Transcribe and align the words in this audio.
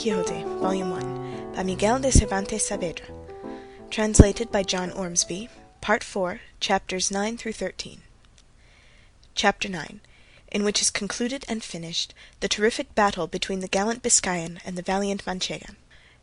Quixote, 0.00 0.44
Volume 0.62 0.92
1, 0.92 1.52
by 1.54 1.62
Miguel 1.62 1.98
de 1.98 2.10
Cervantes 2.10 2.70
Saavedra. 2.70 3.04
Translated 3.90 4.50
by 4.50 4.62
John 4.62 4.90
Ormsby. 4.92 5.50
Part 5.82 6.02
4, 6.02 6.40
Chapters 6.58 7.10
9 7.10 7.36
through 7.36 7.52
13. 7.52 8.00
Chapter 9.34 9.68
9, 9.68 10.00
in 10.50 10.64
which 10.64 10.80
is 10.80 10.88
concluded 10.90 11.44
and 11.50 11.62
finished 11.62 12.14
the 12.40 12.48
terrific 12.48 12.94
battle 12.94 13.26
between 13.26 13.60
the 13.60 13.68
gallant 13.68 14.02
Biscayan 14.02 14.58
and 14.64 14.78
the 14.78 14.80
valiant 14.80 15.26
Manchegan. 15.26 15.76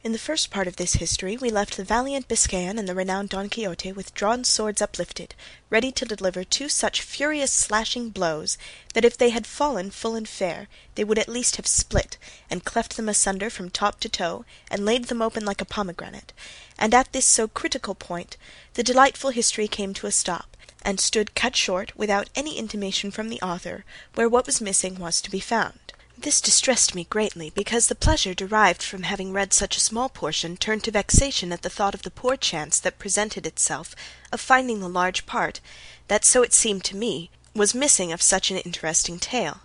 In 0.04 0.12
the 0.12 0.20
first 0.20 0.52
part 0.52 0.68
of 0.68 0.76
this 0.76 0.94
history 0.94 1.38
we 1.38 1.50
left 1.50 1.76
the 1.76 1.84
valiant 1.84 2.28
Biscayan 2.28 2.78
and 2.78 2.88
the 2.88 2.94
renowned 2.94 3.30
Don 3.30 3.50
Quixote 3.50 3.92
with 3.92 4.14
drawn 4.14 4.44
swords 4.44 4.80
uplifted, 4.80 5.34
ready 5.72 5.92
to 5.92 6.05
deliver 6.05 6.44
two 6.44 6.70
such 6.70 7.02
furious 7.02 7.52
slashing 7.52 8.12
blows 8.12 8.60
that 8.94 9.04
if 9.04 9.18
they 9.18 9.32
had 9.32 9.48
fallen 9.48 9.90
full 9.90 10.16
and 10.16 10.30
fair 10.30 10.68
they 10.94 11.04
would 11.04 11.18
at 11.18 11.28
least 11.28 11.55
have 11.55 11.66
split, 11.66 12.18
and 12.48 12.64
cleft 12.64 12.96
them 12.96 13.10
asunder 13.10 13.50
from 13.50 13.72
top 13.72 14.00
to 14.02 14.08
toe, 14.08 14.46
and 14.70 14.86
laid 14.86 15.05
them 15.05 15.22
open 15.22 15.44
like 15.44 15.62
a 15.62 15.66
pomegranate; 15.66 16.32
and 16.77 16.94
at 16.94 17.12
this 17.12 17.26
so 17.26 17.48
critical 17.48 17.96
point 17.96 18.38
the 18.76 18.84
delightful 18.84 19.32
history 19.32 19.68
came 19.68 19.96
to 19.96 20.05
a 20.05 20.12
stop, 20.12 20.55
and 20.84 21.00
stood 21.00 21.34
cut 21.34 21.55
short 21.55 21.91
without 21.98 22.30
any 22.36 22.55
intimation 22.60 23.10
from 23.10 23.30
the 23.30 23.41
author 23.41 23.84
where 24.14 24.30
what 24.30 24.46
was 24.46 24.62
missing 24.62 24.99
was 24.99 25.21
to 25.21 25.32
be 25.32 25.40
found. 25.40 25.87
This 26.20 26.41
distressed 26.41 26.96
me 26.96 27.04
greatly, 27.04 27.51
because 27.51 27.87
the 27.87 27.96
pleasure 27.96 28.34
derived 28.34 28.82
from 28.82 29.04
having 29.04 29.34
read 29.34 29.54
such 29.54 29.77
a 29.77 29.79
small 29.79 30.10
portion 30.10 30.57
turned 30.57 30.84
to 30.85 30.91
vexation 30.91 31.54
at 31.54 31.62
the 31.62 31.70
thought 31.70 31.93
of 31.93 32.01
the 32.01 32.09
poor 32.09 32.35
chance 32.35 32.79
that 32.79 32.98
presented 32.98 33.46
itself 33.46 33.96
of 34.32 34.41
finding 34.41 34.79
the 34.79 34.90
large 34.90 35.27
part 35.27 35.59
that, 36.07 36.26
so 36.26 36.41
it 36.41 36.54
seemed 36.54 36.84
to 36.85 36.96
me, 36.96 37.29
was 37.54 37.76
missing 37.76 38.12
of 38.12 38.24
such 38.24 38.49
an 38.49 38.57
interesting 38.57 39.20
tale. 39.20 39.59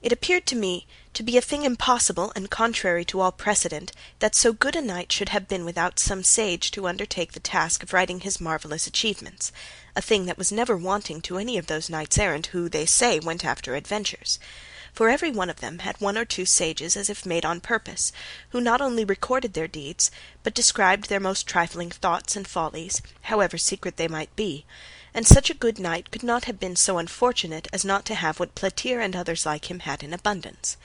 It 0.00 0.12
appeared 0.12 0.46
to 0.46 0.56
me 0.56 0.86
to 1.12 1.22
be 1.22 1.36
a 1.36 1.42
thing 1.42 1.62
impossible 1.62 2.32
and 2.34 2.50
contrary 2.50 3.04
to 3.04 3.20
all 3.20 3.30
precedent 3.30 3.92
that 4.20 4.34
so 4.34 4.54
good 4.54 4.76
a 4.76 4.80
knight 4.80 5.12
should 5.12 5.28
have 5.28 5.46
been 5.46 5.66
without 5.66 5.98
some 5.98 6.24
sage 6.24 6.70
to 6.70 6.88
undertake 6.88 7.32
the 7.32 7.38
task 7.38 7.82
of 7.82 7.92
writing 7.92 8.20
his 8.20 8.40
marvellous 8.40 8.86
achievements, 8.86 9.52
a 9.94 10.00
thing 10.00 10.24
that 10.24 10.38
was 10.38 10.50
never 10.50 10.74
wanting 10.74 11.20
to 11.20 11.36
any 11.36 11.58
of 11.58 11.66
those 11.66 11.90
knights 11.90 12.16
errant 12.16 12.46
who, 12.46 12.70
they 12.70 12.86
say, 12.86 13.20
went 13.20 13.44
after 13.44 13.74
adventures 13.74 14.38
for 14.96 15.10
every 15.10 15.30
one 15.30 15.50
of 15.50 15.60
them 15.60 15.80
had 15.80 16.00
one 16.00 16.16
or 16.16 16.24
two 16.24 16.46
sages 16.46 16.96
as 16.96 17.10
if 17.10 17.26
made 17.26 17.44
on 17.44 17.60
purpose, 17.60 18.12
who 18.48 18.60
not 18.62 18.80
only 18.80 19.04
recorded 19.04 19.52
their 19.52 19.68
deeds, 19.68 20.10
but 20.42 20.54
described 20.54 21.10
their 21.10 21.20
most 21.20 21.46
trifling 21.46 21.90
thoughts 21.90 22.34
and 22.34 22.48
follies, 22.48 23.02
however 23.24 23.58
secret 23.58 23.98
they 23.98 24.08
might 24.08 24.34
be; 24.36 24.64
and 25.12 25.26
such 25.26 25.50
a 25.50 25.54
good 25.54 25.78
knight 25.78 26.10
could 26.10 26.22
not 26.22 26.46
have 26.46 26.58
been 26.58 26.74
so 26.74 26.96
unfortunate 26.96 27.68
as 27.74 27.84
not 27.84 28.06
to 28.06 28.14
have 28.14 28.40
what 28.40 28.54
Platir 28.54 28.98
and 28.98 29.14
others 29.14 29.44
like 29.44 29.70
him 29.70 29.80
had 29.80 30.02
in 30.02 30.14
abundance. 30.14 30.78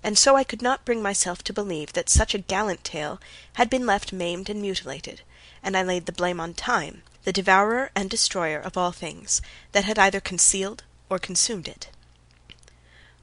And 0.00 0.16
so 0.16 0.36
I 0.36 0.44
could 0.44 0.62
not 0.62 0.84
bring 0.84 1.02
myself 1.02 1.42
to 1.42 1.52
believe 1.52 1.92
that 1.94 2.08
such 2.08 2.34
a 2.34 2.38
gallant 2.38 2.84
tale 2.84 3.20
had 3.54 3.68
been 3.68 3.84
left 3.84 4.12
maimed 4.12 4.48
and 4.48 4.62
mutilated, 4.62 5.22
and 5.60 5.76
I 5.76 5.82
laid 5.82 6.06
the 6.06 6.12
blame 6.12 6.38
on 6.38 6.54
time, 6.54 7.02
the 7.24 7.32
devourer 7.32 7.90
and 7.96 8.08
destroyer 8.08 8.60
of 8.60 8.76
all 8.76 8.92
things, 8.92 9.42
that 9.72 9.86
had 9.86 9.98
either 9.98 10.20
concealed 10.20 10.84
or 11.08 11.18
consumed 11.18 11.66
it. 11.66 11.88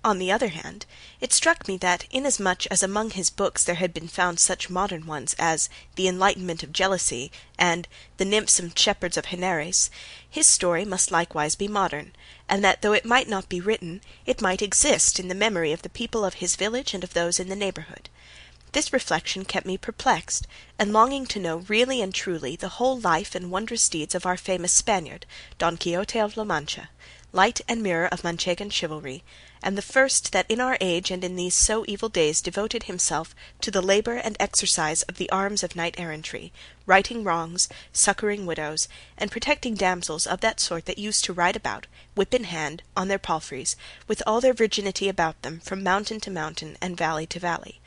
On 0.08 0.20
the 0.20 0.32
other 0.32 0.48
hand, 0.48 0.86
it 1.20 1.34
struck 1.34 1.68
me 1.68 1.76
that, 1.80 2.06
inasmuch 2.12 2.66
as 2.68 2.82
among 2.82 3.10
his 3.10 3.30
books 3.30 3.66
there 3.66 3.76
had 3.76 3.94
been 3.94 4.08
found 4.08 4.40
such 4.40 4.70
modern 4.70 5.06
ones 5.06 5.36
as 5.38 5.68
The 5.96 6.08
Enlightenment 6.08 6.64
of 6.64 6.72
Jealousy 6.72 7.30
and 7.60 7.90
The 8.16 8.24
Nymphs 8.24 8.58
and 8.58 8.80
Shepherds 8.80 9.18
of 9.18 9.26
Henares, 9.26 9.90
his 10.30 10.48
story 10.48 10.86
must 10.86 11.12
likewise 11.12 11.56
be 11.56 11.68
modern, 11.68 12.14
and 12.48 12.64
that 12.64 12.82
though 12.82 12.94
it 12.94 13.04
might 13.04 13.28
not 13.28 13.50
be 13.50 13.60
written, 13.60 14.00
it 14.26 14.40
might 14.40 14.62
exist 14.62 15.20
in 15.20 15.28
the 15.28 15.36
memory 15.36 15.74
of 15.74 15.82
the 15.82 15.90
people 15.90 16.24
of 16.24 16.36
his 16.36 16.56
village 16.56 16.94
and 16.94 17.04
of 17.04 17.14
those 17.14 17.38
in 17.38 17.50
the 17.50 17.54
neighbourhood. 17.58 18.08
This 18.72 18.94
reflection 18.94 19.44
kept 19.44 19.66
me 19.66 19.78
perplexed, 19.78 20.48
and 20.80 20.94
longing 20.94 21.26
to 21.26 21.40
know 21.42 21.66
really 21.68 22.02
and 22.02 22.14
truly 22.14 22.56
the 22.56 22.80
whole 22.80 22.98
life 22.98 23.36
and 23.36 23.52
wondrous 23.52 23.90
deeds 23.90 24.16
of 24.16 24.26
our 24.26 24.38
famous 24.38 24.72
Spaniard, 24.72 25.26
Don 25.58 25.76
Quixote 25.76 26.18
of 26.18 26.38
La 26.38 26.46
Mancha, 26.46 26.88
light 27.34 27.60
and 27.68 27.84
mirror 27.84 28.08
of 28.08 28.24
Manchegan 28.24 28.70
chivalry 28.70 29.22
and 29.64 29.78
the 29.78 29.82
first 29.82 30.32
that 30.32 30.46
in 30.50 30.62
our 30.62 30.78
age 30.80 31.12
and 31.12 31.24
in 31.24 31.36
these 31.36 31.56
so 31.56 31.84
evil 31.88 32.10
days 32.10 32.42
devoted 32.42 32.84
himself 32.84 33.36
to 33.62 33.72
the 33.72 33.82
labour 33.82 34.14
and 34.14 34.38
exercise 34.40 35.04
of 35.04 35.18
the 35.18 35.30
arms 35.30 35.64
of 35.64 35.76
knight 35.76 35.96
errantry, 35.98 36.52
righting 36.86 37.24
wrongs, 37.24 37.68
succouring 37.92 38.46
widows, 38.46 38.88
and 39.18 39.32
protecting 39.32 39.76
damsels 39.76 40.28
of 40.28 40.42
that 40.42 40.60
sort 40.60 40.86
that 40.86 40.98
used 40.98 41.24
to 41.26 41.34
ride 41.34 41.56
about, 41.56 41.88
whip 42.16 42.34
in 42.34 42.46
hand, 42.46 42.84
on 42.96 43.08
their 43.08 43.20
palfreys, 43.20 43.76
with 44.08 44.24
all 44.26 44.42
their 44.42 44.54
virginity 44.54 45.10
about 45.10 45.42
them, 45.42 45.60
from 45.60 45.84
mountain 45.84 46.20
to 46.20 46.32
mountain 46.32 46.78
and 46.82 46.98
valley 46.98 47.26
to 47.26 47.40
valley. 47.40 47.80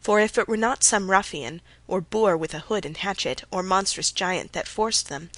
For 0.00 0.18
if 0.18 0.36
it 0.36 0.48
were 0.48 0.56
not 0.56 0.82
some 0.82 1.10
ruffian, 1.10 1.60
or 1.86 2.00
boor 2.00 2.36
with 2.36 2.54
a 2.54 2.58
hood 2.60 2.84
and 2.84 2.96
hatchet, 2.96 3.44
or 3.52 3.62
monstrous 3.62 4.10
giant 4.10 4.52
that 4.52 4.66
forced 4.66 5.08
them, 5.08 5.30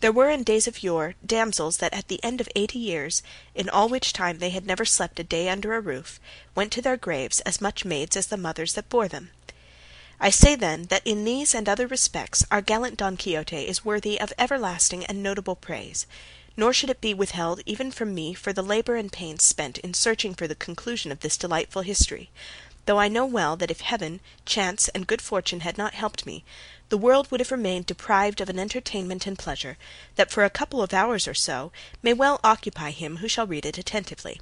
there 0.00 0.12
were 0.12 0.30
in 0.30 0.42
days 0.42 0.66
of 0.66 0.82
yore 0.82 1.14
damsels 1.24 1.76
that 1.76 1.92
at 1.92 2.08
the 2.08 2.22
end 2.24 2.40
of 2.40 2.48
eighty 2.56 2.78
years, 2.78 3.22
in 3.54 3.68
all 3.68 3.88
which 3.88 4.12
time 4.12 4.38
they 4.38 4.50
had 4.50 4.66
never 4.66 4.84
slept 4.84 5.20
a 5.20 5.24
day 5.24 5.48
under 5.48 5.74
a 5.74 5.80
roof, 5.80 6.18
went 6.54 6.72
to 6.72 6.82
their 6.82 6.96
graves 6.96 7.40
as 7.40 7.60
much 7.60 7.84
maids 7.84 8.16
as 8.16 8.26
the 8.28 8.36
mothers 8.36 8.72
that 8.74 8.88
bore 8.88 9.08
them. 9.08 9.30
I 10.18 10.30
say 10.30 10.54
then 10.54 10.84
that 10.84 11.06
in 11.06 11.24
these 11.24 11.54
and 11.54 11.68
other 11.68 11.86
respects 11.86 12.44
our 12.50 12.60
gallant 12.60 12.98
Don 12.98 13.16
Quixote 13.16 13.56
is 13.66 13.84
worthy 13.84 14.20
of 14.20 14.32
everlasting 14.38 15.04
and 15.06 15.22
notable 15.22 15.56
praise, 15.56 16.06
nor 16.56 16.72
should 16.72 16.90
it 16.90 17.00
be 17.00 17.14
withheld 17.14 17.60
even 17.64 17.90
from 17.90 18.14
me 18.14 18.34
for 18.34 18.52
the 18.52 18.62
labour 18.62 18.96
and 18.96 19.12
pains 19.12 19.42
spent 19.42 19.78
in 19.78 19.94
searching 19.94 20.34
for 20.34 20.46
the 20.46 20.54
conclusion 20.54 21.10
of 21.10 21.20
this 21.20 21.38
delightful 21.38 21.82
history, 21.82 22.30
though 22.86 22.98
I 22.98 23.08
know 23.08 23.24
well 23.24 23.56
that 23.56 23.70
if 23.70 23.80
heaven, 23.80 24.20
chance, 24.44 24.88
and 24.88 25.06
good 25.06 25.22
fortune 25.22 25.60
had 25.60 25.78
not 25.78 25.94
helped 25.94 26.26
me, 26.26 26.44
the 26.90 26.98
world 26.98 27.30
would 27.30 27.40
have 27.40 27.52
remained 27.52 27.86
deprived 27.86 28.40
of 28.40 28.48
an 28.50 28.58
entertainment 28.58 29.26
and 29.26 29.38
pleasure 29.38 29.78
that 30.16 30.30
for 30.30 30.44
a 30.44 30.50
couple 30.50 30.82
of 30.82 30.92
hours 30.92 31.26
or 31.26 31.34
so 31.34 31.72
may 32.02 32.12
well 32.12 32.40
occupy 32.44 32.90
him 32.90 33.18
who 33.18 33.28
shall 33.28 33.46
read 33.46 33.64
it 33.64 33.78
attentively. 33.78 34.40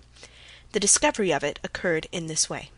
The 0.72 0.80
discovery 0.80 1.30
of 1.30 1.44
it 1.44 1.58
occurred 1.62 2.08
in 2.10 2.26
this 2.26 2.50
way. 2.50 2.70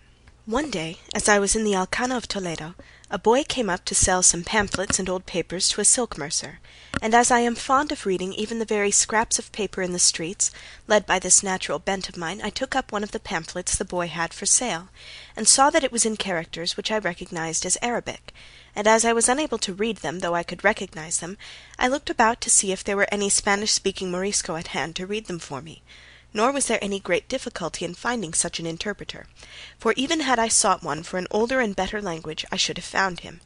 One 0.45 0.71
day, 0.71 0.99
as 1.15 1.29
I 1.29 1.39
was 1.39 1.55
in 1.55 1.65
the 1.65 1.75
Alcana 1.75 2.17
of 2.17 2.27
Toledo, 2.27 2.75
a 3.11 3.19
boy 3.19 3.45
came 3.45 3.71
up 3.71 3.85
to 3.85 3.95
sell 3.95 4.23
some 4.23 4.43
pamphlets 4.43 4.99
and 4.99 5.09
old 5.09 5.25
papers 5.25 5.69
to 5.69 5.81
a 5.81 5.85
silk 5.85 6.19
mercer, 6.19 6.59
and 7.03 7.15
as 7.15 7.31
I 7.31 7.41
am 7.41 7.55
fond 7.55 7.93
of 7.93 8.05
reading 8.05 8.35
even 8.35 8.59
the 8.59 8.65
very 8.67 8.91
scraps 8.91 9.39
of 9.39 9.53
paper 9.53 9.81
in 9.81 9.93
the 9.93 9.99
streets, 9.99 10.51
led 10.87 11.07
by 11.07 11.19
this 11.19 11.43
natural 11.43 11.79
bent 11.79 12.09
of 12.11 12.17
mine 12.17 12.41
I 12.43 12.51
took 12.51 12.77
up 12.77 12.93
one 12.93 13.03
of 13.03 13.13
the 13.13 13.19
pamphlets 13.19 13.75
the 13.75 13.87
boy 13.87 14.09
had 14.09 14.35
for 14.35 14.45
sale, 14.45 14.89
and 15.35 15.49
saw 15.49 15.71
that 15.71 15.83
it 15.83 15.93
was 15.93 16.05
in 16.05 16.19
characters 16.19 16.77
which 16.77 16.91
I 16.91 16.99
recognized 16.99 17.65
as 17.65 17.79
Arabic. 17.81 18.35
And 18.77 18.87
as 18.87 19.07
I 19.07 19.15
was 19.15 19.29
unable 19.31 19.57
to 19.59 19.73
read 19.73 19.99
them 19.99 20.19
though 20.19 20.35
I 20.35 20.43
could 20.43 20.63
recognize 20.63 21.21
them, 21.21 21.39
I 21.79 21.89
looked 21.89 22.11
about 22.11 22.43
to 22.43 22.51
see 22.51 22.71
if 22.71 22.85
there 22.85 22.97
were 22.97 23.09
any 23.11 23.31
Spanish 23.31 23.73
speaking 23.73 24.11
Morisco 24.11 24.57
at 24.57 24.69
hand 24.69 24.95
to 24.97 25.07
read 25.07 25.27
them 25.27 25.39
for 25.39 25.63
me; 25.63 25.83
nor 26.35 26.53
was 26.53 26.67
there 26.67 26.83
any 26.85 27.01
great 27.01 27.29
difficulty 27.29 27.87
in 27.87 27.95
finding 27.95 28.35
such 28.35 28.61
an 28.61 28.67
interpreter, 28.67 29.27
for 29.79 29.95
even 29.97 30.21
had 30.21 30.39
I 30.39 30.49
sought 30.49 30.83
one 30.83 31.03
for 31.03 31.17
an 31.17 31.27
older 31.31 31.61
and 31.61 31.75
better 31.75 32.03
language 32.03 32.45
I 32.53 32.57
should 32.57 32.77
have 32.77 32.85
found 32.85 33.21
him. 33.21 33.41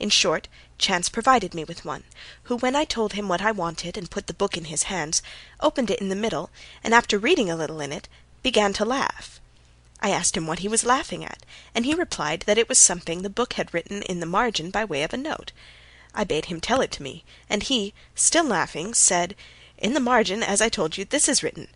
In 0.00 0.10
short, 0.10 0.48
chance 0.76 1.08
provided 1.08 1.54
me 1.54 1.62
with 1.62 1.84
one, 1.84 2.02
who 2.50 2.56
when 2.56 2.74
I 2.74 2.84
told 2.84 3.12
him 3.12 3.28
what 3.28 3.40
I 3.40 3.52
wanted 3.52 3.96
and 3.96 4.10
put 4.10 4.26
the 4.26 4.34
book 4.34 4.56
in 4.56 4.64
his 4.64 4.82
hands, 4.90 5.22
opened 5.60 5.88
it 5.88 6.00
in 6.00 6.08
the 6.08 6.16
middle, 6.16 6.50
and 6.82 6.92
after 6.92 7.16
reading 7.16 7.48
a 7.48 7.54
little 7.54 7.80
in 7.80 7.92
it, 7.92 8.08
began 8.42 8.72
to 8.72 8.84
laugh. 8.84 9.38
I 10.00 10.10
asked 10.10 10.36
him 10.36 10.48
what 10.48 10.58
he 10.58 10.66
was 10.66 10.84
laughing 10.84 11.24
at, 11.24 11.46
and 11.76 11.84
he 11.84 11.94
replied 11.94 12.40
that 12.40 12.58
it 12.58 12.68
was 12.68 12.80
something 12.80 13.22
the 13.22 13.30
book 13.30 13.52
had 13.52 13.72
written 13.72 14.02
in 14.02 14.18
the 14.18 14.26
margin 14.26 14.70
by 14.72 14.84
way 14.84 15.04
of 15.04 15.12
a 15.12 15.16
note. 15.16 15.52
I 16.12 16.24
bade 16.24 16.46
him 16.46 16.60
tell 16.60 16.80
it 16.80 16.90
to 16.90 17.02
me, 17.04 17.22
and 17.48 17.62
he, 17.62 17.94
still 18.16 18.42
laughing, 18.42 18.94
said, 18.94 19.36
"In 19.78 19.94
the 19.94 20.00
margin, 20.00 20.42
as 20.42 20.60
I 20.60 20.68
told 20.68 20.98
you, 20.98 21.04
this 21.04 21.28
is 21.28 21.44
written: 21.44 21.68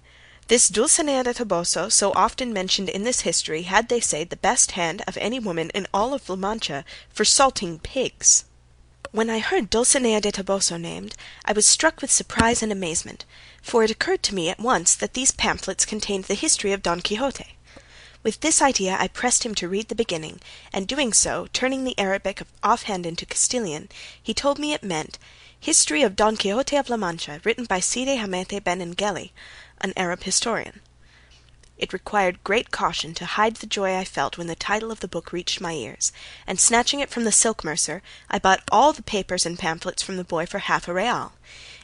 This 0.48 0.70
Dulcinea 0.70 1.24
del 1.24 1.34
Toboso, 1.34 1.92
so 1.92 2.10
often 2.14 2.54
mentioned 2.54 2.88
in 2.88 3.02
this 3.02 3.20
history, 3.20 3.64
had, 3.64 3.90
they 3.90 4.00
say, 4.00 4.24
the 4.24 4.34
best 4.34 4.70
hand 4.70 5.02
of 5.06 5.18
any 5.18 5.38
woman 5.38 5.68
in 5.74 5.86
all 5.92 6.14
of 6.14 6.26
La 6.26 6.36
Mancha 6.36 6.86
for 7.12 7.26
salting 7.26 7.78
pigs." 7.80 8.44
When 9.12 9.28
I 9.28 9.40
heard 9.40 9.68
Dulcinea 9.68 10.22
del 10.22 10.32
Toboso 10.32 10.80
named, 10.80 11.16
I 11.44 11.52
was 11.52 11.66
struck 11.66 12.00
with 12.00 12.10
surprise 12.10 12.62
and 12.62 12.72
amazement, 12.72 13.26
for 13.60 13.84
it 13.84 13.90
occurred 13.90 14.22
to 14.22 14.34
me 14.34 14.48
at 14.48 14.58
once 14.58 14.94
that 14.94 15.12
these 15.12 15.32
pamphlets 15.32 15.84
contained 15.84 16.24
the 16.24 16.34
history 16.34 16.72
of 16.72 16.82
Don 16.82 17.02
Quixote. 17.02 17.58
With 18.22 18.40
this 18.40 18.62
idea 18.62 18.96
I 18.98 19.08
pressed 19.08 19.44
him 19.44 19.54
to 19.56 19.68
read 19.68 19.88
the 19.88 19.94
beginning, 19.94 20.40
and 20.72 20.88
doing 20.88 21.12
so, 21.12 21.48
turning 21.52 21.84
the 21.84 21.98
Arabic 21.98 22.40
offhand 22.62 23.04
into 23.04 23.26
Castilian, 23.26 23.90
he 24.22 24.32
told 24.32 24.58
me 24.58 24.72
it 24.72 24.82
meant, 24.82 25.18
"History 25.60 26.02
of 26.02 26.16
Don 26.16 26.38
Quixote 26.38 26.76
of 26.76 26.88
La 26.88 26.96
Mancha, 26.96 27.42
written 27.44 27.66
by 27.66 27.80
Cide 27.80 28.18
Hamete 28.18 28.60
Benengeli, 28.60 29.32
an 29.80 29.92
Arab 29.96 30.24
historian." 30.24 30.80
It 31.76 31.92
required 31.92 32.42
great 32.42 32.70
caution 32.70 33.14
to 33.14 33.26
hide 33.26 33.56
the 33.56 33.66
joy 33.66 33.96
I 33.96 34.04
felt 34.04 34.36
when 34.36 34.48
the 34.48 34.56
title 34.56 34.90
of 34.90 35.00
the 35.00 35.06
book 35.08 35.32
reached 35.32 35.60
my 35.60 35.72
ears, 35.72 36.10
and 36.46 36.58
snatching 36.58 37.00
it 37.00 37.10
from 37.10 37.24
the 37.24 37.32
silk 37.32 37.62
mercer, 37.62 38.02
I 38.28 38.38
bought 38.38 38.64
all 38.72 38.92
the 38.92 39.02
papers 39.02 39.46
and 39.46 39.58
pamphlets 39.58 40.02
from 40.02 40.16
the 40.16 40.24
boy 40.24 40.46
for 40.46 40.58
half 40.58 40.88
a 40.88 40.94
real 40.94 41.32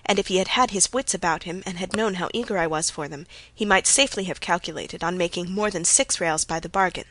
and 0.07 0.19
if 0.19 0.27
he 0.29 0.37
had 0.37 0.49
had 0.49 0.71
his 0.71 0.93
wits 0.93 1.15
about 1.15 1.45
him 1.45 1.63
and 1.65 1.79
had 1.79 1.97
known 1.97 2.15
how 2.15 2.29
eager 2.35 2.59
I 2.59 2.67
was 2.67 2.91
for 2.91 3.09
them, 3.09 3.27
he 3.53 3.65
might 3.65 3.87
safely 3.87 4.25
have 4.25 4.41
calculated 4.41 5.03
on 5.03 5.17
making 5.17 5.51
more 5.51 5.71
than 5.71 5.85
six 5.85 6.21
reals 6.21 6.45
by 6.45 6.61
the 6.61 6.69
bargain. 6.69 7.07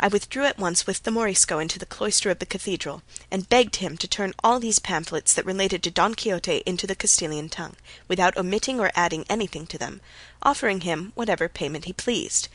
I 0.00 0.06
withdrew 0.06 0.44
at 0.44 0.60
once 0.60 0.86
with 0.86 1.02
the 1.02 1.10
Morisco 1.10 1.58
into 1.58 1.76
the 1.76 1.84
cloister 1.84 2.30
of 2.30 2.38
the 2.38 2.46
cathedral, 2.46 3.02
and 3.32 3.48
begged 3.48 3.76
him 3.76 3.96
to 3.96 4.06
turn 4.06 4.32
all 4.44 4.60
these 4.60 4.78
pamphlets 4.78 5.34
that 5.34 5.44
related 5.44 5.82
to 5.82 5.90
Don 5.90 6.14
Quixote 6.14 6.62
into 6.64 6.86
the 6.86 6.94
Castilian 6.94 7.48
tongue, 7.48 7.74
without 8.06 8.36
omitting 8.36 8.78
or 8.78 8.92
adding 8.94 9.24
anything 9.28 9.66
to 9.66 9.76
them, 9.76 10.00
offering 10.40 10.82
him 10.82 11.10
whatever 11.16 11.48
payment 11.48 11.86
he 11.86 11.92
pleased. 11.92 12.46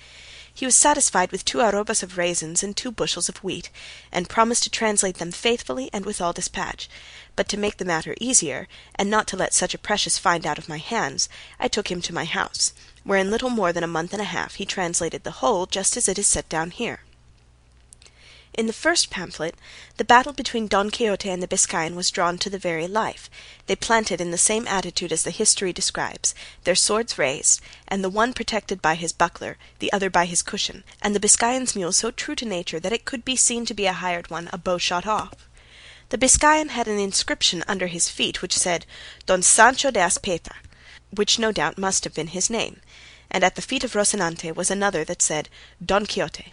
He 0.54 0.66
was 0.66 0.78
satisfied 0.78 1.34
with 1.34 1.44
two 1.44 1.60
arrobas 1.60 2.01
of 2.01 2.18
raisins 2.18 2.63
and 2.63 2.78
two 2.78 2.92
bushels 2.92 3.28
of 3.28 3.44
wheat, 3.44 3.69
and 4.10 4.30
promised 4.30 4.63
to 4.63 4.69
translate 4.69 5.18
them 5.18 5.34
faithfully 5.34 5.90
and 5.92 6.06
with 6.06 6.22
all 6.22 6.31
despatch; 6.31 6.88
but 7.36 7.50
to 7.50 7.57
make 7.57 7.75
the 7.75 7.84
matter 7.84 8.16
easier, 8.22 8.69
and 8.95 9.10
not 9.10 9.28
to 9.28 9.36
let 9.36 9.54
such 9.54 9.74
a 9.74 9.78
precious 9.78 10.18
find 10.18 10.45
out 10.45 10.57
of 10.57 10.69
my 10.69 10.78
hands, 10.78 11.28
I 11.60 11.68
took 11.68 11.92
him 11.92 12.01
to 12.04 12.13
my 12.13 12.24
house, 12.24 12.72
where 13.04 13.19
in 13.19 13.30
little 13.30 13.50
more 13.50 13.74
than 13.74 13.84
a 13.84 13.88
month 13.88 14.13
and 14.13 14.22
a 14.22 14.31
half 14.31 14.56
he 14.56 14.66
translated 14.66 15.25
the 15.25 15.40
whole 15.42 15.66
just 15.66 15.98
as 15.98 16.07
it 16.07 16.18
is 16.18 16.25
set 16.25 16.48
down 16.48 16.72
here. 16.72 17.01
In 18.55 18.67
the 18.67 18.73
first 18.73 19.09
pamphlet 19.09 19.55
the 19.97 20.03
battle 20.03 20.31
between 20.31 20.67
Don 20.67 20.91
Quixote 20.91 21.27
and 21.27 21.41
the 21.41 21.47
Biscayan 21.47 21.95
was 21.95 22.11
drawn 22.11 22.38
to 22.38 22.51
the 22.51 22.59
very 22.59 22.88
life, 22.88 23.27
they 23.65 23.75
planted 23.75 24.21
in 24.21 24.29
the 24.29 24.38
same 24.38 24.67
attitude 24.67 25.11
as 25.11 25.23
the 25.23 25.31
history 25.31 25.73
describes, 25.73 26.35
their 26.63 26.75
swords 26.75 27.17
raised, 27.17 27.61
and 27.88 28.03
the 28.03 28.11
one 28.11 28.31
protected 28.31 28.79
by 28.79 28.94
his 28.94 29.11
buckler, 29.11 29.57
the 29.79 29.91
other 29.91 30.11
by 30.11 30.25
his 30.25 30.44
cushion, 30.44 30.83
and 31.01 31.15
the 31.15 31.19
Biscayan's 31.19 31.75
mule 31.75 31.91
so 31.91 32.11
true 32.11 32.35
to 32.35 32.45
nature 32.45 32.79
that 32.79 32.94
it 32.94 33.05
could 33.05 33.25
be 33.25 33.35
seen 33.35 33.65
to 33.65 33.73
be 33.73 33.88
a 33.88 33.94
hired 33.94 34.29
one 34.29 34.47
a 34.53 34.59
bow 34.59 34.77
shot 34.77 35.07
off. 35.07 35.33
The 36.09 36.19
Biscayan 36.19 36.69
had 36.69 36.88
an 36.88 36.99
inscription 36.99 37.63
under 37.67 37.88
his 37.88 38.07
feet 38.07 38.44
which 38.44 38.56
said 38.56 38.85
Don 39.25 39.41
Sancho 39.41 39.89
de 39.89 39.99
Azpeitia, 39.99 40.57
which 41.09 41.39
no 41.39 41.51
doubt 41.51 41.79
must 41.79 42.03
have 42.03 42.13
been 42.13 42.27
his 42.27 42.51
name, 42.51 42.81
and 43.31 43.44
at 43.44 43.56
the 43.56 43.63
feet 43.63 43.83
of 43.83 43.94
Rocinante 43.94 44.53
was 44.53 44.69
another 44.69 45.03
that 45.06 45.23
said 45.23 45.49
Don 45.83 46.06
Quixote. 46.06 46.51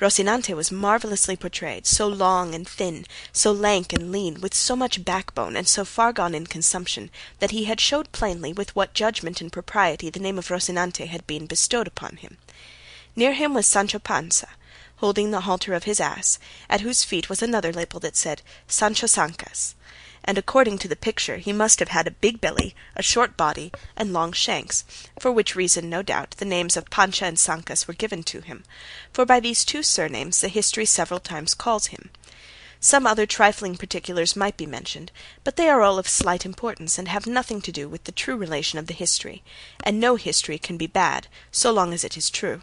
Rocinante 0.00 0.54
was 0.54 0.72
marvellously 0.72 1.36
portrayed, 1.36 1.86
so 1.86 2.08
long 2.08 2.54
and 2.54 2.66
thin, 2.66 3.04
so 3.32 3.52
lank 3.52 3.92
and 3.92 4.10
lean, 4.10 4.40
with 4.40 4.54
so 4.54 4.74
much 4.74 5.04
backbone, 5.04 5.56
and 5.56 5.68
so 5.68 5.84
far 5.84 6.10
gone 6.10 6.34
in 6.34 6.46
consumption, 6.46 7.10
that 7.38 7.50
he 7.50 7.64
had 7.64 7.80
showed 7.80 8.10
plainly 8.10 8.50
with 8.50 8.74
what 8.74 8.94
judgment 8.94 9.42
and 9.42 9.52
propriety 9.52 10.08
the 10.08 10.18
name 10.18 10.38
of 10.38 10.48
Rocinante 10.48 11.06
had 11.06 11.26
been 11.26 11.44
bestowed 11.44 11.86
upon 11.86 12.16
him. 12.16 12.38
Near 13.14 13.34
him 13.34 13.52
was 13.52 13.66
Sancho 13.66 13.98
Panza, 13.98 14.48
holding 14.96 15.32
the 15.32 15.42
halter 15.42 15.74
of 15.74 15.84
his 15.84 16.00
ass, 16.00 16.38
at 16.70 16.80
whose 16.80 17.04
feet 17.04 17.28
was 17.28 17.42
another 17.42 17.70
label 17.70 18.00
that 18.00 18.16
said 18.16 18.40
Sancho 18.66 19.06
Zancas 19.06 19.74
and 20.30 20.38
according 20.38 20.78
to 20.78 20.86
the 20.86 20.94
picture 20.94 21.38
he 21.38 21.52
must 21.52 21.80
have 21.80 21.88
had 21.88 22.06
a 22.06 22.12
big 22.12 22.40
belly, 22.40 22.72
a 22.94 23.02
short 23.02 23.36
body, 23.36 23.72
and 23.96 24.12
long 24.12 24.30
shanks, 24.30 24.84
for 25.18 25.32
which 25.32 25.56
reason, 25.56 25.90
no 25.90 26.02
doubt, 26.02 26.30
the 26.38 26.44
names 26.44 26.76
of 26.76 26.88
Panza 26.88 27.24
and 27.24 27.36
Zancas 27.36 27.88
were 27.88 27.94
given 27.94 28.22
to 28.22 28.40
him, 28.40 28.62
for 29.12 29.26
by 29.26 29.40
these 29.40 29.64
two 29.64 29.82
surnames 29.82 30.40
the 30.40 30.46
history 30.46 30.84
several 30.84 31.18
times 31.18 31.52
calls 31.52 31.88
him. 31.88 32.10
Some 32.78 33.08
other 33.08 33.26
trifling 33.26 33.76
particulars 33.76 34.36
might 34.36 34.56
be 34.56 34.66
mentioned, 34.66 35.10
but 35.42 35.56
they 35.56 35.68
are 35.68 35.82
all 35.82 35.98
of 35.98 36.06
slight 36.06 36.46
importance 36.46 36.96
and 36.96 37.08
have 37.08 37.26
nothing 37.26 37.60
to 37.62 37.72
do 37.72 37.88
with 37.88 38.04
the 38.04 38.12
true 38.12 38.36
relation 38.36 38.78
of 38.78 38.86
the 38.86 38.94
history, 38.94 39.42
and 39.82 39.98
no 39.98 40.14
history 40.14 40.58
can 40.58 40.76
be 40.76 40.86
bad 40.86 41.26
so 41.50 41.72
long 41.72 41.92
as 41.92 42.04
it 42.04 42.16
is 42.16 42.30
true. 42.30 42.62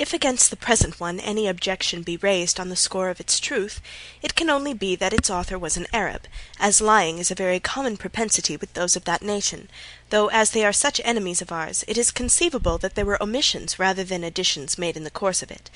If 0.00 0.14
against 0.14 0.48
the 0.48 0.56
present 0.56 0.98
one 0.98 1.20
any 1.20 1.46
objection 1.46 2.00
be 2.00 2.16
raised 2.16 2.58
on 2.58 2.70
the 2.70 2.74
score 2.74 3.10
of 3.10 3.20
its 3.20 3.38
truth, 3.38 3.82
it 4.22 4.34
can 4.34 4.48
only 4.48 4.72
be 4.72 4.96
that 4.96 5.12
its 5.12 5.28
author 5.28 5.58
was 5.58 5.76
an 5.76 5.86
Arab, 5.92 6.26
as 6.58 6.80
lying 6.80 7.18
is 7.18 7.30
a 7.30 7.34
very 7.34 7.60
common 7.60 7.98
propensity 7.98 8.56
with 8.56 8.72
those 8.72 8.96
of 8.96 9.04
that 9.04 9.20
nation, 9.20 9.68
though 10.08 10.28
as 10.28 10.52
they 10.52 10.64
are 10.64 10.72
such 10.72 11.02
enemies 11.04 11.42
of 11.42 11.52
ours 11.52 11.84
it 11.86 11.98
is 11.98 12.12
conceivable 12.12 12.78
that 12.78 12.94
there 12.94 13.04
were 13.04 13.22
omissions 13.22 13.78
rather 13.78 14.02
than 14.02 14.24
additions 14.24 14.78
made 14.78 14.96
in 14.96 15.04
the 15.04 15.10
course 15.10 15.42
of 15.42 15.50
it; 15.50 15.68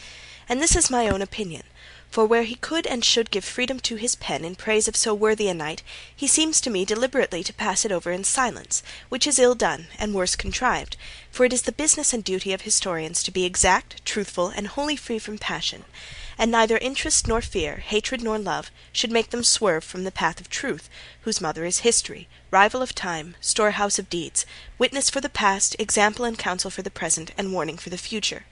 and 0.49 0.63
this 0.63 0.75
is 0.75 0.89
my 0.91 1.07
own 1.07 1.21
opinion. 1.21 1.65
For 2.15 2.25
where 2.27 2.45
he 2.45 2.55
could 2.55 2.87
and 2.87 3.05
should 3.05 3.33
give 3.33 3.45
freedom 3.45 3.81
to 3.81 3.97
his 3.97 4.15
pen 4.15 4.45
in 4.45 4.55
praise 4.55 4.87
of 4.87 4.95
so 4.95 5.13
worthy 5.13 5.49
a 5.49 5.53
knight, 5.53 5.83
he 6.15 6.29
seems 6.29 6.61
to 6.61 6.71
me 6.71 6.85
deliberately 6.85 7.43
to 7.43 7.53
pass 7.53 7.85
it 7.85 7.91
over 7.91 8.13
in 8.13 8.23
silence, 8.23 8.85
which 9.09 9.27
is 9.27 9.41
ill 9.41 9.57
done 9.57 9.89
and 9.99 10.15
worse 10.15 10.37
contrived; 10.37 10.97
for 11.33 11.45
it 11.45 11.53
is 11.53 11.63
the 11.63 11.73
business 11.73 12.13
and 12.13 12.23
duty 12.23 12.53
of 12.53 12.61
historians 12.61 13.21
to 13.25 13.33
be 13.33 13.45
exact, 13.45 14.07
truthful, 14.07 14.51
and 14.51 14.69
wholly 14.69 14.95
free 14.95 15.19
from 15.19 15.39
passion; 15.39 15.85
and 16.39 16.53
neither 16.53 16.79
interest 16.79 17.27
nor 17.27 17.43
fear, 17.43 17.79
hatred 17.79 18.23
nor 18.23 18.39
love, 18.39 18.71
should 18.93 19.11
make 19.11 19.31
them 19.31 19.43
swerve 19.43 19.83
from 19.83 20.05
the 20.05 20.13
path 20.13 20.41
of 20.41 20.49
truth, 20.49 20.89
whose 21.23 21.41
mother 21.41 21.65
is 21.65 21.79
history, 21.79 22.29
rival 22.53 22.81
of 22.81 22.95
time, 22.95 23.35
storehouse 23.41 23.99
of 23.99 24.09
deeds, 24.09 24.47
witness 24.79 25.11
for 25.11 25.21
the 25.21 25.29
past, 25.29 25.75
example 25.81 26.25
and 26.25 26.39
counsel 26.39 26.71
for 26.71 26.83
the 26.83 26.93
present, 26.93 27.33
and 27.37 27.53
warning 27.53 27.77
for 27.77 27.91
the 27.91 27.99
future. 27.99 28.45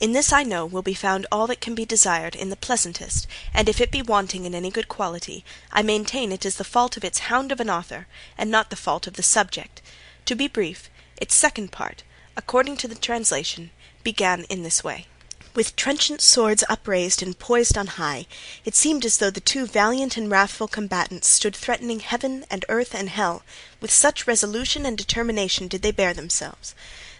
In 0.00 0.12
this 0.12 0.32
I 0.32 0.42
know 0.42 0.66
will 0.66 0.82
be 0.82 0.94
found 0.94 1.26
all 1.30 1.46
that 1.46 1.60
can 1.60 1.74
be 1.74 1.84
desired 1.84 2.34
in 2.34 2.48
the 2.48 2.56
pleasantest, 2.56 3.26
and 3.52 3.68
if 3.68 3.80
it 3.80 3.90
be 3.90 4.02
wanting 4.02 4.44
in 4.44 4.54
any 4.54 4.70
good 4.70 4.88
quality, 4.88 5.44
I 5.70 5.82
maintain 5.82 6.32
it 6.32 6.44
is 6.44 6.56
the 6.56 6.64
fault 6.64 6.96
of 6.96 7.04
its 7.04 7.30
hound 7.30 7.52
of 7.52 7.60
an 7.60 7.70
author, 7.70 8.06
and 8.36 8.50
not 8.50 8.70
the 8.70 8.76
fault 8.76 9.06
of 9.06 9.14
the 9.14 9.22
subject. 9.22 9.82
To 10.24 10.34
be 10.34 10.48
brief, 10.48 10.90
its 11.18 11.34
second 11.34 11.72
part, 11.72 12.02
according 12.36 12.78
to 12.78 12.88
the 12.88 12.94
translation, 12.94 13.70
began 14.02 14.44
in 14.44 14.62
this 14.62 14.82
way. 14.82 15.06
With 15.54 15.76
trenchant 15.76 16.22
swords 16.22 16.64
upraised 16.70 17.22
and 17.22 17.38
poised 17.38 17.76
on 17.76 17.86
high, 17.86 18.26
it 18.64 18.74
seemed 18.74 19.04
as 19.04 19.18
though 19.18 19.30
the 19.30 19.40
two 19.40 19.66
valiant 19.66 20.16
and 20.16 20.30
wrathful 20.30 20.66
combatants 20.66 21.28
stood 21.28 21.54
threatening 21.54 22.00
heaven 22.00 22.46
and 22.50 22.64
earth 22.70 22.94
and 22.94 23.10
hell, 23.10 23.42
with 23.78 23.90
such 23.90 24.26
resolution 24.26 24.86
and 24.86 24.96
determination 24.96 25.68
did 25.68 25.82
they 25.82 25.90
bear 25.90 26.14
themselves. 26.14 26.74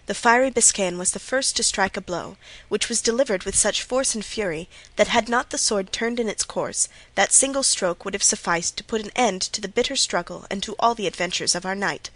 The 0.07 0.15
fiery 0.15 0.51
Biscayan 0.51 0.99
was 0.99 1.13
the 1.13 1.21
first 1.21 1.55
to 1.55 1.63
strike 1.63 1.97
a 1.97 2.01
blow, 2.01 2.37
which 2.69 2.89
was 2.89 3.01
delivered 3.01 3.45
with 3.45 3.55
such 3.55 3.85
force 3.85 4.17
and 4.17 4.25
fury 4.25 4.69
that 4.97 5.07
had 5.07 5.29
not 5.29 5.51
the 5.51 5.59
sword 5.59 5.93
turned 5.93 6.19
in 6.19 6.29
its 6.29 6.43
course, 6.43 6.89
that 7.15 7.33
single 7.33 7.63
stroke 7.63 8.05
would 8.05 8.13
have 8.13 8.23
sufficed 8.25 8.77
to 8.79 8.83
put 8.83 9.01
an 9.01 9.13
end 9.15 9.43
to 9.43 9.61
the 9.61 9.69
bitter 9.69 9.95
struggle 9.95 10.45
and 10.51 10.61
to 10.65 10.75
all 10.81 10.97
the 10.97 11.07
adventures 11.07 11.55
of 11.55 11.65
our 11.65 11.77
knight; 11.77 12.11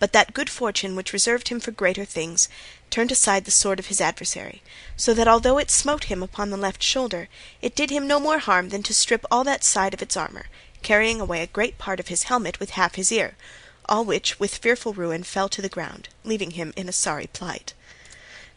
but 0.00 0.12
that 0.12 0.34
good 0.34 0.50
fortune 0.50 0.96
which 0.96 1.12
reserved 1.12 1.50
him 1.50 1.60
for 1.60 1.70
greater 1.70 2.04
things 2.04 2.48
turned 2.90 3.12
aside 3.12 3.44
the 3.44 3.52
sword 3.52 3.78
of 3.78 3.86
his 3.86 4.00
adversary, 4.00 4.60
so 4.96 5.14
that 5.14 5.28
although 5.28 5.58
it 5.58 5.70
smote 5.70 6.06
him 6.10 6.24
upon 6.24 6.50
the 6.50 6.56
left 6.56 6.82
shoulder, 6.82 7.28
it 7.62 7.76
did 7.76 7.90
him 7.90 8.08
no 8.08 8.18
more 8.18 8.40
harm 8.40 8.70
than 8.70 8.82
to 8.82 8.92
strip 8.92 9.24
all 9.30 9.44
that 9.44 9.62
side 9.62 9.94
of 9.94 10.02
its 10.02 10.16
armour, 10.16 10.46
carrying 10.82 11.20
away 11.20 11.44
a 11.44 11.46
great 11.46 11.78
part 11.78 12.00
of 12.00 12.08
his 12.08 12.24
helmet 12.24 12.58
with 12.58 12.70
half 12.70 12.96
his 12.96 13.12
ear 13.12 13.36
all 13.88 14.04
which 14.04 14.38
with 14.38 14.56
fearful 14.56 14.92
ruin 14.92 15.22
fell 15.22 15.48
to 15.48 15.62
the 15.62 15.68
ground, 15.68 16.08
leaving 16.24 16.52
him 16.52 16.72
in 16.76 16.88
a 16.88 16.92
sorry 16.92 17.26
plight. 17.26 17.72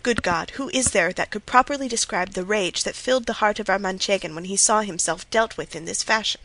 Good 0.04 0.22
God, 0.22 0.52
who 0.52 0.70
is 0.74 0.92
there 0.92 1.14
that 1.14 1.32
could 1.32 1.46
properly 1.46 1.88
describe 1.88 2.32
the 2.32 2.44
rage 2.44 2.84
that 2.84 2.96
filled 2.96 3.26
the 3.26 3.34
heart 3.34 3.60
of 3.60 3.70
our 3.70 3.80
Manchegan 3.80 4.36
when 4.36 4.46
he 4.46 4.58
saw 4.58 4.82
himself 4.82 5.30
dealt 5.30 5.56
with 5.56 5.76
in 5.76 5.86
this 5.86 6.04
fashion? 6.04 6.42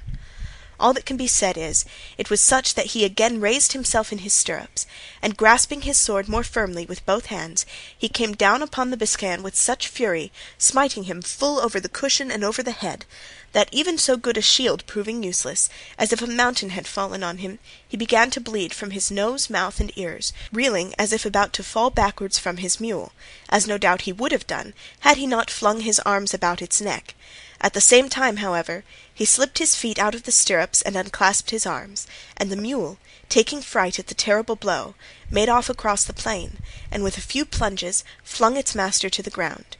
All 0.80 0.92
that 0.92 1.06
can 1.06 1.16
be 1.16 1.26
said 1.26 1.58
is, 1.58 1.84
it 2.16 2.30
was 2.30 2.40
such 2.40 2.74
that 2.74 2.92
he 2.94 3.04
again 3.04 3.40
raised 3.40 3.72
himself 3.72 4.12
in 4.12 4.18
his 4.18 4.32
stirrups, 4.32 4.86
and 5.20 5.36
grasping 5.36 5.82
his 5.82 5.96
sword 5.98 6.28
more 6.28 6.44
firmly 6.44 6.86
with 6.86 7.04
both 7.04 7.26
hands, 7.26 7.66
he 7.96 8.08
came 8.08 8.34
down 8.34 8.62
upon 8.62 8.90
the 8.90 8.96
Biscayan 8.96 9.42
with 9.42 9.56
such 9.56 9.88
fury, 9.88 10.30
smiting 10.56 11.04
him 11.04 11.20
full 11.20 11.58
over 11.58 11.80
the 11.80 11.88
cushion 11.88 12.30
and 12.30 12.44
over 12.44 12.62
the 12.62 12.70
head, 12.70 13.06
that 13.52 13.68
even 13.72 13.98
so 13.98 14.16
good 14.16 14.36
a 14.36 14.42
shield 14.42 14.86
proving 14.86 15.24
useless, 15.24 15.68
as 15.98 16.12
if 16.12 16.22
a 16.22 16.28
mountain 16.28 16.70
had 16.70 16.86
fallen 16.86 17.24
on 17.24 17.38
him, 17.38 17.58
he 17.88 17.96
began 17.96 18.30
to 18.30 18.40
bleed 18.40 18.72
from 18.72 18.92
his 18.92 19.10
nose, 19.10 19.50
mouth, 19.50 19.80
and 19.80 19.90
ears, 19.98 20.32
reeling 20.52 20.94
as 20.96 21.12
if 21.12 21.26
about 21.26 21.52
to 21.52 21.64
fall 21.64 21.90
backwards 21.90 22.38
from 22.38 22.58
his 22.58 22.78
mule, 22.78 23.12
as 23.48 23.66
no 23.66 23.78
doubt 23.78 24.02
he 24.02 24.12
would 24.12 24.30
have 24.30 24.46
done 24.46 24.74
had 25.00 25.16
he 25.16 25.26
not 25.26 25.50
flung 25.50 25.80
his 25.80 25.98
arms 26.00 26.32
about 26.32 26.62
its 26.62 26.80
neck. 26.80 27.14
At 27.60 27.74
the 27.74 27.80
same 27.80 28.08
time, 28.08 28.36
however, 28.36 28.84
he 29.12 29.24
slipped 29.24 29.58
his 29.58 29.74
feet 29.74 29.98
out 29.98 30.14
of 30.14 30.22
the 30.22 30.32
stirrups 30.32 30.80
and 30.80 30.96
unclasped 30.96 31.50
his 31.50 31.66
arms, 31.66 32.06
and 32.36 32.52
the 32.52 32.56
mule, 32.56 32.98
taking 33.28 33.60
fright 33.60 33.98
at 33.98 34.06
the 34.06 34.14
terrible 34.14 34.54
blow, 34.54 34.94
made 35.28 35.48
off 35.48 35.68
across 35.68 36.04
the 36.04 36.12
plain, 36.12 36.58
and 36.88 37.02
with 37.02 37.18
a 37.18 37.20
few 37.20 37.44
plunges 37.44 38.04
flung 38.22 38.56
its 38.56 38.76
master 38.76 39.10
to 39.10 39.22
the 39.22 39.30
ground. 39.30 39.76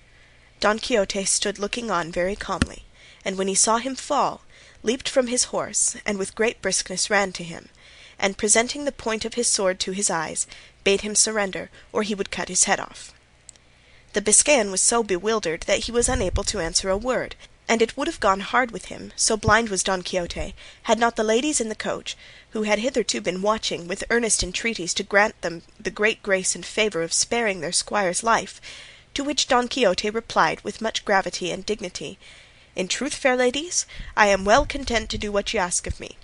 Don 0.58 0.80
Quixote 0.80 1.25
stood 1.25 1.61
looking 1.61 1.88
on 1.88 2.11
very 2.11 2.35
calmly, 2.35 2.85
and 3.25 3.38
when 3.38 3.47
he 3.47 3.54
saw 3.54 3.78
him 3.78 3.94
fall, 3.94 4.42
leaped 4.82 5.08
from 5.08 5.28
his 5.28 5.44
horse, 5.44 5.97
and 6.04 6.18
with 6.18 6.35
great 6.35 6.61
briskness 6.61 7.08
ran 7.08 7.32
to 7.32 7.44
him, 7.44 7.68
and 8.18 8.37
presenting 8.37 8.85
the 8.85 8.92
point 8.92 9.25
of 9.25 9.35
his 9.35 9.47
sword 9.47 9.78
to 9.80 9.92
his 9.92 10.11
eyes, 10.11 10.49
bade 10.82 11.02
him 11.02 11.14
surrender, 11.14 11.70
or 11.92 12.02
he 12.02 12.14
would 12.14 12.32
cut 12.32 12.49
his 12.49 12.64
head 12.64 12.80
off. 12.80 13.14
The 14.14 14.20
Biscayan 14.20 14.73
was 14.73 14.80
so 14.80 15.04
bewildered 15.04 15.62
that 15.62 15.85
he 15.85 15.92
was 15.92 16.08
unable 16.08 16.42
to 16.44 16.58
answer 16.58 16.90
a 16.90 16.97
word 16.97 17.37
and 17.68 17.82
it 17.82 17.96
would 17.96 18.06
have 18.06 18.18
gone 18.18 18.40
hard 18.40 18.70
with 18.70 18.87
him, 18.87 19.12
so 19.14 19.37
blind 19.37 19.68
was 19.68 19.82
Don 19.82 20.02
Quixote, 20.02 20.54
had 20.84 20.98
not 20.98 21.16
the 21.16 21.22
ladies 21.22 21.60
in 21.60 21.68
the 21.68 21.75
coach, 21.75 22.16
who 22.50 22.62
had 22.62 22.78
hitherto 22.78 23.20
been 23.20 23.42
watching 23.42 23.87
with 23.87 24.04
earnest 24.08 24.42
entreaties 24.42 24.94
to 24.94 25.02
grant 25.02 25.40
them 25.42 25.62
the 25.78 25.90
great 25.90 26.22
grace 26.22 26.54
and 26.54 26.64
favour 26.64 27.02
of 27.02 27.12
sparing 27.12 27.60
their 27.60 27.72
squire's 27.72 28.22
life, 28.22 28.60
to 29.12 29.22
which 29.22 29.48
Don 29.48 29.68
Quixote 29.68 30.08
replied 30.08 30.62
with 30.62 30.80
much 30.80 31.04
gravity 31.04 31.50
and 31.50 31.66
dignity, 31.66 32.18
"In 32.75 32.88
truth, 32.88 33.14
fair 33.14 33.37
ladies, 33.37 33.84
I 34.16 34.28
am 34.28 34.44
well 34.44 34.64
content 34.64 35.10
to 35.10 35.18
do 35.18 35.30
what 35.30 35.52
ye 35.52 35.60
ask 35.60 35.87
of 35.87 36.00
me, 36.00 36.16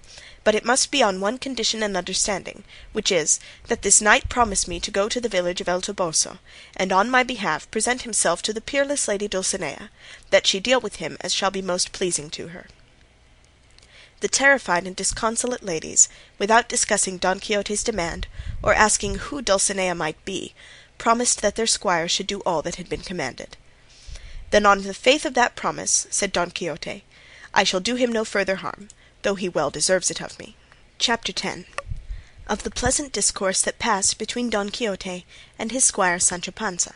but 0.45 0.55
it 0.55 0.65
must 0.65 0.91
be 0.91 1.03
on 1.03 1.21
one 1.21 1.39
condition 1.39 1.83
and 1.83 1.97
understanding, 1.97 2.63
which 2.93 3.11
is, 3.11 3.41
that 3.69 3.81
this 3.81 4.03
knight 4.03 4.29
promise 4.29 4.69
me 4.69 4.79
to 4.79 4.91
go 4.91 5.09
to 5.09 5.21
the 5.21 5.29
village 5.29 5.63
of 5.63 5.69
El 5.69 5.81
Toboso, 5.81 6.39
and 6.77 6.93
on 6.93 7.11
my 7.11 7.23
behalf 7.23 7.69
present 7.71 8.03
himself 8.03 8.43
to 8.43 8.53
the 8.53 8.61
peerless 8.61 9.09
lady 9.09 9.27
Dulcinea, 9.27 9.91
that 10.29 10.47
she 10.47 10.61
deal 10.61 10.81
with 10.81 10.97
him 10.97 11.17
as 11.23 11.33
shall 11.33 11.51
be 11.51 11.63
most 11.63 11.93
pleasing 11.93 12.29
to 12.31 12.49
her." 12.49 12.67
The 14.21 14.29
terrified 14.29 14.87
and 14.87 14.95
disconsolate 14.95 15.63
ladies, 15.63 16.09
without 16.39 16.69
discussing 16.69 17.19
Don 17.19 17.41
Quixote's 17.41 17.83
demand, 17.83 18.27
or 18.63 18.75
asking 18.75 19.17
who 19.17 19.41
Dulcinea 19.41 19.95
might 19.95 20.23
be, 20.25 20.55
promised 20.99 21.41
that 21.41 21.57
their 21.57 21.67
squire 21.67 22.07
should 22.07 22.27
do 22.27 22.41
all 22.41 22.61
that 22.63 22.77
had 22.77 22.89
been 22.89 23.03
commanded. 23.03 23.57
"Then 24.51 24.67
on 24.67 24.83
the 24.83 24.95
faith 24.95 25.25
of 25.25 25.35
that 25.35 25.57
promise," 25.57 26.07
said 26.11 26.33
Don 26.33 26.51
Quixote, 26.51 27.03
"I 27.55 27.65
shall 27.65 27.81
do 27.81 27.95
him 27.95 28.13
no 28.13 28.25
further 28.25 28.57
harm 28.57 28.89
though 29.25 29.35
he 29.35 29.49
well 29.49 29.71
deserves 29.71 30.11
it 30.11 30.23
of 30.23 30.39
me." 30.39 30.55
CHAPTER 30.99 31.33
X. 31.37 31.65
Of 32.47 32.63
the 32.63 32.71
pleasant 32.71 33.11
discourse 33.11 33.63
that 33.63 33.79
passed 33.79 34.19
between 34.19 34.51
Don 34.51 34.69
Quixote 34.69 35.25
and 35.59 35.73
his 35.73 35.83
squire 35.83 36.19
Sancho 36.19 36.53
Panza. 36.53 36.95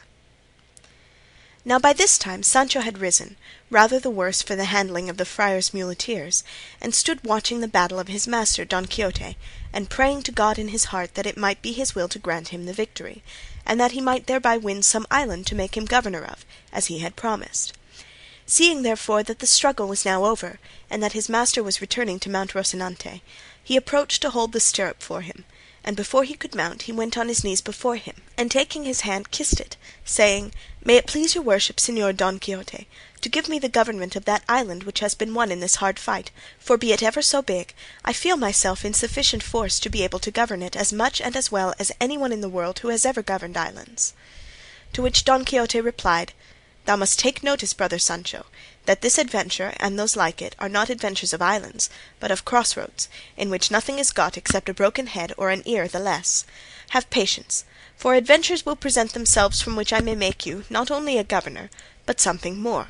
Now 1.64 1.78
by 1.78 1.92
this 1.92 2.18
time 2.18 2.42
Sancho 2.42 2.80
had 2.80 2.98
risen, 2.98 3.36
rather 3.70 3.98
the 3.98 4.10
worse 4.10 4.42
for 4.42 4.54
the 4.54 4.66
handling 4.66 5.10
of 5.10 5.16
the 5.16 5.24
friar's 5.24 5.74
muleteers, 5.74 6.44
and 6.80 6.94
stood 6.94 7.24
watching 7.24 7.60
the 7.60 7.66
battle 7.68 7.98
of 7.98 8.08
his 8.08 8.28
master 8.28 8.64
Don 8.64 8.86
Quixote, 8.86 9.36
and 9.72 9.90
praying 9.90 10.22
to 10.24 10.32
God 10.32 10.58
in 10.58 10.68
his 10.68 10.86
heart 10.86 11.14
that 11.14 11.26
it 11.26 11.36
might 11.36 11.60
be 11.60 11.72
his 11.72 11.94
will 11.94 12.08
to 12.08 12.18
grant 12.18 12.48
him 12.48 12.66
the 12.66 12.72
victory, 12.72 13.22
and 13.66 13.80
that 13.80 13.92
he 13.92 14.00
might 14.00 14.26
thereby 14.26 14.56
win 14.56 14.82
some 14.82 15.06
island 15.10 15.46
to 15.46 15.54
make 15.54 15.76
him 15.76 15.84
governor 15.84 16.24
of, 16.24 16.46
as 16.72 16.86
he 16.86 17.00
had 17.00 17.16
promised. 17.16 17.72
Seeing 18.50 18.80
therefore 18.80 19.22
that 19.24 19.40
the 19.40 19.46
struggle 19.46 19.88
was 19.88 20.06
now 20.06 20.24
over, 20.24 20.58
and 20.88 21.02
that 21.02 21.12
his 21.12 21.28
master 21.28 21.62
was 21.62 21.82
returning 21.82 22.18
to 22.20 22.30
mount 22.30 22.54
Rocinante, 22.54 23.20
he 23.62 23.76
approached 23.76 24.22
to 24.22 24.30
hold 24.30 24.52
the 24.52 24.58
stirrup 24.58 25.02
for 25.02 25.20
him, 25.20 25.44
and 25.84 25.94
before 25.94 26.24
he 26.24 26.32
could 26.32 26.54
mount 26.54 26.84
he 26.84 26.92
went 26.92 27.18
on 27.18 27.28
his 27.28 27.44
knees 27.44 27.60
before 27.60 27.96
him, 27.96 28.22
and 28.38 28.50
taking 28.50 28.84
his 28.84 29.02
hand 29.02 29.30
kissed 29.30 29.60
it, 29.60 29.76
saying, 30.02 30.54
"May 30.82 30.96
it 30.96 31.06
please 31.06 31.34
your 31.34 31.44
worship, 31.44 31.76
Señor 31.76 32.16
Don 32.16 32.38
Quixote, 32.38 32.88
to 33.20 33.28
give 33.28 33.50
me 33.50 33.58
the 33.58 33.68
government 33.68 34.16
of 34.16 34.24
that 34.24 34.44
island 34.48 34.84
which 34.84 35.00
has 35.00 35.14
been 35.14 35.34
won 35.34 35.52
in 35.52 35.60
this 35.60 35.74
hard 35.74 35.98
fight, 35.98 36.30
for 36.58 36.78
be 36.78 36.94
it 36.94 37.02
ever 37.02 37.20
so 37.20 37.42
big, 37.42 37.74
I 38.02 38.14
feel 38.14 38.38
myself 38.38 38.82
in 38.82 38.94
sufficient 38.94 39.42
force 39.42 39.78
to 39.80 39.90
be 39.90 40.02
able 40.04 40.20
to 40.20 40.30
govern 40.30 40.62
it 40.62 40.74
as 40.74 40.90
much 40.90 41.20
and 41.20 41.36
as 41.36 41.52
well 41.52 41.74
as 41.78 41.92
any 42.00 42.16
one 42.16 42.32
in 42.32 42.40
the 42.40 42.48
world 42.48 42.78
who 42.78 42.88
has 42.88 43.04
ever 43.04 43.20
governed 43.20 43.58
islands." 43.58 44.14
To 44.94 45.02
which 45.02 45.26
Don 45.26 45.44
Quixote 45.44 45.82
replied, 45.82 46.32
"Thou 46.88 46.96
must 46.96 47.18
take 47.18 47.42
notice, 47.42 47.74
brother 47.74 47.98
Sancho, 47.98 48.46
that 48.86 49.02
this 49.02 49.18
adventure 49.18 49.74
and 49.76 49.98
those 49.98 50.16
like 50.16 50.40
it 50.40 50.56
are 50.58 50.70
not 50.70 50.88
adventures 50.88 51.34
of 51.34 51.42
islands, 51.42 51.90
but 52.18 52.30
of 52.30 52.46
crossroads, 52.46 53.10
in 53.36 53.50
which 53.50 53.70
nothing 53.70 53.98
is 53.98 54.10
got 54.10 54.38
except 54.38 54.70
a 54.70 54.72
broken 54.72 55.06
head 55.08 55.34
or 55.36 55.50
an 55.50 55.62
ear 55.66 55.86
the 55.86 55.98
less. 55.98 56.46
Have 56.92 57.10
patience, 57.10 57.64
for 57.98 58.14
adventures 58.14 58.64
will 58.64 58.74
present 58.74 59.12
themselves 59.12 59.60
from 59.60 59.76
which 59.76 59.92
I 59.92 60.00
may 60.00 60.14
make 60.14 60.46
you, 60.46 60.64
not 60.70 60.90
only 60.90 61.18
a 61.18 61.24
governor, 61.24 61.68
but 62.06 62.22
something 62.22 62.56
more." 62.56 62.88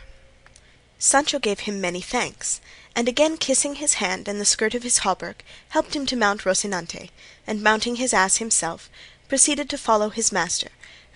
Sancho 1.00 1.40
gave 1.40 1.66
him 1.66 1.80
many 1.80 2.00
thanks, 2.00 2.60
and 2.94 3.08
again 3.08 3.36
kissing 3.36 3.74
his 3.74 3.94
hand 3.94 4.28
and 4.28 4.40
the 4.40 4.44
skirt 4.44 4.74
of 4.76 4.84
his 4.84 4.98
hauberk, 4.98 5.42
helped 5.70 5.96
him 5.96 6.06
to 6.06 6.14
mount 6.14 6.44
Rocinante, 6.44 7.10
and 7.48 7.64
mounting 7.64 7.96
his 7.96 8.14
ass 8.14 8.36
himself, 8.36 8.88
proceeded 9.26 9.68
to 9.70 9.76
follow 9.76 10.10
his 10.10 10.30
master 10.30 10.68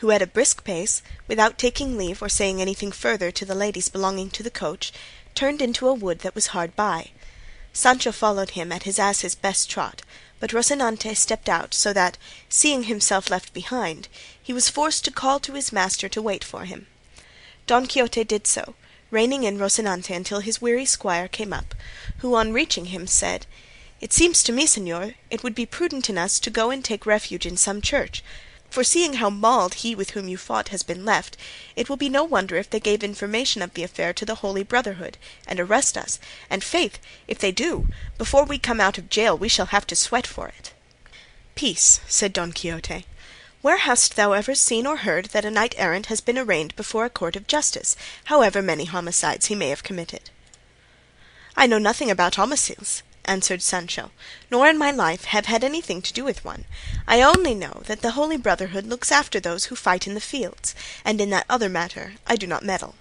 who 0.02 0.11
at 0.11 0.21
a 0.21 0.26
brisk 0.26 0.64
pace, 0.64 1.00
without 1.28 1.56
taking 1.56 1.97
leave 1.97 2.21
or 2.21 2.28
saying 2.28 2.61
anything 2.61 2.90
further 2.90 3.30
to 3.30 3.44
the 3.44 3.54
ladies 3.54 3.88
belonging 3.88 4.28
to 4.28 4.42
the 4.42 4.50
coach, 4.50 4.92
turned 5.32 5.62
into 5.62 5.87
a 5.87 5.94
wood 5.94 6.18
that 6.18 6.35
was 6.35 6.49
hard 6.49 6.75
by. 6.75 7.09
Sancho 7.73 8.11
followed 8.11 8.50
him 8.50 8.73
at 8.73 8.82
his 8.82 8.99
ass's 8.99 9.37
best 9.37 9.71
trot, 9.71 10.02
but 10.40 10.50
Rocinante 10.50 11.16
stepped 11.16 11.49
out, 11.49 11.73
so 11.73 11.92
that, 11.92 12.18
seeing 12.49 12.82
himself 12.82 13.30
left 13.30 13.54
behind, 13.54 14.09
he 14.42 14.52
was 14.52 14.68
forced 14.68 15.04
to 15.04 15.12
call 15.12 15.38
to 15.38 15.52
his 15.52 15.73
master 15.73 16.09
to 16.09 16.21
wait 16.21 16.42
for 16.42 16.64
him. 16.64 16.88
Don 17.68 17.87
Quixote 17.87 18.25
did 18.25 18.49
so, 18.49 18.75
reining 19.12 19.44
in 19.44 19.56
Rocinante 19.56 20.16
until 20.16 20.40
his 20.40 20.61
weary 20.61 20.85
squire 20.85 21.28
came 21.28 21.52
up, 21.52 21.76
who 22.18 22.35
on 22.35 22.52
reaching 22.52 22.87
him 22.87 23.06
said, 23.06 23.47
"It 24.00 24.12
seems 24.12 24.42
to 24.42 24.52
me, 24.52 24.66
señor, 24.66 25.14
it 25.30 25.44
would 25.44 25.54
be 25.54 25.64
prudent 25.64 26.11
in 26.11 26.18
us 26.18 26.40
to 26.40 26.50
go 26.50 26.71
and 26.71 26.85
take 26.85 27.06
refuge 27.06 27.47
in 27.47 27.56
some 27.56 27.80
church, 27.80 28.25
for 28.73 28.83
seeing 28.83 29.14
how 29.14 29.29
mauled 29.29 29.75
he 29.75 29.95
with 29.95 30.12
whom 30.12 30.29
you 30.29 30.38
fought 30.38 30.69
has 30.69 30.83
been 30.83 31.05
left, 31.05 31.37
it 31.76 31.91
will 31.91 31.99
be 31.99 32.09
no 32.09 32.25
wonder 32.25 32.57
if 32.57 32.71
they 32.71 32.81
gave 32.81 33.05
information 33.05 33.61
of 33.61 33.75
the 33.75 33.83
affair 33.83 34.14
to 34.14 34.25
the 34.25 34.37
Holy 34.37 34.62
Brotherhood, 34.62 35.19
and 35.47 35.61
arrest 35.61 35.99
us, 35.99 36.19
and 36.49 36.64
faith, 36.64 36.99
if 37.29 37.38
they 37.38 37.52
do, 37.52 37.87
before 38.17 38.47
we 38.47 38.59
come 38.59 38.81
out 38.81 38.97
of 38.97 39.11
gaol 39.11 39.37
we 39.37 39.47
shall 39.47 39.67
have 39.67 39.87
to 39.87 39.95
sweat 39.95 40.26
for 40.26 40.49
it." 40.49 40.73
"Peace," 41.55 42.00
said 42.09 42.33
Don 42.33 42.50
Quixote. 42.50 43.05
"Where 43.61 43.76
hast 43.76 44.17
thou 44.17 44.33
ever 44.33 44.55
seen 44.55 44.87
or 44.87 44.97
heard 44.97 45.26
that 45.26 45.45
a 45.45 45.50
knight 45.50 45.75
errant 45.76 46.07
has 46.07 46.23
been 46.23 46.38
arraigned 46.38 46.75
before 46.75 47.05
a 47.05 47.11
court 47.11 47.37
of 47.37 47.47
justice, 47.47 47.95
however 48.25 48.62
many 48.62 48.87
homicides 48.87 49.47
he 49.47 49.55
may 49.55 49.69
have 49.69 49.83
committed?" 49.83 50.31
"I 51.55 51.67
know 51.67 51.76
nothing 51.79 52.11
about 52.11 52.37
homicides 52.37 53.02
answered 53.25 53.62
Sancho, 53.62 54.11
nor 54.50 54.69
in 54.69 54.76
my 54.76 54.91
life 54.91 55.25
have 55.26 55.47
had 55.47 55.62
anything 55.62 56.02
to 56.02 56.12
do 56.12 56.25
with 56.25 56.45
one. 56.45 56.64
I 57.07 57.23
only 57.23 57.55
know 57.55 57.83
that 57.87 58.02
the 58.02 58.12
Holy 58.12 58.37
Brotherhood 58.37 58.87
looks 58.87 59.12
after 59.12 59.38
those 59.38 59.67
who 59.67 59.76
fight 59.76 60.07
in 60.07 60.14
the 60.14 60.21
fields, 60.21 60.75
and 61.05 61.21
in 61.21 61.31
that 61.31 61.47
other 61.49 61.69
matter 61.69 62.14
I 62.26 62.37
do 62.37 62.47
not 62.47 62.64
meddle." 62.64 62.97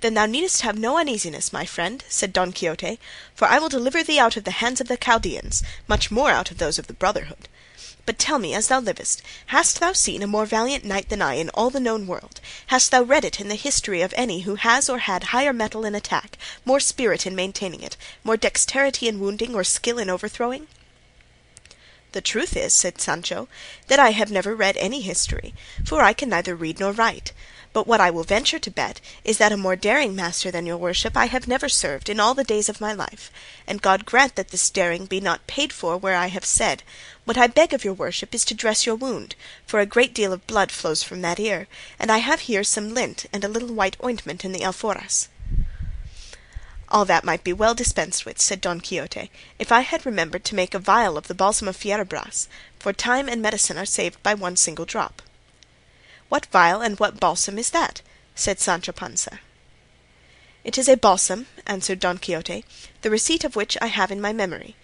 "Then 0.00 0.14
thou 0.14 0.26
needest 0.26 0.62
have 0.62 0.78
no 0.78 0.96
uneasiness, 0.96 1.52
my 1.52 1.66
friend," 1.66 2.04
said 2.08 2.32
Don 2.32 2.52
Quixote, 2.52 2.98
"for 3.34 3.48
I 3.48 3.58
will 3.58 3.68
deliver 3.68 4.02
thee 4.02 4.18
out 4.20 4.36
of 4.36 4.44
the 4.44 4.52
hands 4.62 4.80
of 4.80 4.88
the 4.88 4.96
Chaldeans, 4.96 5.62
much 5.88 6.10
more 6.10 6.30
out 6.30 6.50
of 6.50 6.58
those 6.58 6.78
of 6.78 6.86
the 6.86 6.94
Brotherhood. 6.94 7.48
But 8.06 8.18
tell 8.18 8.38
me, 8.38 8.54
as 8.54 8.68
thou 8.68 8.80
livest, 8.80 9.20
hast 9.48 9.78
thou 9.78 9.92
seen 9.92 10.22
a 10.22 10.26
more 10.26 10.46
valiant 10.46 10.84
knight 10.86 11.10
than 11.10 11.20
I 11.20 11.34
in 11.34 11.50
all 11.50 11.68
the 11.68 11.78
known 11.78 12.06
world? 12.06 12.40
Hast 12.68 12.90
thou 12.90 13.02
read 13.02 13.26
it 13.26 13.38
in 13.40 13.48
the 13.48 13.54
history 13.56 14.00
of 14.00 14.14
any 14.16 14.40
who 14.40 14.54
has 14.54 14.88
or 14.88 15.00
had 15.00 15.24
higher 15.24 15.52
mettle 15.52 15.84
in 15.84 15.94
attack, 15.94 16.38
more 16.64 16.80
spirit 16.80 17.26
in 17.26 17.36
maintaining 17.36 17.82
it, 17.82 17.98
more 18.24 18.38
dexterity 18.38 19.06
in 19.06 19.20
wounding, 19.20 19.54
or 19.54 19.64
skill 19.64 19.98
in 19.98 20.08
overthrowing?" 20.08 20.66
"The 22.12 22.22
truth 22.22 22.56
is," 22.56 22.74
said 22.74 23.00
Sancho, 23.00 23.48
"that 23.88 24.00
I 24.00 24.12
have 24.12 24.30
never 24.30 24.54
read 24.56 24.76
any 24.78 25.02
history, 25.02 25.54
for 25.84 26.00
I 26.02 26.12
can 26.14 26.30
neither 26.30 26.56
read 26.56 26.80
nor 26.80 26.92
write. 26.92 27.32
But 27.72 27.86
what 27.86 28.00
I 28.00 28.10
will 28.10 28.24
venture 28.24 28.58
to 28.58 28.70
bet 28.70 29.00
is 29.22 29.38
that 29.38 29.52
a 29.52 29.56
more 29.56 29.76
daring 29.76 30.16
master 30.16 30.50
than 30.50 30.66
your 30.66 30.76
worship 30.76 31.16
I 31.16 31.26
have 31.26 31.46
never 31.46 31.68
served 31.68 32.08
in 32.08 32.18
all 32.18 32.34
the 32.34 32.42
days 32.42 32.68
of 32.68 32.80
my 32.80 32.92
life, 32.92 33.30
and 33.64 33.80
God 33.80 34.04
grant 34.04 34.34
that 34.34 34.48
this 34.48 34.70
daring 34.70 35.06
be 35.06 35.20
not 35.20 35.46
paid 35.46 35.72
for 35.72 35.96
where 35.96 36.16
I 36.16 36.26
have 36.26 36.44
said. 36.44 36.82
What 37.24 37.38
I 37.38 37.46
beg 37.46 37.72
of 37.72 37.84
your 37.84 37.94
worship 37.94 38.34
is 38.34 38.44
to 38.46 38.54
dress 38.54 38.86
your 38.86 38.96
wound, 38.96 39.36
for 39.68 39.78
a 39.78 39.86
great 39.86 40.12
deal 40.12 40.32
of 40.32 40.48
blood 40.48 40.72
flows 40.72 41.04
from 41.04 41.22
that 41.22 41.38
ear, 41.38 41.68
and 41.96 42.10
I 42.10 42.18
have 42.18 42.40
here 42.40 42.64
some 42.64 42.92
lint 42.92 43.26
and 43.32 43.44
a 43.44 43.48
little 43.48 43.72
white 43.72 43.96
ointment 44.02 44.44
in 44.44 44.50
the 44.50 44.64
alforjas." 44.64 45.28
"All 46.88 47.04
that 47.04 47.22
might 47.22 47.44
be 47.44 47.52
well 47.52 47.76
dispensed 47.76 48.26
with," 48.26 48.40
said 48.40 48.60
Don 48.60 48.80
Quixote, 48.80 49.30
"if 49.60 49.70
I 49.70 49.82
had 49.82 50.04
remembered 50.04 50.44
to 50.46 50.56
make 50.56 50.74
a 50.74 50.80
vial 50.80 51.16
of 51.16 51.28
the 51.28 51.34
balsam 51.34 51.68
of 51.68 51.76
Fierabras, 51.76 52.48
for 52.80 52.92
time 52.92 53.28
and 53.28 53.40
medicine 53.40 53.78
are 53.78 53.86
saved 53.86 54.20
by 54.24 54.34
one 54.34 54.56
single 54.56 54.86
drop." 54.86 55.22
"What 56.30 56.46
vial 56.46 56.80
and 56.80 56.96
what 57.00 57.18
balsam 57.18 57.58
is 57.58 57.70
that?" 57.70 58.02
said 58.36 58.60
Sancho 58.60 58.92
Panza. 58.92 59.40
"It 60.62 60.78
is 60.78 60.88
a 60.88 60.96
balsam," 60.96 61.48
answered 61.66 61.98
Don 61.98 62.18
Quixote, 62.18 62.64
"the 63.02 63.10
receipt 63.10 63.42
of 63.42 63.56
which 63.56 63.76
I 63.82 63.88
have 63.88 64.12
in 64.12 64.20
my 64.20 64.32
memory, 64.32 64.76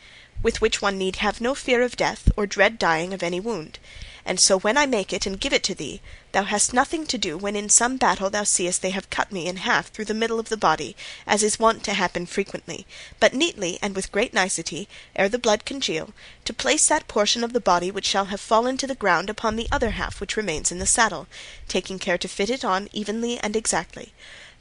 with 0.42 0.60
which 0.60 0.82
one 0.82 0.98
need 0.98 1.16
have 1.22 1.40
no 1.40 1.54
fear 1.54 1.82
of 1.82 1.94
death 1.96 2.28
or 2.36 2.46
dread 2.48 2.80
dying 2.80 3.14
of 3.14 3.22
any 3.22 3.38
wound; 3.38 3.78
and 4.26 4.40
so 4.40 4.58
when 4.58 4.76
I 4.76 4.86
make 4.86 5.12
it 5.12 5.24
and 5.24 5.38
give 5.38 5.52
it 5.52 5.62
to 5.62 5.74
thee, 5.74 6.00
thou 6.32 6.42
hast 6.42 6.74
nothing 6.74 7.06
to 7.06 7.16
do 7.16 7.38
when 7.38 7.54
in 7.54 7.68
some 7.68 7.96
battle 7.96 8.28
thou 8.28 8.42
seest 8.42 8.82
they 8.82 8.90
have 8.90 9.08
cut 9.08 9.30
me 9.30 9.46
in 9.46 9.58
half 9.58 9.88
through 9.88 10.06
the 10.06 10.14
middle 10.14 10.40
of 10.40 10.48
the 10.48 10.56
body, 10.56 10.96
as 11.28 11.44
is 11.44 11.60
wont 11.60 11.84
to 11.84 11.94
happen 11.94 12.26
frequently, 12.26 12.88
but 13.20 13.32
neatly 13.32 13.78
and 13.80 13.94
with 13.94 14.10
great 14.10 14.34
nicety, 14.34 14.88
ere 15.14 15.28
the 15.28 15.38
blood 15.38 15.64
congeal, 15.64 16.12
to 16.44 16.52
place 16.52 16.88
that 16.88 17.06
portion 17.06 17.44
of 17.44 17.52
the 17.52 17.60
body 17.60 17.88
which 17.88 18.04
shall 18.04 18.24
have 18.24 18.40
fallen 18.40 18.76
to 18.76 18.88
the 18.88 18.96
ground 18.96 19.30
upon 19.30 19.54
the 19.54 19.68
other 19.70 19.90
half 19.90 20.20
which 20.20 20.36
remains 20.36 20.72
in 20.72 20.80
the 20.80 20.86
saddle, 20.86 21.28
taking 21.68 22.00
care 22.00 22.18
to 22.18 22.26
fit 22.26 22.50
it 22.50 22.64
on 22.64 22.88
evenly 22.92 23.38
and 23.38 23.54
exactly. 23.54 24.12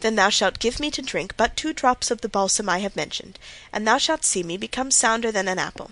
Then 0.01 0.15
thou 0.15 0.29
shalt 0.29 0.59
give 0.59 0.79
me 0.79 0.91
to 0.91 1.01
drink 1.01 1.33
but 1.37 1.57
two 1.57 1.73
drops 1.73 2.11
of 2.11 2.21
the 2.21 2.29
balsam 2.29 2.69
I 2.69 2.79
have 2.79 2.95
mentioned, 2.95 3.39
and 3.73 3.87
thou 3.87 3.97
shalt 3.97 4.23
see 4.23 4.43
me 4.43 4.57
become 4.57 4.91
sounder 4.91 5.31
than 5.31 5.47
an 5.47 5.57
apple." 5.57 5.89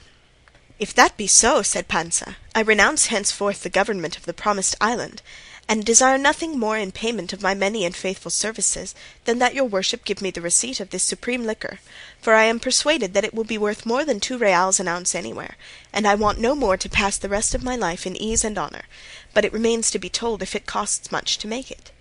"If 0.79 0.93
that 0.95 1.17
be 1.17 1.27
so," 1.27 1.61
said 1.61 1.87
Panza, 1.87 2.37
"I 2.55 2.61
renounce 2.61 3.05
henceforth 3.05 3.61
the 3.61 3.69
government 3.69 4.17
of 4.17 4.25
the 4.25 4.33
promised 4.33 4.73
island, 4.81 5.21
and 5.69 5.85
desire 5.85 6.17
nothing 6.17 6.57
more 6.57 6.79
in 6.79 6.91
payment 6.91 7.31
of 7.31 7.43
my 7.43 7.53
many 7.53 7.85
and 7.85 7.95
faithful 7.95 8.31
services 8.31 8.95
than 9.25 9.37
that 9.37 9.53
your 9.53 9.65
worship 9.65 10.03
give 10.03 10.19
me 10.19 10.31
the 10.31 10.41
receipt 10.41 10.79
of 10.79 10.89
this 10.89 11.03
supreme 11.03 11.45
liquor, 11.45 11.79
for 12.19 12.33
I 12.33 12.45
am 12.45 12.59
persuaded 12.59 13.13
that 13.13 13.23
it 13.23 13.35
will 13.35 13.43
be 13.43 13.57
worth 13.57 13.85
more 13.85 14.03
than 14.03 14.19
two 14.19 14.35
reals 14.37 14.79
an 14.79 14.87
ounce 14.87 15.13
anywhere, 15.13 15.57
and 15.93 16.07
I 16.07 16.15
want 16.15 16.39
no 16.39 16.55
more 16.55 16.75
to 16.75 16.89
pass 16.89 17.17
the 17.17 17.29
rest 17.29 17.53
of 17.53 17.61
my 17.61 17.75
life 17.75 18.07
in 18.07 18.15
ease 18.15 18.43
and 18.43 18.57
honour; 18.57 18.85
but 19.31 19.45
it 19.45 19.53
remains 19.53 19.91
to 19.91 19.99
be 19.99 20.09
told 20.09 20.41
if 20.41 20.55
it 20.55 20.65
costs 20.65 21.11
much 21.11 21.37
to 21.37 21.47
make 21.47 21.69
it." 21.69 21.91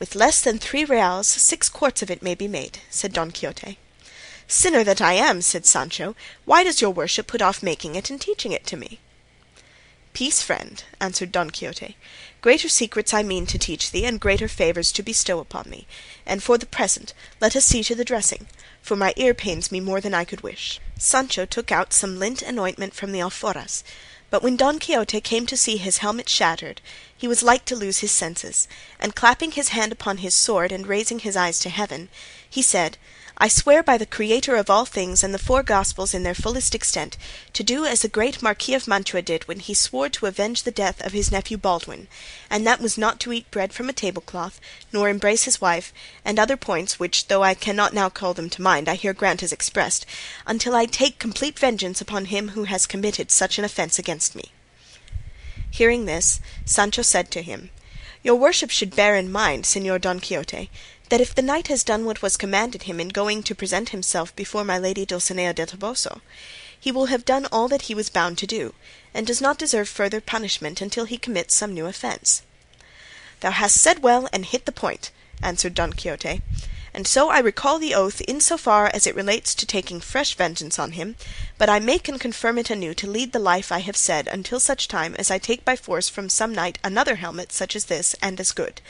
"With 0.00 0.16
less 0.16 0.40
than 0.40 0.58
three 0.58 0.84
reals 0.84 1.28
six 1.28 1.68
quarts 1.68 2.02
of 2.02 2.10
it 2.10 2.22
may 2.22 2.34
be 2.34 2.48
made," 2.48 2.80
said 2.90 3.12
Don 3.12 3.30
Quixote. 3.30 3.78
"Sinner 4.50 4.82
that 4.82 5.02
I 5.02 5.12
am!" 5.12 5.42
said 5.42 5.66
Sancho, 5.66 6.16
"why 6.46 6.64
does 6.64 6.80
your 6.80 6.90
worship 6.90 7.26
put 7.26 7.42
off 7.42 7.62
making 7.62 7.96
it 7.96 8.08
and 8.08 8.18
teaching 8.18 8.50
it 8.52 8.64
to 8.68 8.78
me?" 8.78 8.98
"Peace, 10.14 10.40
friend," 10.40 10.82
answered 10.98 11.30
Don 11.30 11.50
Quixote; 11.50 11.98
"greater 12.40 12.70
secrets 12.70 13.12
I 13.12 13.22
mean 13.22 13.44
to 13.44 13.58
teach 13.58 13.90
thee 13.90 14.06
and 14.06 14.18
greater 14.18 14.48
favours 14.48 14.90
to 14.92 15.02
bestow 15.02 15.38
upon 15.38 15.68
thee; 15.68 15.86
and 16.24 16.42
for 16.42 16.56
the 16.56 16.64
present 16.64 17.12
let 17.42 17.54
us 17.56 17.66
see 17.66 17.84
to 17.84 17.94
the 17.94 18.06
dressing, 18.06 18.46
for 18.80 18.96
my 18.96 19.12
ear 19.16 19.34
pains 19.34 19.70
me 19.70 19.80
more 19.80 20.00
than 20.00 20.14
I 20.14 20.24
could 20.24 20.40
wish." 20.40 20.80
Sancho 20.96 21.44
took 21.44 21.70
out 21.70 21.92
some 21.92 22.18
lint 22.18 22.40
and 22.40 22.58
ointment 22.58 22.94
from 22.94 23.12
the 23.12 23.20
alforjas, 23.20 23.84
but 24.30 24.42
when 24.42 24.56
Don 24.56 24.78
Quixote 24.78 25.20
came 25.20 25.44
to 25.44 25.58
see 25.58 25.76
his 25.76 25.98
helmet 25.98 26.30
shattered 26.30 26.80
he 27.14 27.28
was 27.28 27.42
like 27.42 27.66
to 27.66 27.76
lose 27.76 27.98
his 27.98 28.12
senses, 28.12 28.66
and 28.98 29.14
clapping 29.14 29.50
his 29.52 29.68
hand 29.68 29.92
upon 29.92 30.18
his 30.18 30.34
sword 30.34 30.72
and 30.72 30.86
raising 30.86 31.18
his 31.18 31.36
eyes 31.36 31.58
to 31.58 31.68
heaven, 31.68 32.08
he 32.48 32.62
said, 32.62 32.96
"I 33.40 33.46
swear 33.46 33.84
by 33.84 33.96
the 33.96 34.04
Creator 34.04 34.56
of 34.56 34.68
all 34.68 34.84
things 34.84 35.22
and 35.22 35.32
the 35.32 35.38
four 35.38 35.62
Gospels 35.62 36.12
in 36.12 36.24
their 36.24 36.34
fullest 36.34 36.74
extent, 36.74 37.16
to 37.52 37.62
do 37.62 37.84
as 37.84 38.02
the 38.02 38.08
great 38.08 38.42
Marquis 38.42 38.74
of 38.74 38.88
Mantua 38.88 39.22
did 39.22 39.46
when 39.46 39.60
he 39.60 39.74
swore 39.74 40.08
to 40.08 40.26
avenge 40.26 40.64
the 40.64 40.72
death 40.72 41.00
of 41.06 41.12
his 41.12 41.30
nephew 41.30 41.56
Baldwin, 41.56 42.08
and 42.50 42.66
that 42.66 42.80
was 42.80 42.98
not 42.98 43.20
to 43.20 43.32
eat 43.32 43.48
bread 43.52 43.72
from 43.72 43.88
a 43.88 43.92
tablecloth, 43.92 44.60
nor 44.92 45.08
embrace 45.08 45.44
his 45.44 45.60
wife, 45.60 45.92
and 46.24 46.36
other 46.36 46.56
points 46.56 46.98
which 46.98 47.28
though 47.28 47.44
I 47.44 47.54
cannot 47.54 47.94
now 47.94 48.08
call 48.08 48.34
them 48.34 48.50
to 48.50 48.60
mind 48.60 48.88
I 48.88 48.96
here 48.96 49.14
grant 49.14 49.44
as 49.44 49.52
expressed, 49.52 50.04
until 50.44 50.74
I 50.74 50.86
take 50.86 51.20
complete 51.20 51.60
vengeance 51.60 52.00
upon 52.00 52.24
him 52.24 52.48
who 52.48 52.64
has 52.64 52.86
committed 52.86 53.30
such 53.30 53.56
an 53.56 53.64
offence 53.64 54.00
against 54.00 54.34
me." 54.34 54.50
Hearing 55.70 56.06
this, 56.06 56.40
Sancho 56.64 57.02
said 57.02 57.30
to 57.30 57.42
him, 57.42 57.70
"Your 58.24 58.34
worship 58.34 58.70
should 58.70 58.96
bear 58.96 59.14
in 59.14 59.30
mind, 59.30 59.62
Señor 59.62 60.00
Don 60.00 60.18
Quixote, 60.18 60.70
if 61.10 61.34
the 61.34 61.42
knight 61.42 61.68
has 61.68 61.82
done 61.84 62.04
what 62.04 62.20
was 62.20 62.36
commanded 62.36 62.82
him 62.82 63.00
in 63.00 63.08
going 63.08 63.42
to 63.42 63.54
present 63.54 63.88
himself 63.88 64.36
before 64.36 64.62
my 64.62 64.76
lady 64.76 65.06
Dulcinea 65.06 65.54
del 65.54 65.66
Toboso, 65.66 66.20
he 66.78 66.92
will 66.92 67.06
have 67.06 67.24
done 67.24 67.46
all 67.46 67.66
that 67.68 67.82
he 67.82 67.94
was 67.94 68.10
bound 68.10 68.36
to 68.38 68.46
do, 68.46 68.74
and 69.14 69.26
does 69.26 69.40
not 69.40 69.58
deserve 69.58 69.88
further 69.88 70.20
punishment 70.20 70.80
until 70.80 71.06
he 71.06 71.16
commits 71.16 71.54
some 71.54 71.72
new 71.72 71.86
offence." 71.86 72.42
"Thou 73.40 73.52
hast 73.52 73.80
said 73.80 74.02
well 74.02 74.28
and 74.32 74.44
hit 74.44 74.66
the 74.66 74.72
point," 74.72 75.10
answered 75.42 75.74
Don 75.74 75.94
Quixote, 75.94 76.42
"and 76.92 77.06
so 77.06 77.30
I 77.30 77.38
recall 77.38 77.78
the 77.78 77.94
oath 77.94 78.20
in 78.22 78.40
so 78.40 78.58
far 78.58 78.90
as 78.92 79.06
it 79.06 79.14
relates 79.14 79.54
to 79.54 79.64
taking 79.64 80.00
fresh 80.00 80.34
vengeance 80.34 80.78
on 80.78 80.92
him, 80.92 81.16
but 81.56 81.70
I 81.70 81.78
make 81.78 82.08
and 82.08 82.20
confirm 82.20 82.58
it 82.58 82.68
anew 82.68 82.92
to 82.94 83.10
lead 83.10 83.32
the 83.32 83.38
life 83.38 83.72
I 83.72 83.78
have 83.78 83.96
said 83.96 84.28
until 84.28 84.60
such 84.60 84.88
time 84.88 85.14
as 85.18 85.30
I 85.30 85.38
take 85.38 85.64
by 85.64 85.74
force 85.74 86.08
from 86.08 86.28
some 86.28 86.54
knight 86.54 86.78
another 86.84 87.16
helmet 87.16 87.50
such 87.50 87.74
as 87.74 87.86
this 87.86 88.14
and 88.20 88.38
as 88.38 88.52
good; 88.52 88.82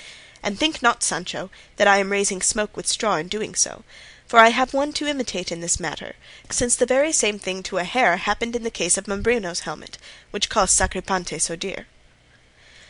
and 0.43 0.59
think 0.59 0.83
not, 0.83 1.03
Sancho, 1.03 1.51
that 1.77 1.89
I 1.89 1.99
am 1.99 2.11
raising 2.11 2.43
smoke 2.43 2.77
with 2.77 2.87
straw 2.87 3.17
in 3.17 3.29
doing 3.29 3.55
so, 3.55 3.85
for 4.27 4.39
I 4.39 4.51
have 4.51 4.75
one 4.75 4.93
to 4.93 5.07
imitate 5.07 5.51
in 5.51 5.61
this 5.61 5.81
matter, 5.81 6.15
since 6.51 6.77
the 6.77 6.87
very 6.87 7.13
same 7.13 7.39
thing 7.39 7.63
to 7.65 7.79
a 7.79 7.85
hair 7.85 8.19
happened 8.19 8.55
in 8.55 8.63
the 8.63 8.71
case 8.71 8.99
of 8.99 9.09
Mambrino's 9.09 9.61
helmet, 9.61 9.99
which 10.31 10.49
cost 10.49 10.77
Sacripante 10.79 11.41
so 11.41 11.57
dear." 11.57 11.87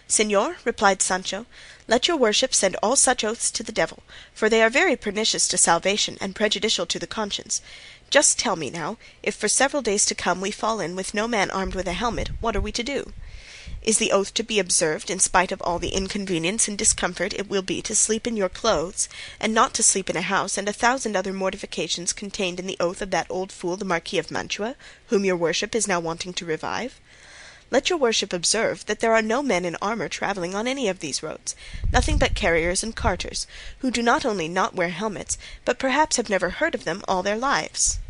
"Señor," 0.09 0.57
replied 0.65 1.03
Sancho, 1.03 1.47
"let 1.87 2.09
your 2.09 2.17
worship 2.17 2.55
send 2.55 2.77
all 2.77 2.97
such 2.97 3.23
oaths 3.23 3.51
to 3.51 3.63
the 3.63 3.73
devil, 3.73 4.03
for 4.35 4.49
they 4.49 4.63
are 4.63 4.71
very 4.71 4.97
pernicious 4.97 5.47
to 5.49 5.59
salvation 5.59 6.19
and 6.21 6.35
prejudicial 6.35 6.87
to 6.87 6.99
the 6.99 7.07
conscience. 7.07 7.61
Just 8.11 8.39
tell 8.39 8.57
me 8.57 8.71
now, 8.71 8.97
if 9.23 9.35
for 9.35 9.49
several 9.49 9.83
days 9.83 10.07
to 10.07 10.15
come 10.15 10.41
we 10.41 10.51
fall 10.51 10.81
in 10.81 10.97
with 10.97 11.13
no 11.13 11.29
man 11.29 11.51
armed 11.51 11.75
with 11.75 11.87
a 11.87 11.93
helmet, 11.93 12.31
what 12.41 12.57
are 12.57 12.61
we 12.61 12.73
to 12.73 12.83
do? 12.83 13.13
Is 13.89 13.97
the 13.97 14.13
oath 14.13 14.35
to 14.35 14.43
be 14.43 14.59
observed 14.59 15.09
in 15.09 15.19
spite 15.19 15.51
of 15.51 15.63
all 15.63 15.79
the 15.79 15.95
inconvenience 15.95 16.69
and 16.69 16.77
discomfort 16.77 17.33
it 17.33 17.49
will 17.49 17.63
be 17.63 17.81
to 17.81 17.95
sleep 17.95 18.27
in 18.27 18.37
your 18.37 18.51
clothes, 18.51 19.09
and 19.41 19.55
not 19.55 19.73
to 19.73 19.83
sleep 19.83 20.11
in 20.11 20.17
a 20.19 20.21
house, 20.21 20.59
and 20.59 20.69
a 20.69 20.75
thousand 20.75 21.17
other 21.17 21.33
mortifications 21.33 22.13
contained 22.13 22.61
in 22.61 22.67
the 22.67 22.77
oath 22.79 23.01
of 23.01 23.11
that 23.13 23.27
old 23.31 23.51
fool 23.51 23.79
the 23.79 23.87
Marquis 23.87 24.19
of 24.19 24.31
Mantua, 24.31 24.77
whom 25.07 25.25
your 25.25 25.37
worship 25.37 25.75
is 25.75 25.89
now 25.89 26.01
wanting 26.01 26.35
to 26.35 26.45
revive? 26.45 27.01
Let 27.71 27.89
your 27.89 27.99
worship 27.99 28.35
observe 28.35 28.85
that 28.85 29.01
there 29.01 29.15
are 29.15 29.23
no 29.23 29.43
men 29.43 29.65
in 29.65 29.75
armour 29.81 30.11
travelling 30.11 30.55
on 30.55 30.69
any 30.69 30.87
of 30.89 31.01
these 31.01 31.23
roads, 31.23 31.57
nothing 31.91 32.19
but 32.19 32.35
carriers 32.35 32.83
and 32.83 32.95
carters, 32.95 33.47
who 33.79 33.91
do 33.91 34.03
not 34.03 34.27
only 34.27 34.49
not 34.49 34.75
wear 34.75 34.91
helmets, 34.91 35.39
but 35.65 35.79
perhaps 35.79 36.17
have 36.17 36.29
never 36.29 36.51
heard 36.51 36.75
of 36.75 36.85
them 36.85 37.03
all 37.09 37.23
their 37.23 37.39
lives." 37.39 38.01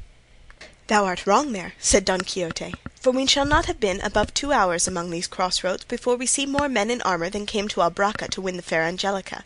"Thou 0.89 1.05
art 1.05 1.27
wrong 1.27 1.53
there," 1.53 1.75
said 1.79 2.07
Don 2.07 2.23
Quixote, 2.23 2.79
"for 2.99 3.11
we 3.13 3.27
shall 3.27 3.45
not 3.45 3.67
have 3.67 3.79
been 3.79 4.01
above 4.01 4.33
two 4.33 4.53
hours 4.55 4.89
among 4.89 5.11
these 5.11 5.27
cross 5.27 5.63
roads 5.63 5.85
before 5.85 6.17
we 6.17 6.25
see 6.25 6.47
more 6.47 6.67
men 6.67 6.91
in 6.91 7.03
armour 7.03 7.29
than 7.29 7.45
came 7.45 7.69
to 7.69 7.83
Albraca 7.83 8.27
to 8.31 8.41
win 8.41 8.57
the 8.57 8.63
fair 8.63 8.85
Angelica." 8.85 9.45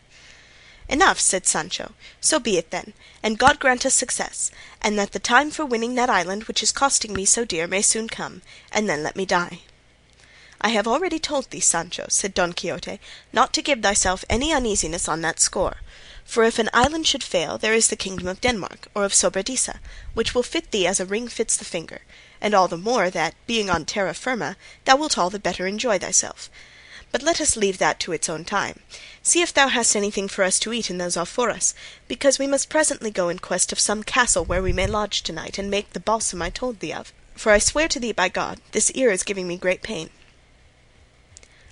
"Enough," 0.87 1.19
said 1.19 1.45
Sancho; 1.45 1.95
"so 2.21 2.39
be 2.39 2.57
it 2.57 2.71
then, 2.71 2.93
and 3.21 3.37
God 3.37 3.59
grant 3.59 3.85
us 3.85 3.93
success, 3.93 4.51
and 4.81 4.97
that 4.97 5.11
the 5.11 5.19
time 5.19 5.51
for 5.51 5.65
winning 5.65 5.95
that 5.95 6.09
island 6.09 6.45
which 6.45 6.63
is 6.63 6.71
costing 6.71 7.13
me 7.13 7.25
so 7.25 7.43
dear 7.43 7.67
may 7.67 7.81
soon 7.81 8.07
come, 8.07 8.41
and 8.71 8.87
then 8.89 9.03
let 9.03 9.17
me 9.17 9.25
die." 9.25 9.59
"I 10.61 10.69
have 10.69 10.87
already 10.87 11.19
told 11.19 11.49
thee, 11.49 11.59
Sancho," 11.59 12.05
said 12.07 12.33
Don 12.33 12.53
Quixote, 12.53 13.01
"not 13.33 13.51
to 13.51 13.61
give 13.61 13.81
thyself 13.81 14.23
any 14.29 14.53
uneasiness 14.53 15.09
on 15.09 15.19
that 15.23 15.41
score; 15.41 15.81
for 16.25 16.43
if 16.43 16.57
an 16.57 16.69
island 16.73 17.05
should 17.05 17.23
fail 17.23 17.57
there 17.57 17.75
is 17.75 17.89
the 17.89 17.95
kingdom 17.95 18.27
of 18.27 18.41
Denmark 18.41 18.87
or 18.95 19.03
of 19.03 19.13
Sobradisa, 19.13 19.79
which 20.15 20.33
will 20.33 20.41
fit 20.41 20.71
thee 20.71 20.87
as 20.87 20.99
a 20.99 21.05
ring 21.05 21.27
fits 21.27 21.55
the 21.55 21.65
finger, 21.65 22.01
and 22.41 22.55
all 22.55 22.67
the 22.67 22.77
more 22.77 23.11
that, 23.11 23.35
being 23.45 23.69
on 23.69 23.85
terra 23.85 24.15
firma, 24.15 24.55
thou 24.85 24.95
wilt 24.95 25.17
all 25.17 25.29
the 25.29 25.37
better 25.37 25.67
enjoy 25.67 25.99
thyself. 25.99 26.49
But 27.11 27.21
let 27.21 27.39
us 27.39 27.55
leave 27.55 27.77
that 27.77 27.99
to 27.99 28.13
its 28.13 28.29
own 28.29 28.45
time; 28.45 28.79
see 29.21 29.43
if 29.43 29.53
thou 29.53 29.67
hast 29.67 29.95
anything 29.95 30.27
for 30.27 30.43
us 30.43 30.57
to 30.59 30.73
eat 30.73 30.89
in 30.89 30.97
those 30.97 31.15
alforjas, 31.17 31.75
because 32.07 32.39
we 32.39 32.47
must 32.47 32.69
presently 32.69 33.11
go 33.11 33.29
in 33.29 33.37
quest 33.37 33.71
of 33.71 33.79
some 33.79 34.01
castle 34.01 34.45
where 34.45 34.63
we 34.63 34.73
may 34.73 34.87
lodge 34.87 35.21
to 35.23 35.33
night 35.33 35.59
and 35.59 35.69
make 35.69 35.91
the 35.93 35.99
balsam 35.99 36.41
I 36.41 36.49
told 36.49 36.79
thee 36.79 36.93
of; 36.93 37.13
for 37.35 37.51
I 37.51 37.59
swear 37.59 37.87
to 37.89 37.99
thee 37.99 38.13
by 38.13 38.29
God 38.29 38.59
this 38.71 38.89
ear 38.91 39.11
is 39.11 39.21
giving 39.21 39.47
me 39.47 39.57
great 39.57 39.83
pain." 39.83 40.09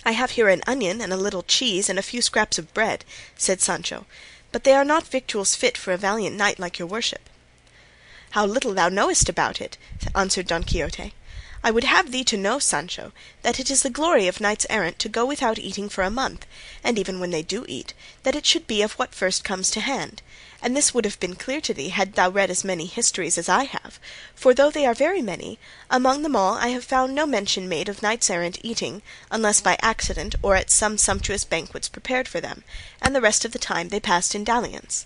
"I 0.04 0.12
have 0.12 0.32
here 0.32 0.48
an 0.48 0.62
onion 0.68 1.00
and 1.00 1.12
a 1.12 1.16
little 1.16 1.42
cheese 1.42 1.88
and 1.88 1.98
a 1.98 2.02
few 2.02 2.22
scraps 2.22 2.58
of 2.58 2.72
bread," 2.72 3.04
said 3.36 3.60
Sancho, 3.60 4.06
"but 4.52 4.64
they 4.64 4.74
are 4.74 4.84
not 4.84 5.06
victuals 5.08 5.54
fit 5.54 5.78
for 5.78 5.94
a 5.94 5.96
valiant 5.96 6.36
knight 6.36 6.58
like 6.58 6.78
your 6.78 6.86
worship." 6.86 7.30
"How 8.32 8.44
little 8.44 8.74
thou 8.74 8.90
knowest 8.90 9.30
about 9.30 9.62
it!" 9.62 9.78
answered 10.14 10.46
Don 10.46 10.62
Quixote. 10.62 11.14
"I 11.64 11.70
would 11.70 11.84
have 11.84 12.12
thee 12.12 12.22
to 12.24 12.36
know, 12.36 12.58
Sancho, 12.58 13.12
that 13.40 13.58
it 13.58 13.70
is 13.70 13.80
the 13.80 13.88
glory 13.88 14.28
of 14.28 14.42
knights 14.42 14.66
errant 14.68 14.98
to 14.98 15.08
go 15.08 15.24
without 15.24 15.58
eating 15.58 15.88
for 15.88 16.04
a 16.04 16.10
month, 16.10 16.44
and 16.84 16.98
even 16.98 17.18
when 17.18 17.30
they 17.30 17.40
do 17.40 17.64
eat, 17.66 17.94
that 18.24 18.36
it 18.36 18.44
should 18.44 18.66
be 18.66 18.82
of 18.82 18.92
what 18.98 19.14
first 19.14 19.42
comes 19.42 19.70
to 19.70 19.80
hand; 19.80 20.20
and 20.62 20.76
this 20.76 20.94
would 20.94 21.04
have 21.04 21.18
been 21.18 21.34
clear 21.34 21.60
to 21.60 21.74
thee 21.74 21.88
had 21.88 22.14
thou 22.14 22.30
read 22.30 22.48
as 22.48 22.64
many 22.64 22.86
histories 22.86 23.36
as 23.36 23.48
I 23.48 23.64
have, 23.64 23.98
for 24.34 24.54
though 24.54 24.70
they 24.70 24.86
are 24.86 24.94
very 24.94 25.20
many, 25.20 25.58
among 25.90 26.22
them 26.22 26.36
all 26.36 26.54
I 26.54 26.68
have 26.68 26.84
found 26.84 27.14
no 27.14 27.26
mention 27.26 27.68
made 27.68 27.88
of 27.88 28.00
knights 28.00 28.30
errant 28.30 28.58
eating 28.62 29.02
unless 29.30 29.60
by 29.60 29.76
accident 29.82 30.36
or 30.40 30.54
at 30.54 30.70
some 30.70 30.96
sumptuous 30.96 31.44
banquets 31.44 31.88
prepared 31.88 32.28
for 32.28 32.40
them, 32.40 32.62
and 33.00 33.14
the 33.14 33.20
rest 33.20 33.44
of 33.44 33.50
the 33.50 33.58
time 33.58 33.88
they 33.88 34.00
passed 34.00 34.34
in 34.34 34.44
dalliance. 34.44 35.04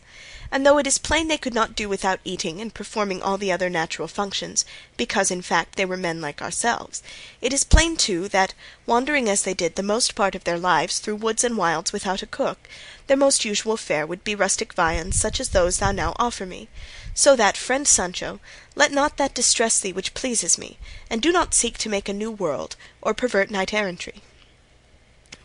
And 0.50 0.64
though 0.64 0.78
it 0.78 0.86
is 0.86 0.98
plain 0.98 1.26
they 1.26 1.38
could 1.38 1.54
not 1.54 1.74
do 1.74 1.88
without 1.88 2.20
eating 2.24 2.60
and 2.60 2.72
performing 2.72 3.20
all 3.20 3.36
the 3.36 3.50
other 3.50 3.68
natural 3.68 4.06
functions, 4.06 4.64
because 4.96 5.30
in 5.30 5.42
fact 5.42 5.74
they 5.74 5.84
were 5.84 5.96
men 5.96 6.20
like 6.20 6.40
ourselves, 6.40 7.02
it 7.40 7.52
is 7.52 7.64
plain 7.64 7.96
too 7.96 8.28
that, 8.28 8.54
wandering 8.86 9.28
as 9.28 9.42
they 9.42 9.54
did 9.54 9.74
the 9.74 9.82
most 9.82 10.14
part 10.14 10.34
of 10.36 10.44
their 10.44 10.58
lives 10.58 11.00
through 11.00 11.16
woods 11.16 11.42
and 11.42 11.56
wilds 11.56 11.92
without 11.92 12.22
a 12.22 12.26
cook, 12.26 12.68
their 13.08 13.16
most 13.16 13.44
usual 13.44 13.76
fare 13.76 14.06
would 14.06 14.22
be 14.22 14.36
rustic 14.36 14.72
viands 14.72 15.18
such 15.18 15.40
as 15.40 15.48
those 15.48 15.78
thou 15.78 15.90
now 15.90 16.14
offer 16.16 16.46
me; 16.46 16.68
so 17.12 17.34
that, 17.34 17.56
friend 17.56 17.88
Sancho, 17.88 18.38
let 18.76 18.92
not 18.92 19.16
that 19.16 19.34
distress 19.34 19.80
thee 19.80 19.92
which 19.92 20.14
pleases 20.14 20.56
me, 20.56 20.78
and 21.10 21.20
do 21.20 21.32
not 21.32 21.54
seek 21.54 21.76
to 21.78 21.88
make 21.88 22.08
a 22.08 22.12
new 22.12 22.30
world 22.30 22.76
or 23.02 23.14
pervert 23.14 23.50
knight 23.50 23.74
errantry." 23.74 24.22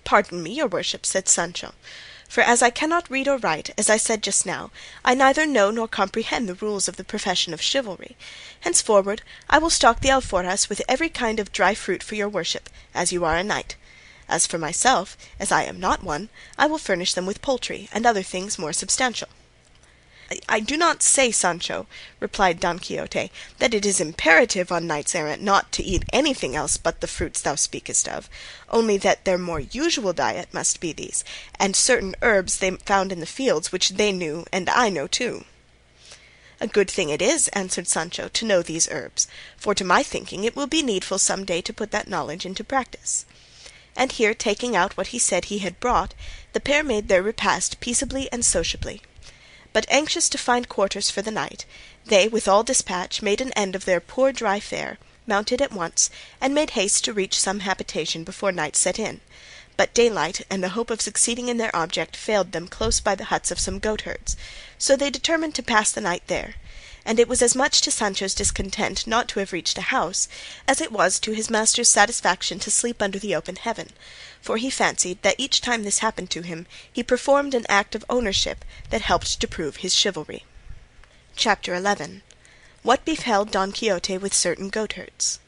"Pardon 0.04 0.44
me, 0.44 0.52
your 0.52 0.68
worship," 0.68 1.08
said 1.08 1.28
Sancho, 1.28 1.74
"for 2.34 2.39
as 2.39 2.62
I 2.62 2.70
cannot 2.70 3.10
read 3.12 3.28
or 3.28 3.36
write, 3.38 3.72
as 3.78 3.89
I 3.89 3.98
said 3.98 4.24
just 4.24 4.46
now, 4.46 4.72
I 5.04 5.13
neither 5.13 5.46
know 5.46 5.70
nor 5.70 5.86
comprehend 5.89 6.48
the 6.48 6.54
rules 6.54 6.88
of 6.88 6.96
the 6.96 7.04
profession 7.04 7.54
of 7.54 7.62
chivalry; 7.62 8.15
henceforward 8.62 9.22
I 9.50 9.58
will 9.58 9.70
stock 9.70 10.00
the 10.00 10.12
alforjas 10.12 10.70
with 10.70 10.82
every 10.88 11.10
kind 11.10 11.41
of 11.41 11.52
dry 11.52 11.76
fruit 11.76 12.02
for 12.02 12.15
your 12.15 12.30
worship, 12.30 12.70
as 12.94 13.12
you 13.12 13.26
are 13.26 13.36
a 13.36 13.44
knight; 13.44 13.76
as 14.30 14.48
for 14.48 14.58
myself, 14.58 15.17
as 15.41 15.52
I 15.52 15.63
am 15.63 15.78
not 15.78 16.04
one, 16.04 16.30
I 16.58 16.67
will 16.67 16.78
furnish 16.78 17.15
them 17.15 17.26
with 17.26 17.41
poultry 17.41 17.89
and 17.91 18.06
other 18.06 18.24
things 18.24 18.58
more 18.58 18.72
substantial." 18.72 19.28
"I 20.48 20.62
do 20.62 20.78
not 20.78 21.04
say, 21.04 21.30
Sancho," 21.30 21.88
replied 22.22 22.62
Don 22.62 22.80
Quixote, 22.80 23.34
"that 23.60 23.74
it 23.74 23.86
is 23.86 24.00
imperative 24.00 24.72
on 24.72 24.88
knights 24.88 25.13
errant 25.13 25.41
not 25.41 25.74
to 25.74 25.84
eat 25.84 26.06
anything 26.13 26.56
else 26.56 26.78
but 26.78 27.02
the 27.02 27.08
fruits 27.08 27.41
thou 27.41 27.56
speakest 27.56 28.08
of, 28.08 28.30
only 28.70 28.96
that 28.96 29.26
their 29.26 29.38
more 29.38 29.60
usual 29.60 30.13
diet 30.13 30.48
must 30.54 30.80
be 30.80 30.94
these, 30.94 31.26
and 31.60 31.76
certain 31.76 32.15
herbs 32.22 32.60
they 32.60 32.72
found 32.72 33.12
in 33.12 33.20
the 33.20 33.26
fields 33.26 33.74
which 33.74 33.89
they 33.89 34.13
knew 34.13 34.46
and 34.54 34.70
I 34.70 34.88
know 34.88 35.06
too." 35.06 35.44
"A 36.62 36.67
good 36.67 36.89
thing 36.89 37.10
it 37.10 37.22
is," 37.22 37.50
answered 37.50 37.89
Sancho, 37.89 38.30
"to 38.30 38.46
know 38.46 38.62
these 38.62 38.88
herbs, 38.89 39.28
for 39.58 39.76
to 39.76 39.84
my 39.84 40.02
thinking 40.02 40.46
it 40.46 40.56
will 40.56 40.65
be 40.65 40.82
needful 40.82 41.20
some 41.20 41.44
day 41.44 41.62
to 41.62 41.74
put 41.74 41.91
that 41.91 42.08
knowledge 42.08 42.46
into 42.46 42.63
practice." 42.63 43.26
And 43.98 44.13
here 44.13 44.34
taking 44.34 44.78
out 44.78 44.96
what 44.96 45.08
he 45.08 45.20
said 45.20 45.44
he 45.52 45.60
had 45.60 45.82
brought, 45.82 46.13
the 46.54 46.62
pair 46.62 46.86
made 46.86 47.10
their 47.10 47.22
repast 47.22 47.82
peaceably 47.82 48.30
and 48.32 48.46
sociably. 48.46 49.02
But 49.74 49.86
anxious 49.88 50.28
to 50.28 50.38
find 50.38 50.68
quarters 50.68 51.10
for 51.10 51.22
the 51.22 51.32
night, 51.32 51.64
they 52.04 52.28
with 52.28 52.46
all 52.46 52.62
dispatch 52.62 53.22
made 53.22 53.40
an 53.40 53.54
end 53.54 53.74
of 53.74 53.86
their 53.86 54.02
poor 54.02 54.34
dry 54.34 54.60
fare, 54.60 54.98
mounted 55.26 55.62
at 55.62 55.72
once, 55.72 56.10
and 56.42 56.54
made 56.54 56.72
haste 56.72 57.06
to 57.06 57.14
reach 57.14 57.40
some 57.40 57.62
habitation 57.62 58.26
before 58.26 58.52
night 58.52 58.76
set 58.76 59.00
in; 59.00 59.22
but 59.78 59.94
daylight 59.94 60.42
and 60.50 60.62
the 60.62 60.76
hope 60.76 60.90
of 60.90 61.00
succeeding 61.00 61.48
in 61.48 61.56
their 61.56 61.74
object 61.74 62.18
failed 62.18 62.52
them 62.52 62.68
close 62.68 63.00
by 63.00 63.16
the 63.16 63.24
huts 63.32 63.50
of 63.50 63.62
some 63.62 63.80
goatherds, 63.80 64.36
so 64.78 64.98
they 64.98 65.10
determined 65.10 65.56
to 65.56 65.64
pass 65.64 65.90
the 65.90 66.02
night 66.02 66.24
there; 66.28 66.56
and 67.06 67.20
it 67.20 67.28
was 67.28 67.42
as 67.42 67.56
much 67.56 67.82
to 67.82 67.92
Sancho's 67.92 68.36
discontent 68.36 69.08
not 69.08 69.28
to 69.30 69.40
have 69.40 69.54
reached 69.54 69.78
a 69.78 69.82
house, 69.82 70.28
as 70.68 70.82
it 70.82 70.92
was 70.92 71.20
to 71.20 71.32
his 71.32 71.50
master's 71.50 71.90
satisfaction 71.90 72.60
to 72.60 72.72
sleep 72.72 73.02
under 73.02 73.18
the 73.18 73.36
open 73.36 73.56
heaven, 73.56 73.90
for 74.42 74.58
he 74.58 74.70
fancied 74.70 75.22
that 75.22 75.40
each 75.40 75.62
time 75.62 75.84
this 75.84 76.00
happened 76.00 76.30
to 76.30 76.42
him 76.42 76.68
he 76.92 77.04
performed 77.04 77.54
an 77.54 77.66
act 77.70 77.96
of 77.96 78.06
ownership 78.10 78.64
that 78.90 79.02
helped 79.02 79.40
to 79.40 79.48
prove 79.48 79.78
his 79.78 79.96
chivalry. 79.96 80.46
CHAPTER 81.36 81.76
XI. 81.82 82.22
What 82.84 83.06
befell 83.06 83.46
Don 83.46 83.72
Quixote 83.72 84.18
with 84.18 84.34
certain 84.34 84.70
goatherds 84.70 85.40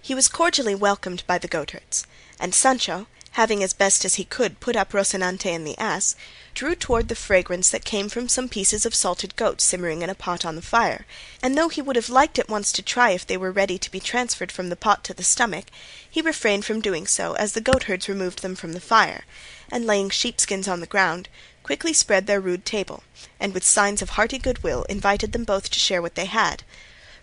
He 0.00 0.14
was 0.14 0.28
cordially 0.28 0.74
welcomed 0.74 1.22
by 1.26 1.38
the 1.38 1.48
goatherds, 1.48 2.06
and 2.38 2.54
Sancho, 2.54 3.06
having 3.32 3.62
as 3.62 3.72
best 3.74 4.04
as 4.04 4.14
he 4.14 4.24
could 4.24 4.60
put 4.60 4.76
up 4.76 4.92
Rocinante 4.92 5.54
and 5.54 5.66
the 5.66 5.78
ass, 5.78 6.16
drew 6.56 6.74
toward 6.74 7.08
the 7.08 7.14
fragrance 7.14 7.68
that 7.68 7.84
came 7.84 8.08
from 8.08 8.26
some 8.26 8.48
pieces 8.48 8.86
of 8.86 8.94
salted 8.94 9.36
goat 9.36 9.60
simmering 9.60 10.00
in 10.00 10.08
a 10.08 10.14
pot 10.14 10.42
on 10.42 10.56
the 10.56 10.62
fire, 10.62 11.04
and 11.42 11.54
though 11.54 11.68
he 11.68 11.82
would 11.82 11.96
have 11.96 12.08
liked 12.08 12.38
at 12.38 12.48
once 12.48 12.72
to 12.72 12.80
try 12.80 13.10
if 13.10 13.26
they 13.26 13.36
were 13.36 13.52
ready 13.52 13.76
to 13.76 13.90
be 13.90 14.00
transferred 14.00 14.50
from 14.50 14.70
the 14.70 14.74
pot 14.74 15.04
to 15.04 15.12
the 15.12 15.22
stomach, 15.22 15.66
he 16.08 16.22
refrained 16.22 16.64
from 16.64 16.80
doing 16.80 17.06
so 17.06 17.34
as 17.34 17.52
the 17.52 17.60
goatherds 17.60 18.08
removed 18.08 18.40
them 18.40 18.56
from 18.56 18.72
the 18.72 18.80
fire, 18.80 19.26
and 19.70 19.84
laying 19.84 20.08
sheepskins 20.08 20.66
on 20.66 20.80
the 20.80 20.86
ground, 20.86 21.28
quickly 21.62 21.92
spread 21.92 22.26
their 22.26 22.40
rude 22.40 22.64
table, 22.64 23.04
and 23.38 23.52
with 23.52 23.62
signs 23.62 24.00
of 24.00 24.10
hearty 24.16 24.38
goodwill 24.38 24.84
invited 24.84 25.32
them 25.32 25.44
both 25.44 25.68
to 25.68 25.78
share 25.78 26.00
what 26.00 26.14
they 26.14 26.24
had. 26.24 26.62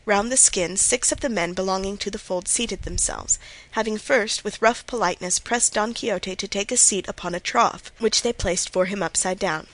Round 0.06 0.32
the 0.32 0.38
skins 0.38 0.82
six 0.82 1.14
of 1.14 1.22
the 1.22 1.30
men 1.30 1.54
belonging 1.54 1.98
to 2.00 2.12
the 2.12 2.20
fold 2.20 2.48
seated 2.50 2.82
themselves, 2.82 3.40
having 3.72 3.98
first 3.98 4.44
with 4.44 4.62
rough 4.62 4.86
politeness 4.86 5.40
pressed 5.40 5.74
Don 5.74 5.94
Quixote 5.94 6.36
to 6.36 6.48
take 6.48 6.72
a 6.74 6.78
seat 6.78 7.08
upon 7.08 7.34
a 7.34 7.40
trough, 7.40 7.92
which 8.00 8.22
they 8.22 8.34
placed 8.34 8.70
for 8.70 8.86
him 8.86 9.02
upside 9.02 9.40
down. 9.40 9.68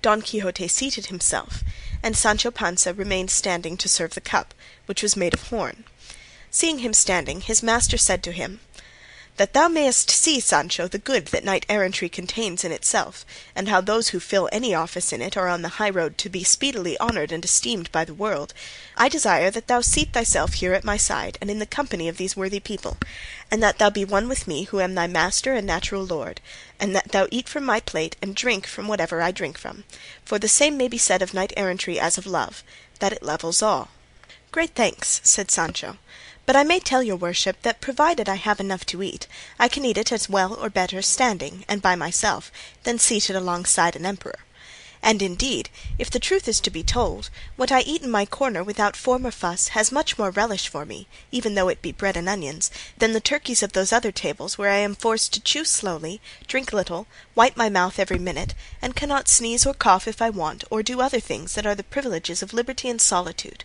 Don 0.00 0.22
Quixote 0.22 0.68
seated 0.68 1.06
himself, 1.06 1.62
and 2.02 2.16
Sancho 2.16 2.50
Panza 2.50 2.94
remained 2.94 3.30
standing 3.30 3.76
to 3.76 3.88
serve 3.88 4.14
the 4.14 4.20
cup, 4.20 4.54
which 4.86 5.02
was 5.02 5.16
made 5.16 5.34
of 5.34 5.48
horn. 5.48 5.84
Seeing 6.50 6.78
him 6.78 6.94
standing, 6.94 7.42
his 7.42 7.62
master 7.62 7.98
said 7.98 8.22
to 8.22 8.32
him, 8.32 8.60
"That 9.38 9.52
thou 9.52 9.68
mayest 9.68 10.10
see, 10.10 10.40
Sancho, 10.40 10.88
the 10.88 10.96
good 10.96 11.26
that 11.26 11.44
knight 11.44 11.66
errantry 11.68 12.08
contains 12.08 12.64
in 12.64 12.72
itself, 12.72 13.26
and 13.54 13.68
how 13.68 13.82
those 13.82 14.08
who 14.08 14.18
fill 14.18 14.48
any 14.50 14.74
office 14.74 15.12
in 15.12 15.20
it 15.20 15.36
are 15.36 15.48
on 15.48 15.60
the 15.60 15.76
high 15.76 15.90
road 15.90 16.16
to 16.16 16.30
be 16.30 16.42
speedily 16.42 16.98
honoured 16.98 17.30
and 17.32 17.44
esteemed 17.44 17.92
by 17.92 18.02
the 18.06 18.14
world, 18.14 18.54
I 18.96 19.10
desire 19.10 19.50
that 19.50 19.66
thou 19.66 19.82
seat 19.82 20.14
thyself 20.14 20.54
here 20.54 20.72
at 20.72 20.84
my 20.84 20.96
side 20.96 21.36
and 21.42 21.50
in 21.50 21.58
the 21.58 21.66
company 21.66 22.08
of 22.08 22.16
these 22.16 22.34
worthy 22.34 22.60
people, 22.60 22.96
and 23.50 23.62
that 23.62 23.76
thou 23.76 23.90
be 23.90 24.06
one 24.06 24.26
with 24.26 24.48
me 24.48 24.62
who 24.62 24.80
am 24.80 24.94
thy 24.94 25.06
master 25.06 25.52
and 25.52 25.66
natural 25.66 26.06
lord, 26.06 26.40
and 26.80 26.96
that 26.96 27.12
thou 27.12 27.28
eat 27.30 27.46
from 27.46 27.66
my 27.66 27.78
plate 27.80 28.16
and 28.22 28.34
drink 28.34 28.66
from 28.66 28.88
whatever 28.88 29.20
I 29.20 29.32
drink 29.32 29.58
from; 29.58 29.84
for 30.24 30.38
the 30.38 30.48
same 30.48 30.78
may 30.78 30.88
be 30.88 30.96
said 30.96 31.20
of 31.20 31.34
knight 31.34 31.52
errantry 31.58 32.00
as 32.00 32.16
of 32.16 32.24
love, 32.24 32.64
that 33.00 33.12
it 33.12 33.22
levels 33.22 33.60
all." 33.60 33.90
"Great 34.50 34.74
thanks," 34.74 35.20
said 35.24 35.50
Sancho, 35.50 35.98
"but 36.46 36.54
I 36.54 36.62
may 36.62 36.78
tell 36.78 37.02
your 37.02 37.16
worship 37.16 37.60
that 37.62 37.80
provided 37.80 38.28
I 38.28 38.36
have 38.36 38.60
enough 38.60 38.86
to 38.86 39.02
eat, 39.02 39.26
I 39.58 39.66
can 39.66 39.84
eat 39.84 39.98
it 39.98 40.12
as 40.12 40.28
well 40.28 40.54
or 40.54 40.70
better 40.70 41.02
standing, 41.02 41.64
and 41.66 41.82
by 41.82 41.96
myself, 41.96 42.52
than 42.84 43.00
seated 43.00 43.34
alongside 43.34 43.96
an 43.96 44.06
emperor. 44.06 44.38
And 45.02 45.22
indeed, 45.22 45.70
if 45.98 46.10
the 46.10 46.18
truth 46.18 46.48
is 46.48 46.60
to 46.60 46.70
be 46.70 46.82
told, 46.82 47.30
what 47.56 47.70
I 47.70 47.80
eat 47.80 48.02
in 48.02 48.10
my 48.10 48.26
corner 48.26 48.64
without 48.64 48.96
form 48.96 49.26
or 49.26 49.30
fuss 49.30 49.68
has 49.68 49.92
much 49.92 50.18
more 50.18 50.30
relish 50.30 50.68
for 50.68 50.84
me, 50.84 51.06
even 51.30 51.54
though 51.54 51.68
it 51.68 51.82
be 51.82 51.92
bread 51.92 52.16
and 52.16 52.28
onions, 52.28 52.70
than 52.98 53.12
the 53.12 53.20
turkeys 53.20 53.62
of 53.62 53.72
those 53.72 53.92
other 53.92 54.12
tables 54.12 54.56
where 54.56 54.70
I 54.70 54.78
am 54.78 54.94
forced 54.94 55.32
to 55.34 55.40
chew 55.40 55.64
slowly, 55.64 56.20
drink 56.46 56.72
little, 56.72 57.06
wipe 57.34 57.56
my 57.56 57.68
mouth 57.68 57.98
every 57.98 58.18
minute, 58.18 58.54
and 58.80 58.96
cannot 58.96 59.28
sneeze 59.28 59.66
or 59.66 59.74
cough 59.74 60.08
if 60.08 60.22
I 60.22 60.30
want, 60.30 60.64
or 60.70 60.82
do 60.82 61.00
other 61.00 61.20
things 61.20 61.54
that 61.54 61.66
are 61.66 61.74
the 61.74 61.82
privileges 61.82 62.42
of 62.42 62.52
liberty 62.52 62.88
and 62.88 63.00
solitude. 63.00 63.64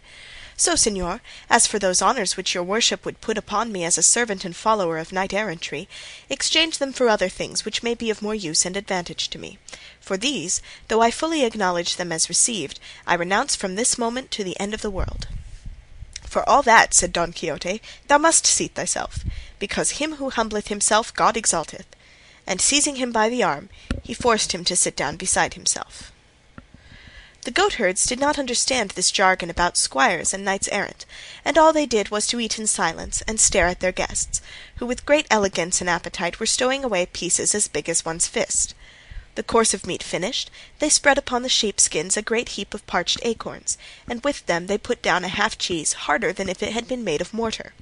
So, 0.62 0.74
señor, 0.76 1.22
as 1.50 1.66
for 1.66 1.80
those 1.80 2.04
honours 2.04 2.38
which 2.38 2.54
your 2.54 2.64
worship 2.64 3.04
would 3.04 3.20
put 3.20 3.36
upon 3.36 3.72
me 3.72 3.84
as 3.84 3.98
a 3.98 4.04
servant 4.04 4.46
and 4.46 4.56
follower 4.56 5.00
of 5.00 5.12
knight 5.12 5.34
errantry, 5.34 5.90
exchange 6.30 6.78
them 6.78 6.94
for 6.94 7.10
other 7.10 7.30
things 7.30 7.66
which 7.66 7.82
may 7.82 7.96
be 7.96 8.12
of 8.12 8.22
more 8.22 8.36
use 8.36 8.64
and 8.64 8.78
advantage 8.78 9.30
to 9.30 9.40
me; 9.40 9.58
for 10.00 10.18
these, 10.18 10.62
though 10.88 11.02
I 11.02 11.10
fully 11.10 11.44
acknowledge 11.44 11.96
them 11.96 12.12
as 12.12 12.30
received, 12.30 12.80
I 13.08 13.16
renounce 13.16 13.56
from 13.56 13.74
this 13.74 13.98
moment 13.98 14.30
to 14.34 14.44
the 14.44 14.56
end 14.60 14.76
of 14.76 14.84
the 14.84 14.92
world." 14.92 15.28
"For 16.28 16.48
all 16.48 16.62
that," 16.62 16.94
said 16.94 17.12
Don 17.12 17.34
Quixote, 17.34 17.82
"thou 18.08 18.20
must 18.20 18.46
seat 18.46 18.76
thyself, 18.76 19.26
because 19.58 19.98
him 19.98 20.18
who 20.18 20.30
humbleth 20.30 20.68
himself 20.68 21.12
God 21.16 21.36
exalteth;" 21.38 21.88
and 22.46 22.62
seizing 22.62 22.98
him 22.98 23.12
by 23.12 23.30
the 23.30 23.42
arm 23.42 23.72
he 24.04 24.14
forced 24.14 24.52
him 24.52 24.64
to 24.66 24.76
sit 24.76 24.96
down 24.96 25.16
beside 25.16 25.56
himself. 25.56 26.12
The 27.44 27.50
goatherds 27.50 28.06
did 28.06 28.20
not 28.20 28.38
understand 28.38 28.92
this 28.92 29.10
jargon 29.10 29.50
about 29.50 29.76
squires 29.76 30.32
and 30.32 30.46
knights 30.46 30.70
errant, 30.72 31.08
and 31.44 31.58
all 31.58 31.74
they 31.74 31.88
did 31.88 32.10
was 32.10 32.28
to 32.28 32.40
eat 32.40 32.60
in 32.60 32.68
silence 32.68 33.24
and 33.28 33.40
stare 33.40 33.66
at 33.66 33.80
their 33.80 33.92
guests, 33.92 34.42
who 34.76 34.86
with 34.86 35.08
great 35.08 35.26
elegance 35.32 35.82
and 35.82 35.90
appetite 35.90 36.40
were 36.40 36.46
stowing 36.46 36.84
away 36.84 37.08
pieces 37.08 37.56
as 37.56 37.68
big 37.68 37.90
as 37.90 38.06
one's 38.06 38.28
fist. 38.28 38.76
The 39.34 39.42
course 39.42 39.74
of 39.74 39.88
meat 39.88 40.04
finished, 40.04 40.52
they 40.78 40.90
spread 40.90 41.18
upon 41.18 41.42
the 41.42 41.50
sheepskins 41.50 42.16
a 42.16 42.22
great 42.22 42.50
heap 42.50 42.76
of 42.76 42.86
parched 42.86 43.18
acorns, 43.24 43.76
and 44.08 44.24
with 44.24 44.46
them 44.46 44.68
they 44.68 44.78
put 44.78 45.02
down 45.02 45.24
a 45.24 45.28
half 45.28 45.58
cheese 45.58 45.94
harder 45.94 46.32
than 46.32 46.48
if 46.48 46.62
it 46.62 46.74
had 46.74 46.88
been 46.88 47.04
made 47.04 47.22
of 47.22 47.34
mortar. 47.34 47.74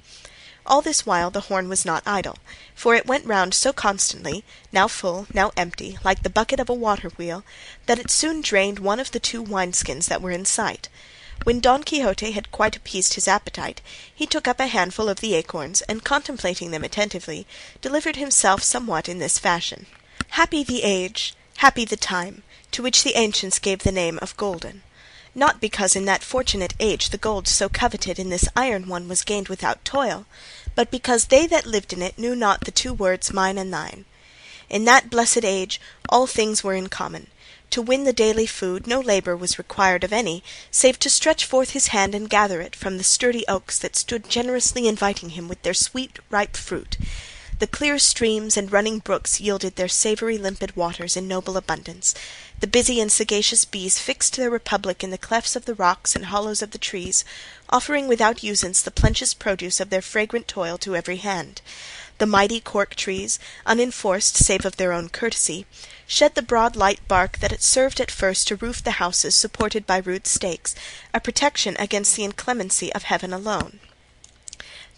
All 0.70 0.82
this 0.82 1.04
while 1.04 1.32
the 1.32 1.40
horn 1.50 1.68
was 1.68 1.84
not 1.84 2.04
idle, 2.06 2.38
for 2.76 2.94
it 2.94 3.04
went 3.04 3.26
round 3.26 3.54
so 3.54 3.72
constantly, 3.72 4.44
now 4.70 4.86
full, 4.86 5.26
now 5.34 5.50
empty, 5.56 5.98
like 6.04 6.22
the 6.22 6.30
bucket 6.30 6.60
of 6.60 6.68
a 6.68 6.72
water 6.72 7.08
wheel, 7.08 7.42
that 7.86 7.98
it 7.98 8.08
soon 8.08 8.40
drained 8.40 8.78
one 8.78 9.00
of 9.00 9.10
the 9.10 9.18
two 9.18 9.42
wineskins 9.42 10.06
that 10.06 10.22
were 10.22 10.30
in 10.30 10.44
sight. 10.44 10.88
When 11.42 11.58
Don 11.58 11.82
Quixote 11.82 12.30
had 12.30 12.52
quite 12.52 12.76
appeased 12.76 13.14
his 13.14 13.26
appetite, 13.26 13.80
he 14.14 14.26
took 14.26 14.46
up 14.46 14.60
a 14.60 14.68
handful 14.68 15.08
of 15.08 15.18
the 15.18 15.34
acorns, 15.34 15.80
and 15.88 16.04
contemplating 16.04 16.70
them 16.70 16.84
attentively, 16.84 17.48
delivered 17.80 18.14
himself 18.14 18.62
somewhat 18.62 19.08
in 19.08 19.18
this 19.18 19.40
fashion: 19.40 19.86
"Happy 20.28 20.62
the 20.62 20.84
age, 20.84 21.34
happy 21.56 21.84
the 21.84 21.96
time, 21.96 22.44
to 22.70 22.80
which 22.80 23.02
the 23.02 23.16
ancients 23.16 23.58
gave 23.58 23.80
the 23.82 23.90
name 23.90 24.20
of 24.22 24.36
golden 24.36 24.82
not 25.34 25.60
because 25.60 25.94
in 25.94 26.04
that 26.04 26.22
fortunate 26.22 26.74
age 26.80 27.10
the 27.10 27.18
gold 27.18 27.46
so 27.46 27.68
coveted 27.68 28.18
in 28.18 28.30
this 28.30 28.48
iron 28.56 28.88
one 28.88 29.08
was 29.08 29.22
gained 29.22 29.48
without 29.48 29.84
toil, 29.84 30.26
but 30.74 30.90
because 30.90 31.26
they 31.26 31.46
that 31.46 31.66
lived 31.66 31.92
in 31.92 32.02
it 32.02 32.18
knew 32.18 32.34
not 32.34 32.64
the 32.64 32.70
two 32.70 32.92
words 32.92 33.32
mine 33.32 33.58
and 33.58 33.72
thine. 33.72 34.04
In 34.68 34.84
that 34.84 35.10
blessed 35.10 35.44
age 35.44 35.80
all 36.08 36.26
things 36.26 36.64
were 36.64 36.74
in 36.74 36.88
common; 36.88 37.28
to 37.70 37.80
win 37.80 38.04
the 38.04 38.12
daily 38.12 38.46
food 38.46 38.86
no 38.86 39.00
labour 39.00 39.36
was 39.36 39.58
required 39.58 40.04
of 40.04 40.12
any 40.12 40.42
save 40.70 40.98
to 40.98 41.10
stretch 41.10 41.44
forth 41.44 41.70
his 41.70 41.88
hand 41.88 42.14
and 42.14 42.28
gather 42.28 42.60
it 42.60 42.74
from 42.74 42.98
the 42.98 43.04
sturdy 43.04 43.44
oaks 43.46 43.78
that 43.78 43.96
stood 43.96 44.28
generously 44.28 44.88
inviting 44.88 45.30
him 45.30 45.46
with 45.48 45.62
their 45.62 45.74
sweet 45.74 46.18
ripe 46.30 46.56
fruit. 46.56 46.96
The 47.60 47.66
clear 47.66 47.98
streams 47.98 48.56
and 48.56 48.72
running 48.72 49.00
brooks 49.00 49.38
yielded 49.38 49.76
their 49.76 49.86
savoury 49.86 50.38
limpid 50.38 50.76
waters 50.76 51.14
in 51.14 51.28
noble 51.28 51.58
abundance; 51.58 52.14
the 52.60 52.66
busy 52.66 53.02
and 53.02 53.12
sagacious 53.12 53.66
bees 53.66 53.98
fixed 53.98 54.36
their 54.36 54.48
republic 54.48 55.04
in 55.04 55.10
the 55.10 55.18
clefts 55.18 55.54
of 55.54 55.66
the 55.66 55.74
rocks 55.74 56.16
and 56.16 56.24
hollows 56.24 56.62
of 56.62 56.70
the 56.70 56.78
trees, 56.78 57.22
offering 57.68 58.08
without 58.08 58.42
usance 58.42 58.80
the 58.82 58.90
plenteous 58.90 59.34
produce 59.34 59.78
of 59.78 59.90
their 59.90 60.00
fragrant 60.00 60.48
toil 60.48 60.78
to 60.78 60.96
every 60.96 61.18
hand; 61.18 61.60
the 62.16 62.24
mighty 62.24 62.60
cork 62.60 62.94
trees, 62.94 63.38
unenforced 63.66 64.38
save 64.38 64.64
of 64.64 64.78
their 64.78 64.94
own 64.94 65.10
courtesy, 65.10 65.66
shed 66.06 66.34
the 66.36 66.40
broad 66.40 66.76
light 66.76 67.06
bark 67.08 67.40
that 67.40 67.62
served 67.62 68.00
at 68.00 68.10
first 68.10 68.48
to 68.48 68.56
roof 68.56 68.82
the 68.82 68.92
houses 68.92 69.36
supported 69.36 69.86
by 69.86 69.98
rude 69.98 70.26
stakes, 70.26 70.74
a 71.12 71.20
protection 71.20 71.76
against 71.78 72.16
the 72.16 72.24
inclemency 72.24 72.90
of 72.94 73.02
heaven 73.02 73.34
alone. 73.34 73.80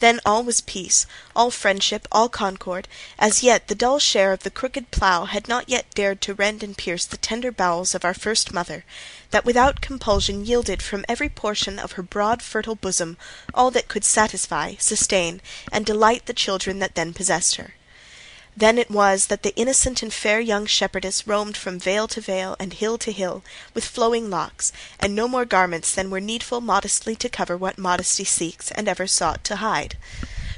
Then 0.03 0.19
all 0.27 0.43
was 0.43 0.61
peace, 0.61 1.07
all 1.37 1.53
friendship, 1.53 2.09
all 2.11 2.29
concord; 2.29 2.88
as 3.21 3.45
yet 3.45 3.69
the 3.69 3.75
dull 3.77 4.01
share 4.01 4.33
of 4.33 4.43
the 4.43 4.51
crooked 4.51 4.91
plough 4.91 5.27
had 5.27 5.47
not 5.47 5.69
yet 5.69 5.95
dared 5.95 6.21
to 6.23 6.35
rend 6.35 6.65
and 6.65 6.77
pierce 6.77 7.05
the 7.05 7.17
tender 7.17 7.53
bowels 7.53 7.95
of 7.95 8.05
our 8.05 8.12
first 8.12 8.53
mother, 8.53 8.85
that 9.31 9.45
without 9.45 9.81
compulsion 9.81 10.45
yielded 10.45 10.83
from 10.83 11.05
every 11.09 11.29
portion 11.29 11.79
of 11.79 11.93
her 11.93 12.03
broad 12.03 12.43
fertile 12.43 12.75
bosom 12.75 13.17
all 13.55 13.71
that 13.71 13.87
could 13.87 14.05
satisfy, 14.05 14.75
sustain, 14.77 15.41
and 15.71 15.87
delight 15.87 16.27
the 16.27 16.35
children 16.35 16.81
that 16.81 16.97
then 16.97 17.15
possessed 17.15 17.55
her. 17.55 17.75
Then 18.55 18.77
it 18.77 18.91
was 18.91 19.27
that 19.27 19.43
the 19.43 19.57
innocent 19.57 20.03
and 20.03 20.12
fair 20.12 20.38
young 20.38 20.67
shepherdess 20.67 21.27
roamed 21.27 21.57
from 21.57 21.79
vale 21.79 22.07
to 22.09 22.21
vale 22.21 22.55
and 22.61 22.75
hill 22.75 22.99
to 22.99 23.11
hill, 23.11 23.43
with 23.73 23.85
flowing 23.85 24.29
locks, 24.29 24.73
and 25.01 25.15
no 25.15 25.27
more 25.27 25.47
garments 25.47 25.95
than 25.95 26.11
were 26.11 26.21
needful 26.21 26.61
modestly 26.61 27.17
to 27.17 27.31
cover 27.31 27.57
what 27.57 27.79
modesty 27.79 28.25
seeks 28.25 28.71
and 28.73 28.88
ever 28.88 29.07
sought 29.07 29.43
to 29.45 29.57
hide. 29.57 29.97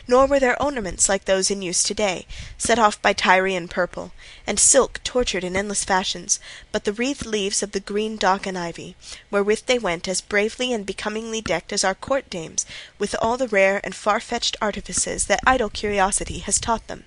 nor 0.06 0.26
were 0.26 0.40
their 0.40 0.60
ornaments 0.62 1.08
like 1.08 1.24
those 1.24 1.50
in 1.50 1.62
use 1.62 1.82
to 1.82 1.94
day, 1.94 2.26
set 2.58 2.78
off 2.78 3.00
by 3.00 3.12
Tyrian 3.12 3.68
purple, 3.68 4.12
and 4.46 4.60
silk 4.60 5.00
tortured 5.02 5.44
in 5.44 5.56
endless 5.56 5.84
fashions, 5.84 6.38
but 6.72 6.84
the 6.84 6.92
wreathed 6.92 7.24
leaves 7.24 7.62
of 7.62 7.72
the 7.72 7.80
green 7.80 8.16
dock 8.16 8.46
and 8.46 8.58
ivy, 8.58 8.96
wherewith 9.30 9.62
they 9.66 9.78
went 9.78 10.06
as 10.06 10.20
bravely 10.20 10.72
and 10.72 10.84
becomingly 10.84 11.40
decked 11.40 11.72
as 11.72 11.84
our 11.84 11.94
court 11.94 12.28
dames 12.28 12.66
with 12.98 13.14
all 13.22 13.36
the 13.36 13.48
rare 13.48 13.80
and 13.82 13.94
far 13.94 14.20
fetched 14.20 14.56
artifices 14.60 15.24
that 15.26 15.40
idle 15.46 15.70
curiosity 15.70 16.40
has 16.40 16.58
taught 16.58 16.86
them. 16.86 17.04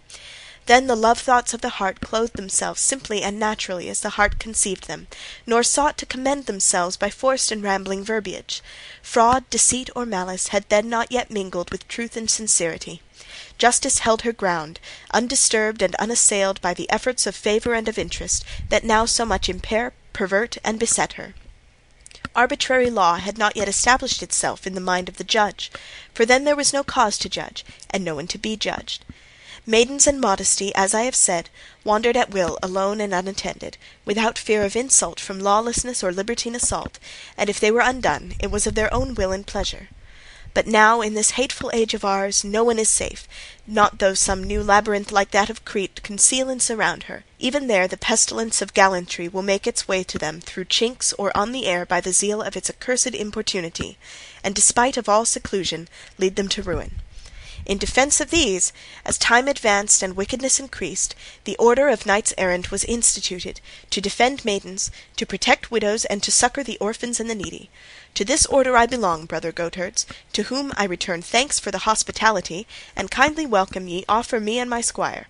Then 0.68 0.88
the 0.88 0.98
love 0.98 1.20
thoughts 1.20 1.54
of 1.54 1.62
the 1.62 1.80
heart 1.80 2.02
clothed 2.02 2.36
themselves 2.36 2.82
simply 2.82 3.24
and 3.24 3.40
naturally 3.40 3.88
as 3.88 4.02
the 4.02 4.12
heart 4.12 4.38
conceived 4.38 4.86
them, 4.86 5.08
nor 5.46 5.64
sought 5.64 5.98
to 5.98 6.06
commend 6.06 6.46
themselves 6.46 6.98
by 6.98 7.10
forced 7.10 7.54
and 7.54 7.64
rambling 7.64 8.04
verbiage. 8.04 8.62
Fraud, 9.02 9.50
deceit, 9.50 9.90
or 9.96 10.06
malice 10.06 10.50
had 10.50 10.68
then 10.68 10.90
not 10.90 11.10
yet 11.10 11.32
mingled 11.32 11.72
with 11.72 11.88
truth 11.88 12.18
and 12.18 12.30
sincerity. 12.30 13.02
Justice 13.58 14.00
held 14.00 14.24
her 14.24 14.34
ground, 14.34 14.82
undisturbed 15.12 15.82
and 15.82 15.96
unassailed 15.96 16.60
by 16.60 16.74
the 16.74 16.90
efforts 16.90 17.26
of 17.26 17.34
favour 17.34 17.74
and 17.74 17.88
of 17.88 17.98
interest, 17.98 18.44
that 18.68 18.84
now 18.84 19.06
so 19.06 19.24
much 19.24 19.48
impair, 19.48 19.94
pervert, 20.12 20.58
and 20.66 20.78
beset 20.78 21.14
her. 21.14 21.34
Arbitrary 22.36 22.90
law 22.90 23.16
had 23.16 23.38
not 23.38 23.56
yet 23.56 23.70
established 23.70 24.22
itself 24.22 24.68
in 24.68 24.76
the 24.76 24.82
mind 24.82 25.08
of 25.08 25.16
the 25.16 25.24
judge, 25.24 25.72
for 26.14 26.26
then 26.26 26.44
there 26.44 26.58
was 26.58 26.74
no 26.74 26.84
cause 26.84 27.18
to 27.18 27.30
judge, 27.30 27.64
and 27.90 28.04
no 28.04 28.16
one 28.16 28.28
to 28.28 28.38
be 28.38 28.58
judged. 28.58 29.06
Maidens 29.70 30.08
and 30.08 30.22
modesty, 30.22 30.74
as 30.76 30.94
I 30.94 31.02
have 31.02 31.14
said, 31.14 31.50
wandered 31.84 32.16
at 32.16 32.32
will 32.32 32.58
alone 32.64 33.02
and 33.02 33.14
unattended, 33.14 33.78
without 34.06 34.38
fear 34.38 34.64
of 34.64 34.78
insult 34.78 35.20
from 35.20 35.42
lawlessness 35.42 36.02
or 36.02 36.14
libertine 36.14 36.56
assault, 36.56 37.00
and 37.38 37.50
if 37.50 37.60
they 37.60 37.70
were 37.70 37.82
undone, 37.82 38.36
it 38.40 38.50
was 38.50 38.66
of 38.66 38.76
their 38.76 38.94
own 38.94 39.14
will 39.14 39.34
and 39.34 39.46
pleasure. 39.46 39.90
But 40.54 40.68
now, 40.68 41.02
in 41.02 41.16
this 41.16 41.32
hateful 41.32 41.70
age 41.74 41.94
of 41.94 42.06
ours, 42.06 42.46
no 42.46 42.64
one 42.64 42.80
is 42.80 42.88
safe, 42.88 43.28
not 43.68 44.00
though 44.00 44.14
some 44.14 44.42
new 44.42 44.64
labyrinth 44.64 45.12
like 45.12 45.32
that 45.32 45.50
of 45.50 45.66
Crete 45.66 46.02
conceal 46.02 46.48
and 46.48 46.62
surround 46.62 47.04
her; 47.04 47.26
even 47.38 47.68
there 47.68 47.90
the 47.90 47.98
pestilence 47.98 48.62
of 48.62 48.74
gallantry 48.74 49.28
will 49.28 49.42
make 49.42 49.68
its 49.68 49.86
way 49.86 50.02
to 50.02 50.18
them 50.18 50.40
through 50.40 50.64
chinks 50.64 51.12
or 51.18 51.36
on 51.36 51.52
the 51.52 51.66
air 51.66 51.86
by 51.86 52.00
the 52.00 52.14
zeal 52.14 52.42
of 52.42 52.56
its 52.56 52.70
accursed 52.70 53.08
importunity, 53.08 53.98
and 54.46 54.56
despite 54.56 54.96
of 54.96 55.10
all 55.10 55.26
seclusion 55.26 55.90
lead 56.18 56.38
them 56.38 56.48
to 56.48 56.64
ruin. 56.64 57.02
In 57.68 57.78
defence 57.78 58.22
of 58.22 58.30
these, 58.30 58.72
as 59.04 59.18
time 59.18 59.50
advanced 59.50 60.02
and 60.02 60.16
wickedness 60.16 60.58
increased, 60.58 61.14
the 61.44 61.58
order 61.58 61.90
of 61.90 62.06
knights 62.06 62.34
errant 62.38 62.72
was 62.72 62.86
instituted, 62.86 63.60
to 63.90 64.00
defend 64.00 64.46
maidens, 64.46 64.90
to 65.18 65.26
protect 65.26 65.70
widows, 65.70 66.06
and 66.06 66.24
to 66.24 66.32
succour 66.32 66.64
the 66.64 66.78
orphans 66.78 67.20
and 67.20 67.30
the 67.30 67.36
needy. 67.36 67.70
To 68.14 68.24
this 68.24 68.46
order 68.46 68.78
I 68.78 68.86
belong, 68.86 69.26
brother 69.26 69.52
goatherds, 69.52 70.06
to 70.32 70.44
whom 70.44 70.72
I 70.78 70.86
return 70.86 71.22
thanks 71.22 71.60
for 71.60 71.72
the 71.72 71.80
hospitality, 71.80 72.66
and 72.96 73.12
kindly 73.12 73.46
welcome 73.46 73.90
ye 73.90 74.06
offer 74.08 74.40
me 74.40 74.60
and 74.60 74.70
my 74.70 74.80
squire. 74.80 75.28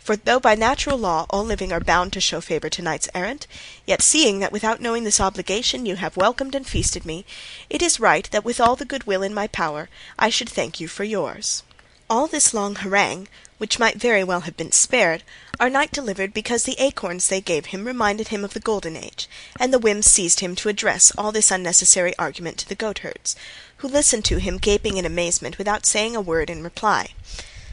For 0.00 0.16
though 0.16 0.40
by 0.40 0.56
natural 0.56 0.98
law 0.98 1.26
all 1.30 1.44
living 1.44 1.72
are 1.72 1.78
bound 1.78 2.12
to 2.14 2.20
show 2.20 2.40
favour 2.40 2.68
to 2.68 2.82
knights 2.82 3.08
errant, 3.14 3.46
yet 3.86 4.02
seeing 4.02 4.40
that 4.40 4.50
without 4.50 4.80
knowing 4.80 5.04
this 5.04 5.20
obligation 5.20 5.86
you 5.86 5.94
have 5.94 6.16
welcomed 6.16 6.56
and 6.56 6.66
feasted 6.66 7.06
me, 7.06 7.24
it 7.70 7.80
is 7.80 8.00
right 8.00 8.28
that 8.32 8.44
with 8.44 8.60
all 8.60 8.74
the 8.74 8.84
good 8.84 9.04
will 9.04 9.22
in 9.22 9.32
my 9.32 9.46
power 9.46 9.88
I 10.18 10.30
should 10.30 10.48
thank 10.48 10.80
you 10.80 10.88
for 10.88 11.04
yours. 11.04 11.62
All 12.08 12.28
this 12.28 12.54
long 12.54 12.76
harangue, 12.76 13.26
which 13.58 13.80
might 13.80 13.96
very 13.96 14.22
well 14.22 14.42
have 14.42 14.56
been 14.56 14.70
spared, 14.70 15.24
our 15.58 15.68
knight 15.68 15.90
delivered 15.90 16.32
because 16.32 16.62
the 16.62 16.78
acorns 16.78 17.26
they 17.26 17.40
gave 17.40 17.66
him 17.66 17.84
reminded 17.84 18.28
him 18.28 18.44
of 18.44 18.54
the 18.54 18.60
golden 18.60 18.94
age, 18.94 19.28
and 19.58 19.72
the 19.72 19.78
whim 19.80 20.02
seized 20.02 20.38
him 20.38 20.54
to 20.54 20.68
address 20.68 21.10
all 21.18 21.32
this 21.32 21.50
unnecessary 21.50 22.16
argument 22.16 22.58
to 22.58 22.68
the 22.68 22.76
goatherds, 22.76 23.34
who 23.78 23.88
listened 23.88 24.24
to 24.26 24.38
him 24.38 24.58
gaping 24.58 24.98
in 24.98 25.04
amazement 25.04 25.58
without 25.58 25.84
saying 25.84 26.14
a 26.14 26.20
word 26.20 26.48
in 26.48 26.62
reply. 26.62 27.08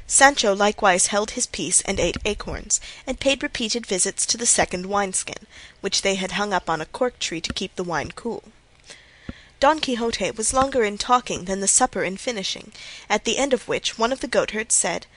Sancho 0.08 0.56
likewise 0.56 1.08
held 1.08 1.32
his 1.32 1.46
peace 1.46 1.82
and 1.82 2.00
ate 2.00 2.17
acorns, 2.26 2.82
and 3.06 3.19
paid 3.19 3.43
repeated 3.43 3.86
visits 3.86 4.26
to 4.26 4.38
the 4.38 4.48
second 4.48 4.88
wineskin, 4.88 5.46
which 5.80 6.02
they 6.02 6.15
had 6.15 6.32
hung 6.32 6.54
up 6.54 6.72
on 6.72 6.82
a 6.82 6.88
cork 6.88 7.19
tree 7.19 7.39
to 7.39 7.54
keep 7.54 7.76
the 7.76 7.84
wine 7.84 8.10
cool. 8.15 8.43
Don 9.63 9.80
Quixote 9.80 10.32
was 10.32 10.52
longer 10.52 10.84
in 10.84 10.97
talking 10.97 11.45
than 11.45 11.62
the 11.62 11.69
supper 11.69 12.04
in 12.04 12.17
finishing, 12.17 12.73
at 13.10 13.23
the 13.23 13.38
end 13.38 13.54
of 13.54 13.65
which 13.65 13.97
one 13.97 14.12
of 14.12 14.19
the 14.19 14.28
goatherds 14.28 14.76
said, 14.76 15.08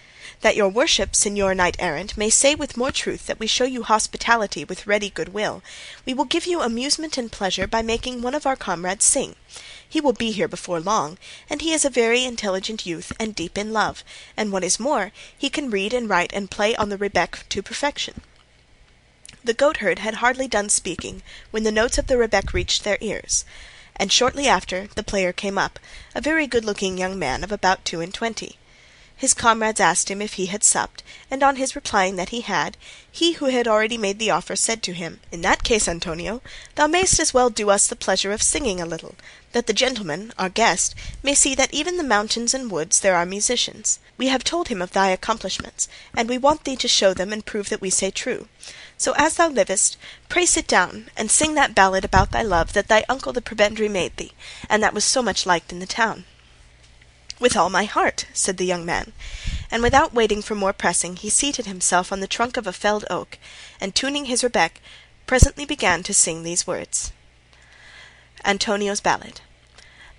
"That 0.40 0.54
your 0.54 0.68
worship, 0.68 1.14
señor 1.14 1.56
knight 1.56 1.74
errant, 1.80 2.16
may 2.16 2.30
say 2.30 2.54
with 2.54 2.76
more 2.76 2.92
truth 2.92 3.26
that 3.26 3.40
we 3.40 3.48
show 3.48 3.64
you 3.64 3.82
hospitality 3.82 4.62
with 4.62 4.87
ready 4.87 5.11
good 5.11 5.35
will, 5.35 5.64
we 6.04 6.14
will 6.14 6.26
give 6.26 6.46
you 6.46 6.61
amusement 6.61 7.18
and 7.18 7.32
pleasure 7.32 7.66
by 7.66 7.82
making 7.82 8.22
one 8.22 8.37
of 8.37 8.46
our 8.46 8.54
comrades 8.54 9.04
sing. 9.04 9.35
He 9.88 10.00
will 10.00 10.12
be 10.12 10.30
here 10.30 10.46
before 10.46 10.78
long, 10.78 11.18
and 11.50 11.61
he 11.61 11.72
is 11.72 11.85
a 11.85 11.90
very 11.90 12.22
intelligent 12.22 12.87
youth 12.87 13.12
and 13.18 13.35
deep 13.35 13.59
in 13.59 13.72
love, 13.72 14.04
and 14.37 14.52
what 14.52 14.62
is 14.62 14.78
more, 14.78 15.11
he 15.37 15.50
can 15.50 15.70
read 15.70 15.92
and 15.92 16.09
write 16.09 16.32
and 16.32 16.52
play 16.52 16.76
on 16.76 16.88
the 16.88 16.98
rebeck 16.98 17.48
to 17.48 17.62
perfection." 17.64 18.22
The 19.42 19.54
goatherd 19.54 19.98
had 19.98 20.22
hardly 20.22 20.46
done 20.46 20.68
speaking 20.68 21.24
when 21.50 21.64
the 21.64 21.72
notes 21.72 21.98
of 21.98 22.06
the 22.06 22.16
rebeck 22.16 22.52
reached 22.52 22.85
their 22.85 22.98
ears 23.00 23.44
and 23.96 24.12
shortly 24.12 24.46
after 24.46 24.88
the 24.94 25.02
player 25.02 25.32
came 25.32 25.59
up, 25.59 25.78
a 26.14 26.20
very 26.20 26.46
good 26.46 26.64
looking 26.64 26.98
young 26.98 27.18
man 27.18 27.42
of 27.42 27.50
about 27.50 27.85
two 27.85 28.00
and 28.00 28.12
twenty. 28.12 28.59
His 29.18 29.32
comrades 29.32 29.80
asked 29.80 30.11
him 30.11 30.20
if 30.20 30.35
he 30.35 30.46
had 30.46 30.62
supped, 30.62 31.02
and 31.30 31.42
on 31.42 31.56
his 31.56 31.74
replying 31.74 32.16
that 32.16 32.28
he 32.28 32.42
had, 32.42 32.76
he 33.11 33.32
who 33.32 33.46
had 33.46 33.66
already 33.66 33.96
made 33.96 34.18
the 34.18 34.30
offer 34.30 34.54
said 34.54 34.82
to 34.82 34.92
him, 34.92 35.20
"In 35.32 35.40
that 35.40 35.64
case, 35.64 35.88
Antonio, 35.88 36.42
thou 36.74 36.87
mayst 36.87 37.18
as 37.18 37.32
well 37.32 37.48
do 37.48 37.70
us 37.70 37.87
the 37.87 37.96
pleasure 37.96 38.30
of 38.30 38.42
singing 38.42 38.78
a 38.78 38.85
little, 38.85 39.14
that 39.52 39.66
the 39.66 39.72
gentleman, 39.72 40.35
our 40.38 40.50
guest, 40.50 40.94
may 41.22 41.35
see 41.35 41.54
that 41.54 41.72
even 41.72 41.94
in 41.94 41.96
the 41.96 42.04
mountains 42.04 42.52
and 42.52 42.70
woods 42.70 43.00
there 43.00 43.16
are 43.16 43.24
musicians. 43.24 43.98
We 44.18 44.26
have 44.26 44.44
told 44.44 44.68
him 44.68 44.82
of 44.82 44.90
thy 44.92 45.09
accomplishments, 45.09 45.88
and 46.14 46.28
we 46.28 46.37
want 46.37 46.64
thee 46.64 46.76
to 46.76 46.87
show 46.87 47.14
them 47.14 47.32
and 47.32 47.46
prove 47.46 47.70
that 47.70 47.80
we 47.80 47.88
say 47.88 48.11
true. 48.11 48.48
So 48.98 49.12
as 49.18 49.35
thou 49.35 49.48
livest, 49.48 49.98
pray 50.30 50.46
sit 50.46 50.66
down 50.66 51.11
and 51.18 51.30
sing 51.30 51.54
that 51.54 51.74
ballad 51.74 52.02
about 52.02 52.30
thy 52.30 52.40
love 52.40 52.72
that 52.72 52.88
thy 52.88 53.04
uncle 53.11 53.32
the 53.35 53.42
prebendary 53.42 53.90
made 53.90 54.16
thee, 54.16 54.32
and 54.70 54.82
that 54.82 54.94
was 54.94 55.04
so 55.04 55.20
much 55.20 55.44
liked 55.44 55.70
in 55.70 55.80
the 55.80 55.87
town." 55.87 56.24
"With 57.38 57.59
all 57.59 57.68
my 57.68 57.85
heart," 57.85 58.24
said 58.32 58.56
the 58.56 58.64
young 58.64 58.87
man, 58.87 59.12
and 59.70 59.82
without 59.82 60.14
waiting 60.14 60.40
for 60.40 60.54
more 60.54 60.72
pressing 60.72 61.16
he 61.16 61.28
seated 61.28 61.66
himself 61.66 62.11
on 62.11 62.20
the 62.20 62.26
trunk 62.26 62.56
of 62.56 62.66
a 62.66 62.72
felled 62.72 63.04
oak, 63.11 63.38
and 63.82 63.94
tuning 63.94 64.24
his 64.24 64.42
rebeck, 64.42 64.80
presently 65.26 65.66
began 65.66 66.02
to 66.02 66.14
sing 66.14 66.42
these 66.42 66.66
words: 66.66 67.12
ANTONIO's 68.44 69.02
Ballad 69.02 69.42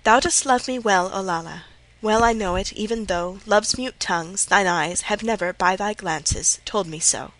Thou 0.04 0.20
dost 0.20 0.46
love 0.46 0.68
me 0.68 0.78
well, 0.78 1.10
Olalla, 1.10 1.64
Well 2.00 2.22
I 2.22 2.32
know 2.32 2.54
it, 2.54 2.72
even 2.74 3.06
though 3.06 3.40
Love's 3.44 3.76
mute 3.76 3.98
tongues, 3.98 4.44
thine 4.44 4.68
eyes, 4.68 5.00
have 5.10 5.24
never, 5.24 5.52
by 5.52 5.74
thy 5.74 5.94
glances, 5.94 6.60
told 6.64 6.86
me 6.86 7.00
so. 7.00 7.32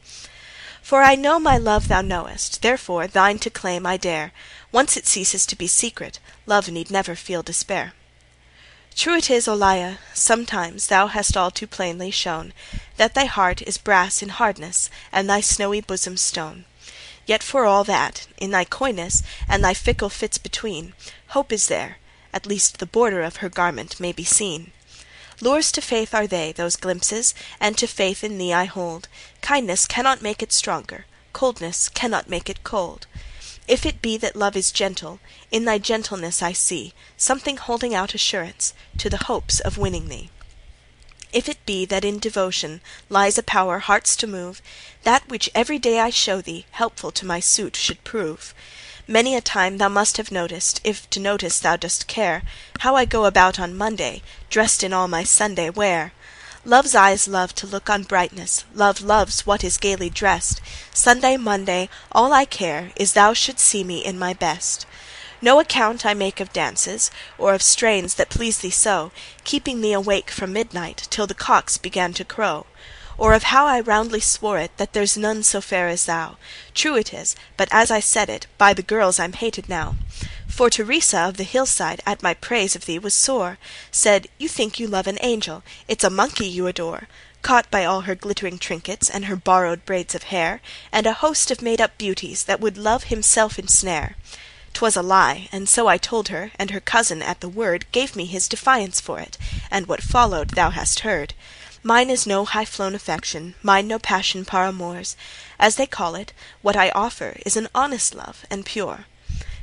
For 0.89 1.03
I 1.03 1.17
know 1.17 1.39
my 1.39 1.59
love 1.59 1.89
thou 1.89 2.01
knowest, 2.01 2.63
therefore 2.63 3.07
thine 3.07 3.39
to 3.41 3.51
claim 3.51 3.85
I 3.85 3.99
dare; 3.99 4.33
Once 4.73 4.97
it 4.97 5.07
ceases 5.07 5.45
to 5.45 5.55
be 5.55 5.67
secret, 5.67 6.19
love 6.47 6.71
need 6.71 6.91
never 6.91 7.15
feel 7.15 7.43
despair. 7.43 7.93
True 8.97 9.17
it 9.17 9.29
is, 9.29 9.47
Olalla, 9.47 9.99
sometimes 10.15 10.87
thou 10.87 11.09
hast 11.09 11.37
all 11.37 11.51
too 11.51 11.67
plainly 11.67 12.11
shown 12.11 12.55
That 12.97 13.13
thy 13.13 13.27
heart 13.27 13.61
is 13.61 13.77
brass 13.77 14.23
in 14.23 14.31
hardness, 14.31 14.89
and 15.13 15.29
thy 15.29 15.43
snowy 15.43 15.83
bosom 15.83 16.17
stone; 16.17 16.65
Yet 17.27 17.43
for 17.43 17.67
all 17.67 17.85
that, 17.85 18.27
in 18.39 18.51
thy 18.53 18.65
coyness 18.65 19.23
and 19.47 19.63
thy 19.63 19.75
fickle 19.75 20.09
fits 20.09 20.39
between, 20.39 20.95
Hope 21.37 21.53
is 21.53 21.67
there, 21.67 21.99
at 22.33 22.47
least 22.47 22.79
the 22.79 22.87
border 22.87 23.21
of 23.21 23.37
her 23.45 23.51
garment 23.51 24.01
may 24.01 24.13
be 24.13 24.25
seen. 24.25 24.73
Lures 25.41 25.71
to 25.71 25.81
faith 25.81 26.15
are 26.15 26.27
they, 26.27 26.51
those 26.51 26.75
glimpses, 26.75 27.33
and 27.61 27.79
to 27.79 27.87
faith 27.87 28.25
in 28.25 28.39
thee 28.39 28.53
I 28.53 28.65
hold; 28.65 29.07
Kindness 29.41 29.87
cannot 29.87 30.21
make 30.21 30.43
it 30.43 30.53
stronger, 30.53 31.07
coldness 31.33 31.89
cannot 31.89 32.29
make 32.29 32.51
it 32.51 32.65
cold. 32.65 33.07
If 33.69 33.87
it 33.87 34.03
be 34.03 34.17
that 34.17 34.35
love 34.35 34.57
is 34.57 34.73
gentle, 34.73 35.21
in 35.53 35.65
thy 35.65 35.79
gentleness 35.79 36.43
I 36.43 36.53
see 36.53 36.93
Something 37.17 37.57
holding 37.57 37.95
out 37.95 38.15
assurance 38.15 38.75
to 38.97 39.09
the 39.09 39.27
hopes 39.27 39.61
of 39.61 39.79
winning 39.79 40.09
thee. 40.09 40.31
If 41.33 41.49
it 41.49 41.65
be 41.65 41.85
that 41.85 42.05
in 42.05 42.19
devotion 42.19 42.81
lies 43.09 43.39
a 43.39 43.43
power 43.45 43.79
hearts 43.79 44.17
to 44.17 44.27
move, 44.27 44.61
That 45.05 45.29
which 45.29 45.51
every 45.55 45.79
day 45.79 46.01
I 46.01 46.11
show 46.11 46.41
thee 46.41 46.67
helpful 46.73 47.13
to 47.13 47.25
my 47.25 47.39
suit 47.39 47.77
should 47.77 48.03
prove. 48.03 48.55
Many 49.11 49.35
a 49.37 49.41
time 49.41 49.79
thou 49.79 49.89
must 49.89 50.19
have 50.19 50.31
noticed, 50.31 50.83
if 50.85 51.09
to 51.09 51.19
notice 51.19 51.59
thou 51.59 51.77
dost 51.77 52.07
care, 52.09 52.43
How 52.81 52.95
I 52.95 53.07
go 53.07 53.25
about 53.25 53.59
on 53.59 53.75
Monday, 53.75 54.21
dressed 54.51 54.85
in 54.85 54.93
all 54.93 55.09
my 55.09 55.25
Sunday 55.25 55.71
wear. 55.71 56.13
Love's 56.63 56.95
eyes 56.95 57.27
love 57.27 57.55
to 57.55 57.67
look 57.67 57.89
on 57.89 58.03
brightness, 58.03 58.67
love 58.75 59.01
loves 59.01 59.47
what 59.47 59.65
is 59.65 59.79
gaily 59.79 60.11
dressed; 60.11 60.61
Sunday, 60.93 61.39
Monday, 61.39 61.89
all 62.13 62.35
I 62.35 62.45
care 62.45 62.93
is 62.97 63.15
thou 63.15 63.33
shouldst 63.33 63.65
see 63.65 63.83
me 63.83 64.05
in 64.05 64.19
my 64.19 64.35
best. 64.35 64.85
No 65.41 65.59
account 65.59 66.05
I 66.05 66.13
make 66.13 66.39
of 66.39 66.53
dances, 66.53 67.11
or 67.39 67.55
of 67.55 67.63
strains 67.63 68.17
that 68.17 68.29
please 68.29 68.59
thee 68.59 68.69
so, 68.69 69.11
Keeping 69.45 69.81
thee 69.81 69.95
awake 69.95 70.31
from 70.31 70.53
midnight 70.53 71.09
till 71.09 71.27
the 71.27 71.33
cocks 71.33 71.79
began 71.79 72.13
to 72.13 72.27
crow 72.27 72.67
or 73.19 73.35
of 73.35 73.43
how 73.43 73.67
I 73.67 73.81
roundly 73.81 74.21
swore 74.21 74.59
it 74.61 74.71
that 74.77 74.93
there's 74.93 75.17
none 75.17 75.43
so 75.43 75.61
fair 75.61 75.89
as 75.89 76.05
thou; 76.05 76.37
True 76.73 76.95
it 76.95 77.13
is, 77.13 77.35
but 77.57 77.69
as 77.73 77.91
I 77.91 77.99
said 77.99 78.31
it, 78.31 78.47
by 78.59 78.73
the 78.73 78.81
girls 78.81 79.19
I'm 79.19 79.33
hated 79.33 79.69
now. 79.69 79.97
For 80.47 80.71
Teresa 80.71 81.19
of 81.23 81.37
the 81.37 81.43
hillside 81.43 82.01
at 82.07 82.23
my 82.23 82.33
praise 82.35 82.77
of 82.77 82.87
thee 82.87 83.01
was 83.01 83.15
sore; 83.15 83.59
Said, 83.91 84.29
"You 84.39 84.49
think 84.49 84.79
you 84.79 84.87
love 84.87 85.09
an 85.09 85.19
angel; 85.21 85.65
it's 85.89 86.05
a 86.05 86.11
monkey 86.11 86.47
you 86.47 86.69
adore." 86.69 87.09
Caught 87.43 87.69
by 87.73 87.85
all 87.85 88.03
her 88.03 88.15
glittering 88.15 88.57
trinkets, 88.57 89.11
and 89.11 89.25
her 89.25 89.35
borrowed 89.35 89.85
braids 89.85 90.15
of 90.15 90.23
hair, 90.31 90.61
And 90.93 91.05
a 91.05 91.15
host 91.15 91.51
of 91.51 91.61
made 91.61 91.81
up 91.81 91.99
beauties 91.99 92.45
that 92.45 92.61
would 92.61 92.79
Love 92.79 93.05
himself 93.11 93.59
ensnare. 93.59 94.15
'Twas 94.75 94.95
a 94.95 95.03
lie, 95.03 95.49
and 95.51 95.69
so 95.69 95.89
I 95.89 95.99
told 95.99 96.29
her, 96.29 96.53
and 96.57 96.71
her 96.71 96.79
cousin 96.79 97.21
at 97.23 97.41
the 97.41 97.49
word 97.49 97.87
Gave 97.91 98.15
me 98.15 98.27
his 98.27 98.47
defiance 98.47 99.01
for 99.01 99.19
it, 99.19 99.37
and 99.73 99.89
what 99.89 100.05
followed 100.05 100.51
thou 100.51 100.71
hast 100.71 101.01
heard. 101.01 101.35
Mine 101.89 102.11
is 102.11 102.27
no 102.27 102.45
high 102.45 102.67
flown 102.67 102.95
affection, 102.95 103.55
mine 103.63 103.89
no 103.89 103.99
passion 103.99 104.45
par 104.45 104.67
amours, 104.67 105.17
As 105.59 105.77
they 105.77 105.87
call 105.87 106.17
it; 106.17 106.35
what 106.61 106.77
I 106.77 106.91
offer 106.91 107.39
is 107.47 107.57
an 107.57 107.67
honest 107.75 108.15
love 108.15 108.45
and 108.51 108.67
pure. 108.67 109.07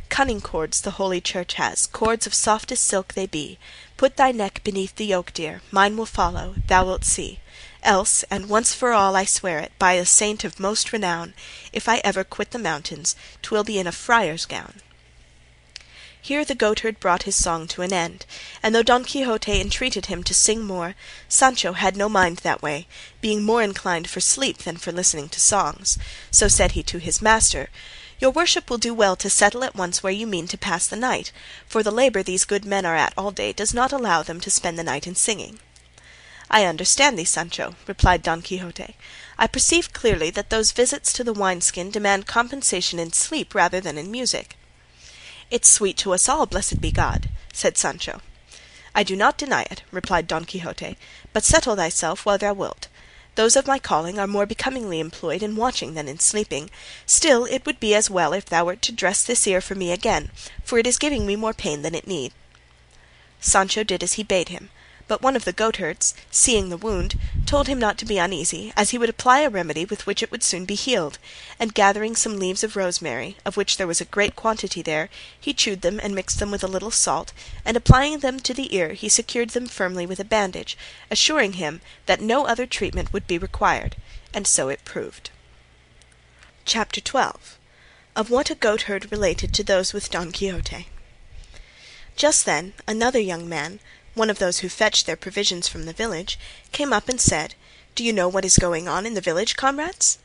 Cunning 0.10 0.42
cords 0.42 0.82
the 0.82 0.98
holy 0.98 1.22
church 1.22 1.54
has, 1.54 1.86
cords 1.86 2.26
of 2.26 2.34
softest 2.34 2.84
silk 2.84 3.14
they 3.14 3.28
be; 3.28 3.60
Put 3.96 4.18
thy 4.18 4.32
neck 4.32 4.62
beneath 4.64 4.96
the 4.96 5.06
yoke, 5.06 5.34
dear, 5.36 5.62
mine 5.70 5.98
will 5.98 6.08
follow, 6.08 6.56
thou 6.66 6.86
wilt 6.86 7.06
see. 7.06 7.42
Else, 7.84 8.24
and 8.32 8.50
once 8.50 8.74
for 8.74 8.92
all 8.92 9.16
I 9.16 9.26
swear 9.26 9.60
it, 9.60 9.72
by 9.78 9.94
a 9.94 10.04
saint 10.04 10.44
of 10.44 10.60
most 10.60 10.92
renown, 10.92 11.36
If 11.72 11.88
I 11.88 11.98
ever 11.98 12.24
quit 12.24 12.50
the 12.50 12.58
mountains, 12.58 13.16
'twill 13.44 13.64
be 13.64 13.78
in 13.78 13.86
a 13.86 13.92
friar's 13.92 14.48
gown. 14.48 14.82
Here 16.28 16.44
the 16.44 16.56
goatherd 16.56 17.00
brought 17.00 17.30
his 17.30 17.36
song 17.36 17.68
to 17.68 17.84
an 17.84 17.94
end, 17.94 18.26
and 18.64 18.74
though 18.74 18.82
Don 18.82 19.06
Quixote 19.06 19.62
entreated 19.62 20.08
him 20.08 20.24
to 20.24 20.34
sing 20.34 20.64
more, 20.64 20.96
Sancho 21.30 21.74
had 21.74 21.96
no 21.96 22.10
mind 22.10 22.38
that 22.38 22.64
way, 22.64 22.88
being 23.22 23.44
more 23.44 23.62
inclined 23.62 24.10
for 24.10 24.20
sleep 24.20 24.58
than 24.64 24.78
for 24.78 24.92
listening 24.92 25.30
to 25.30 25.40
songs; 25.40 26.00
so 26.32 26.48
said 26.48 26.72
he 26.72 26.82
to 26.82 26.98
his 26.98 27.22
master, 27.22 27.70
"Your 28.20 28.32
worship 28.32 28.72
will 28.72 28.80
do 28.80 28.92
well 28.92 29.16
to 29.18 29.30
settle 29.30 29.64
at 29.64 29.76
once 29.76 30.02
where 30.02 30.12
you 30.12 30.26
mean 30.26 30.48
to 30.48 30.58
pass 30.58 30.88
the 30.88 30.96
night, 30.96 31.32
for 31.68 31.84
the 31.84 31.92
labour 31.92 32.24
these 32.24 32.44
good 32.44 32.66
men 32.66 32.88
are 32.88 32.96
at 32.96 33.14
all 33.16 33.30
day 33.30 33.54
does 33.54 33.72
not 33.72 33.94
allow 33.94 34.24
them 34.24 34.42
to 34.42 34.50
spend 34.50 34.80
the 34.80 34.84
night 34.84 35.06
in 35.06 35.14
singing." 35.14 35.60
"I 36.50 36.66
understand 36.66 37.20
thee, 37.20 37.26
Sancho," 37.26 37.76
replied 37.86 38.24
Don 38.24 38.42
Quixote; 38.42 38.96
"I 39.38 39.46
perceive 39.46 39.94
clearly 39.94 40.32
that 40.32 40.50
those 40.50 40.72
visits 40.72 41.14
to 41.14 41.24
the 41.24 41.34
wine 41.34 41.62
skin 41.62 41.92
demand 41.92 42.26
compensation 42.26 42.98
in 42.98 43.14
sleep 43.14 43.54
rather 43.54 43.80
than 43.80 44.00
in 44.00 44.10
music." 44.10 44.58
"It's 45.52 45.70
sweet 45.70 45.96
to 45.98 46.12
us 46.16 46.28
all, 46.28 46.48
blessed 46.48 46.82
be 46.82 46.90
God!" 46.92 47.30
said 47.54 47.78
Sancho. 47.78 48.20
"I 48.96 49.04
do 49.04 49.16
not 49.16 49.38
deny 49.38 49.62
it," 49.70 49.84
replied 49.92 50.26
Don 50.26 50.44
Quixote; 50.44 50.98
"but 51.34 51.44
settle 51.44 51.76
thyself 51.76 52.26
while 52.26 52.40
thou 52.40 52.54
wilt. 52.54 52.88
Those 53.36 53.56
of 53.56 53.68
my 53.68 53.78
calling 53.78 54.18
are 54.18 54.26
more 54.26 54.48
becomingly 54.48 55.00
employed 55.00 55.44
in 55.44 55.56
watching 55.56 55.94
than 55.94 56.08
in 56.08 56.18
sleeping; 56.18 56.72
still 57.06 57.46
it 57.46 57.64
would 57.64 57.80
be 57.80 57.94
as 57.94 58.10
well 58.10 58.34
if 58.34 58.46
thou 58.46 58.66
wert 58.66 58.82
to 58.82 58.92
dress 58.92 59.22
this 59.22 59.46
ear 59.46 59.62
for 59.62 59.76
me 59.76 59.92
again, 59.92 60.32
for 60.64 60.80
it 60.80 60.88
is 60.88 60.98
giving 60.98 61.28
me 61.28 61.36
more 61.36 61.54
pain 61.54 61.84
than 61.84 61.94
it 61.94 62.08
need." 62.08 62.34
Sancho 63.40 63.84
did 63.84 64.02
as 64.02 64.14
he 64.14 64.24
bade 64.24 64.50
him, 64.50 64.72
but 65.08 65.22
one 65.22 65.36
of 65.36 65.46
the 65.46 65.54
goatherds, 65.54 66.16
seeing 66.32 66.70
the 66.70 66.78
wound, 66.78 67.20
told 67.46 67.68
him 67.68 67.78
not 67.78 67.96
to 67.98 68.06
be 68.06 68.18
uneasy, 68.18 68.74
as 68.76 68.90
he 68.90 68.98
would 68.98 69.10
apply 69.10 69.42
a 69.42 69.50
remedy 69.50 69.86
with 69.86 70.08
which 70.08 70.24
it 70.24 70.32
would 70.32 70.42
soon 70.42 70.66
be 70.66 70.74
healed; 70.74 71.20
and 71.60 71.76
gathering 71.76 72.16
some 72.16 72.40
leaves 72.40 72.64
of 72.64 72.76
rosemary, 72.76 73.38
of 73.46 73.56
which 73.56 73.78
there 73.78 73.86
was 73.86 74.02
a 74.02 74.06
great 74.06 74.36
quantity 74.36 74.82
there, 74.82 75.10
he 75.40 75.54
chewed 75.54 75.82
them 75.82 76.00
and 76.02 76.16
mixed 76.16 76.40
them 76.40 76.50
with 76.50 76.64
a 76.64 76.68
little 76.68 76.90
salt, 76.90 77.34
and 77.64 77.78
applying 77.78 78.18
them 78.20 78.40
to 78.40 78.52
the 78.52 78.76
ear 78.76 78.94
he 78.94 79.08
secured 79.08 79.52
them 79.52 79.68
firmly 79.68 80.08
with 80.08 80.20
a 80.20 80.26
bandage, 80.26 80.76
assuring 81.12 81.54
him 81.54 81.82
that 82.08 82.20
no 82.20 82.48
other 82.48 82.66
treatment 82.66 83.14
would 83.14 83.28
be 83.28 83.38
required; 83.38 83.96
and 84.34 84.48
so 84.48 84.70
it 84.70 84.84
proved. 84.86 85.30
CHAPTER 86.66 87.00
XII. 87.06 87.40
Of 88.16 88.32
what 88.32 88.50
a 88.50 88.56
goatherd 88.56 89.12
related 89.12 89.54
to 89.54 89.64
those 89.64 89.94
with 89.94 90.10
Don 90.10 90.32
Quixote. 90.32 90.88
Just 92.16 92.46
then 92.46 92.74
another 92.88 93.20
young 93.20 93.48
man 93.48 93.80
one 94.16 94.30
of 94.30 94.40
those 94.40 94.60
who 94.60 94.70
fetched 94.70 95.06
their 95.06 95.16
provisions 95.16 95.68
from 95.68 95.86
the 95.86 95.94
village, 95.94 96.40
came 96.72 96.92
up 96.92 97.08
and 97.08 97.22
said, 97.22 97.54
"Do 97.94 98.04
you 98.04 98.12
know 98.12 98.28
what 98.28 98.46
is 98.46 98.58
going 98.58 98.88
on 98.88 99.06
in 99.06 99.14
the 99.14 99.22
village, 99.22 99.56
comrades?" 99.56 100.18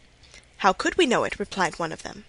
"How 0.59 0.72
could 0.72 0.96
we 0.96 1.07
know 1.07 1.24
it?" 1.24 1.38
replied 1.38 1.79
one 1.79 1.92
of 1.92 2.03
them. 2.03 2.24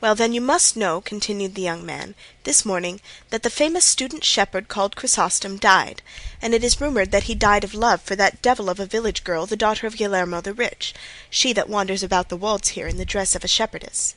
"Well, 0.00 0.14
then, 0.14 0.32
you 0.32 0.40
must 0.40 0.76
know," 0.76 1.00
continued 1.00 1.54
the 1.54 1.62
young 1.62 1.84
man, 1.84 2.14
"this 2.44 2.64
morning 2.64 3.00
that 3.30 3.42
the 3.42 3.50
famous 3.50 3.84
student 3.84 4.22
shepherd 4.24 4.68
called 4.68 4.96
Chrysostom 4.96 5.56
died, 5.56 6.02
and 6.42 6.54
it 6.54 6.62
is 6.62 6.80
rumoured 6.80 7.10
that 7.10 7.24
he 7.24 7.34
died 7.34 7.64
of 7.64 7.74
love 7.74 8.02
for 8.02 8.14
that 8.16 8.42
devil 8.42 8.68
of 8.68 8.78
a 8.78 8.86
village 8.86 9.24
girl, 9.24 9.46
the 9.46 9.56
daughter 9.56 9.86
of 9.86 9.96
Guillermo 9.96 10.40
the 10.40 10.54
Rich, 10.54 10.94
she 11.30 11.52
that 11.54 11.68
wanders 11.68 12.02
about 12.02 12.28
the 12.28 12.36
wolds 12.36 12.70
here 12.70 12.86
in 12.86 12.98
the 12.98 13.04
dress 13.04 13.34
of 13.34 13.44
a 13.44 13.48
shepherdess." 13.48 14.14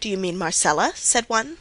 "Do 0.00 0.08
you 0.08 0.18
mean 0.18 0.36
Marcela?" 0.36 0.92
said 0.96 1.28
one. 1.28 1.58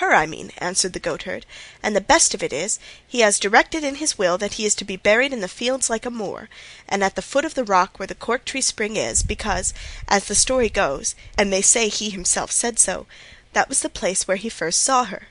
"Her 0.00 0.14
I 0.14 0.24
mean," 0.24 0.50
answered 0.56 0.94
the 0.94 0.98
goatherd; 0.98 1.44
"and 1.82 1.94
the 1.94 2.00
best 2.00 2.32
of 2.32 2.42
it 2.42 2.54
is, 2.54 2.78
he 3.06 3.20
has 3.20 3.38
directed 3.38 3.84
in 3.84 3.96
his 3.96 4.16
will 4.16 4.38
that 4.38 4.54
he 4.54 4.64
is 4.64 4.74
to 4.76 4.84
be 4.86 4.96
buried 4.96 5.30
in 5.30 5.40
the 5.40 5.46
fields 5.46 5.90
like 5.90 6.06
a 6.06 6.10
Moor, 6.10 6.48
and 6.88 7.04
at 7.04 7.16
the 7.16 7.20
foot 7.20 7.44
of 7.44 7.52
the 7.52 7.64
rock 7.66 7.98
where 7.98 8.06
the 8.06 8.14
cork 8.14 8.46
tree 8.46 8.62
spring 8.62 8.96
is, 8.96 9.22
because, 9.22 9.74
as 10.08 10.24
the 10.24 10.34
story 10.34 10.70
goes, 10.70 11.14
and 11.36 11.52
they 11.52 11.60
say 11.60 11.90
he 11.90 12.08
himself 12.08 12.50
said 12.50 12.78
so, 12.78 13.06
that 13.52 13.68
was 13.68 13.80
the 13.80 13.90
place 13.90 14.26
where 14.26 14.38
he 14.38 14.48
first 14.48 14.82
saw 14.82 15.04
her; 15.04 15.28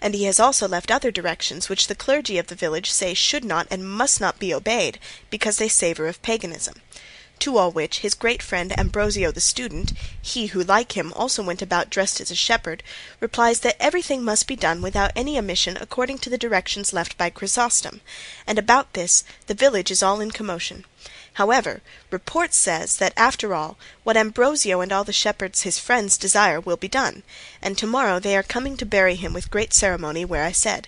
and 0.00 0.14
he 0.14 0.22
has 0.22 0.38
also 0.38 0.68
left 0.68 0.92
other 0.92 1.10
directions 1.10 1.68
which 1.68 1.88
the 1.88 1.96
clergy 1.96 2.38
of 2.38 2.46
the 2.46 2.54
village 2.54 2.92
say 2.92 3.14
should 3.14 3.44
not 3.44 3.66
and 3.72 3.90
must 3.90 4.20
not 4.20 4.38
be 4.38 4.54
obeyed, 4.54 5.00
because 5.30 5.56
they 5.56 5.68
savour 5.68 6.06
of 6.06 6.22
paganism. 6.22 6.80
To 7.42 7.58
all 7.58 7.72
which 7.72 7.98
his 7.98 8.14
great 8.14 8.40
friend 8.40 8.72
Ambrosio 8.78 9.32
the 9.32 9.40
student, 9.40 9.92
he 10.22 10.46
who 10.46 10.62
like 10.62 10.96
him 10.96 11.12
also 11.14 11.42
went 11.42 11.60
about 11.60 11.90
dressed 11.90 12.20
as 12.20 12.30
a 12.30 12.36
shepherd, 12.36 12.84
replies 13.18 13.58
that 13.60 13.74
everything 13.80 14.22
must 14.22 14.46
be 14.46 14.54
done 14.54 14.80
without 14.80 15.10
any 15.16 15.36
omission 15.36 15.76
according 15.80 16.18
to 16.18 16.30
the 16.30 16.38
directions 16.38 16.92
left 16.92 17.18
by 17.18 17.30
Chrysostom, 17.30 18.00
and 18.46 18.60
about 18.60 18.92
this 18.92 19.24
the 19.48 19.54
village 19.54 19.90
is 19.90 20.04
all 20.04 20.20
in 20.20 20.30
commotion. 20.30 20.84
However, 21.32 21.82
report 22.12 22.54
says 22.54 22.98
that 22.98 23.12
after 23.16 23.56
all 23.56 23.76
what 24.04 24.16
Ambrosio 24.16 24.80
and 24.80 24.92
all 24.92 25.02
the 25.02 25.12
shepherds 25.12 25.62
his 25.62 25.80
friends 25.80 26.16
desire 26.16 26.60
will 26.60 26.76
be 26.76 26.86
done, 26.86 27.24
and 27.60 27.76
to 27.76 27.88
morrow 27.88 28.20
they 28.20 28.36
are 28.36 28.44
coming 28.44 28.76
to 28.76 28.86
bury 28.86 29.16
him 29.16 29.32
with 29.32 29.50
great 29.50 29.74
ceremony 29.74 30.24
where 30.24 30.44
I 30.44 30.52
said. 30.52 30.86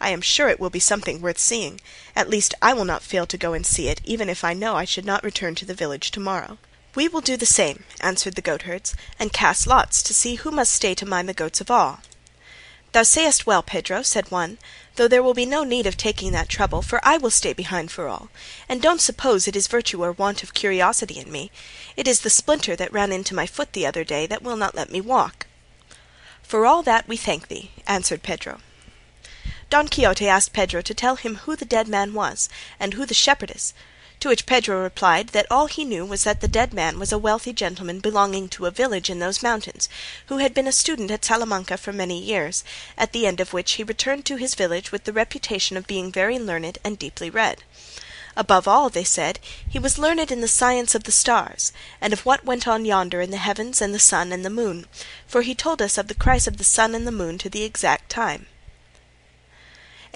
I 0.00 0.10
am 0.10 0.20
sure 0.20 0.48
it 0.48 0.58
will 0.58 0.70
be 0.70 0.80
something 0.80 1.20
worth 1.20 1.38
seeing; 1.38 1.80
at 2.16 2.28
least 2.28 2.52
I 2.60 2.72
will 2.72 2.84
not 2.84 3.04
fail 3.04 3.26
to 3.28 3.38
go 3.38 3.52
and 3.52 3.64
see 3.64 3.86
it, 3.86 4.00
even 4.02 4.28
if 4.28 4.42
I 4.42 4.52
know 4.52 4.74
I 4.74 4.84
should 4.84 5.04
not 5.04 5.22
return 5.22 5.54
to 5.54 5.64
the 5.64 5.72
village 5.72 6.10
to 6.10 6.18
morrow." 6.18 6.58
"We 6.96 7.06
will 7.06 7.20
do 7.20 7.36
the 7.36 7.46
same," 7.46 7.84
answered 8.00 8.34
the 8.34 8.42
goatherds, 8.42 8.96
"and 9.20 9.32
cast 9.32 9.68
lots 9.68 10.02
to 10.02 10.12
see 10.12 10.34
who 10.34 10.50
must 10.50 10.72
stay 10.72 10.96
to 10.96 11.06
mind 11.06 11.28
the 11.28 11.32
goats 11.32 11.60
of 11.60 11.70
all." 11.70 12.00
"Thou 12.90 13.04
sayest 13.04 13.46
well, 13.46 13.62
Pedro," 13.62 14.02
said 14.02 14.32
one, 14.32 14.58
"though 14.96 15.06
there 15.06 15.22
will 15.22 15.32
be 15.32 15.46
no 15.46 15.62
need 15.62 15.86
of 15.86 15.96
taking 15.96 16.32
that 16.32 16.48
trouble, 16.48 16.82
for 16.82 16.98
I 17.06 17.16
will 17.16 17.30
stay 17.30 17.52
behind 17.52 17.92
for 17.92 18.08
all; 18.08 18.30
and 18.68 18.82
don't 18.82 19.00
suppose 19.00 19.46
it 19.46 19.54
is 19.54 19.68
virtue 19.68 20.02
or 20.02 20.10
want 20.10 20.42
of 20.42 20.54
curiosity 20.54 21.20
in 21.20 21.30
me; 21.30 21.52
it 21.96 22.08
is 22.08 22.22
the 22.22 22.30
splinter 22.30 22.74
that 22.74 22.92
ran 22.92 23.12
into 23.12 23.32
my 23.32 23.46
foot 23.46 23.74
the 23.74 23.86
other 23.86 24.02
day 24.02 24.26
that 24.26 24.42
will 24.42 24.56
not 24.56 24.74
let 24.74 24.90
me 24.90 25.00
walk." 25.00 25.46
"For 26.42 26.66
all 26.66 26.82
that 26.82 27.06
we 27.06 27.16
thank 27.16 27.46
thee," 27.46 27.70
answered 27.86 28.24
Pedro. 28.24 28.58
Don 29.70 29.88
Quixote 29.88 30.28
asked 30.28 30.52
Pedro 30.52 30.82
to 30.82 30.92
tell 30.92 31.16
him 31.16 31.36
who 31.36 31.56
the 31.56 31.64
dead 31.64 31.88
man 31.88 32.12
was, 32.12 32.50
and 32.78 32.92
who 32.92 33.06
the 33.06 33.14
shepherdess; 33.14 33.72
to 34.20 34.28
which 34.28 34.44
Pedro 34.44 34.82
replied 34.82 35.28
that 35.28 35.46
all 35.50 35.68
he 35.68 35.86
knew 35.86 36.04
was 36.04 36.24
that 36.24 36.42
the 36.42 36.48
dead 36.48 36.74
man 36.74 36.98
was 36.98 37.12
a 37.12 37.18
wealthy 37.18 37.52
gentleman 37.54 38.00
belonging 38.00 38.48
to 38.50 38.66
a 38.66 38.70
village 38.70 39.08
in 39.08 39.20
those 39.20 39.42
mountains, 39.42 39.88
who 40.26 40.36
had 40.36 40.52
been 40.52 40.66
a 40.66 40.72
student 40.72 41.10
at 41.10 41.24
Salamanca 41.24 41.78
for 41.78 41.94
many 41.94 42.22
years, 42.22 42.62
at 42.98 43.12
the 43.12 43.26
end 43.26 43.40
of 43.40 43.54
which 43.54 43.72
he 43.72 43.82
returned 43.82 44.26
to 44.26 44.36
his 44.36 44.54
village 44.54 44.92
with 44.92 45.04
the 45.04 45.14
reputation 45.14 45.78
of 45.78 45.86
being 45.86 46.12
very 46.12 46.38
learned 46.38 46.78
and 46.84 46.98
deeply 46.98 47.30
read. 47.30 47.64
Above 48.36 48.68
all, 48.68 48.90
they 48.90 49.02
said, 49.04 49.38
he 49.66 49.78
was 49.78 49.96
learned 49.96 50.30
in 50.30 50.42
the 50.42 50.46
science 50.48 50.94
of 50.94 51.04
the 51.04 51.12
stars, 51.12 51.72
and 52.02 52.12
of 52.12 52.26
what 52.26 52.44
went 52.44 52.68
on 52.68 52.84
yonder 52.84 53.22
in 53.22 53.30
the 53.30 53.38
heavens 53.38 53.80
and 53.80 53.94
the 53.94 53.98
sun 53.98 54.30
and 54.30 54.44
the 54.44 54.50
moon, 54.50 54.86
for 55.26 55.40
he 55.40 55.54
told 55.54 55.80
us 55.80 55.96
of 55.96 56.08
the 56.08 56.14
crise 56.14 56.46
of 56.46 56.58
the 56.58 56.64
sun 56.64 56.94
and 56.94 57.06
the 57.06 57.12
moon 57.12 57.38
to 57.38 57.48
the 57.48 57.62
exact 57.62 58.10
time. 58.10 58.46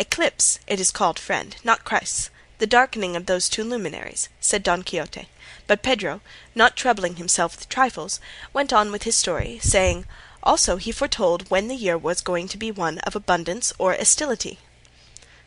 "Eclipse 0.01 0.61
it 0.68 0.78
is 0.78 0.92
called, 0.92 1.18
friend, 1.18 1.57
not 1.64 1.82
crisis, 1.84 2.30
the 2.59 2.68
darkening 2.68 3.16
of 3.16 3.26
those 3.26 3.49
two 3.49 3.64
luminaries," 3.64 4.28
said 4.40 4.62
Don 4.62 4.84
Quixote; 4.84 5.28
but 5.66 5.82
Pedro, 5.82 6.20
not 6.55 6.76
troubling 6.76 7.16
himself 7.16 7.57
with 7.59 7.68
trifles, 7.68 8.20
went 8.53 8.72
on 8.72 8.92
with 8.92 9.03
his 9.03 9.16
story, 9.16 9.59
saying, 9.61 10.07
also 10.40 10.76
he 10.76 10.92
foretold 10.92 11.51
when 11.51 11.66
the 11.66 11.74
year 11.74 11.99
was 11.99 12.20
going 12.20 12.46
to 12.46 12.57
be 12.57 12.70
one 12.70 13.01
of 13.01 13.16
abundance 13.16 13.72
or 13.76 13.92
estility. 13.92 14.61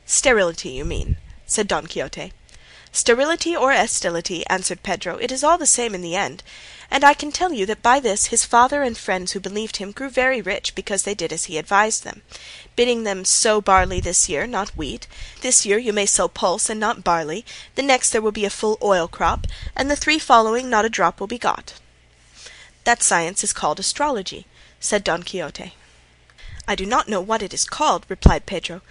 "Sterility, 0.06 0.72
you 0.72 0.84
mean," 0.84 1.16
said 1.48 1.66
Don 1.70 1.88
Quixote. 1.88 2.34
"Sterility 2.92 3.56
or 3.56 3.72
estility," 3.72 4.46
answered 4.48 4.84
Pedro, 4.84 5.16
"it 5.16 5.32
is 5.32 5.46
all 5.46 5.58
the 5.58 5.66
same 5.66 5.96
in 5.96 6.02
the 6.02 6.18
end; 6.18 6.44
and 6.92 7.06
I 7.06 7.14
can 7.14 7.32
tell 7.32 7.54
you 7.54 7.66
that 7.68 7.82
by 7.82 8.02
this 8.02 8.26
his 8.26 8.44
father 8.44 8.84
and 8.84 8.98
friends 8.98 9.32
who 9.32 9.40
believed 9.40 9.78
him 9.78 9.94
grew 9.94 10.10
very 10.10 10.42
rich 10.42 10.76
because 10.76 11.04
they 11.04 11.16
did 11.16 11.32
as 11.32 11.46
he 11.46 11.58
advised 11.58 12.04
them, 12.04 12.22
bidding 12.76 13.06
them 13.06 13.24
sow 13.24 13.62
barley 13.62 14.02
this 14.02 14.28
year, 14.28 14.46
not 14.46 14.76
wheat; 14.76 15.08
this 15.40 15.66
year 15.66 15.78
you 15.78 15.94
may 15.94 16.06
sow 16.06 16.28
pulse 16.28 16.70
and 16.70 16.82
not 16.82 17.02
barley; 17.02 17.46
the 17.76 17.82
next 17.82 18.10
there 18.10 18.22
will 18.22 18.34
be 18.34 18.44
a 18.44 18.50
full 18.50 18.78
oil 18.84 19.08
crop, 19.08 19.48
and 19.74 19.90
the 19.90 19.96
three 19.96 20.20
following 20.20 20.70
not 20.70 20.84
a 20.84 20.90
drop 20.90 21.22
will 21.22 21.28
be 21.28 21.38
got." 21.38 21.76
"That 22.84 23.02
science 23.02 23.42
is 23.42 23.54
called 23.54 23.80
astrology," 23.80 24.46
said 24.82 25.06
Don 25.06 25.24
Quixote. 25.24 25.74
"I 26.68 26.76
do 26.76 26.86
not 26.86 27.08
know 27.08 27.22
what 27.22 27.42
it 27.42 27.54
is 27.54 27.64
called," 27.64 28.06
replied 28.10 28.46
Pedro, 28.46 28.82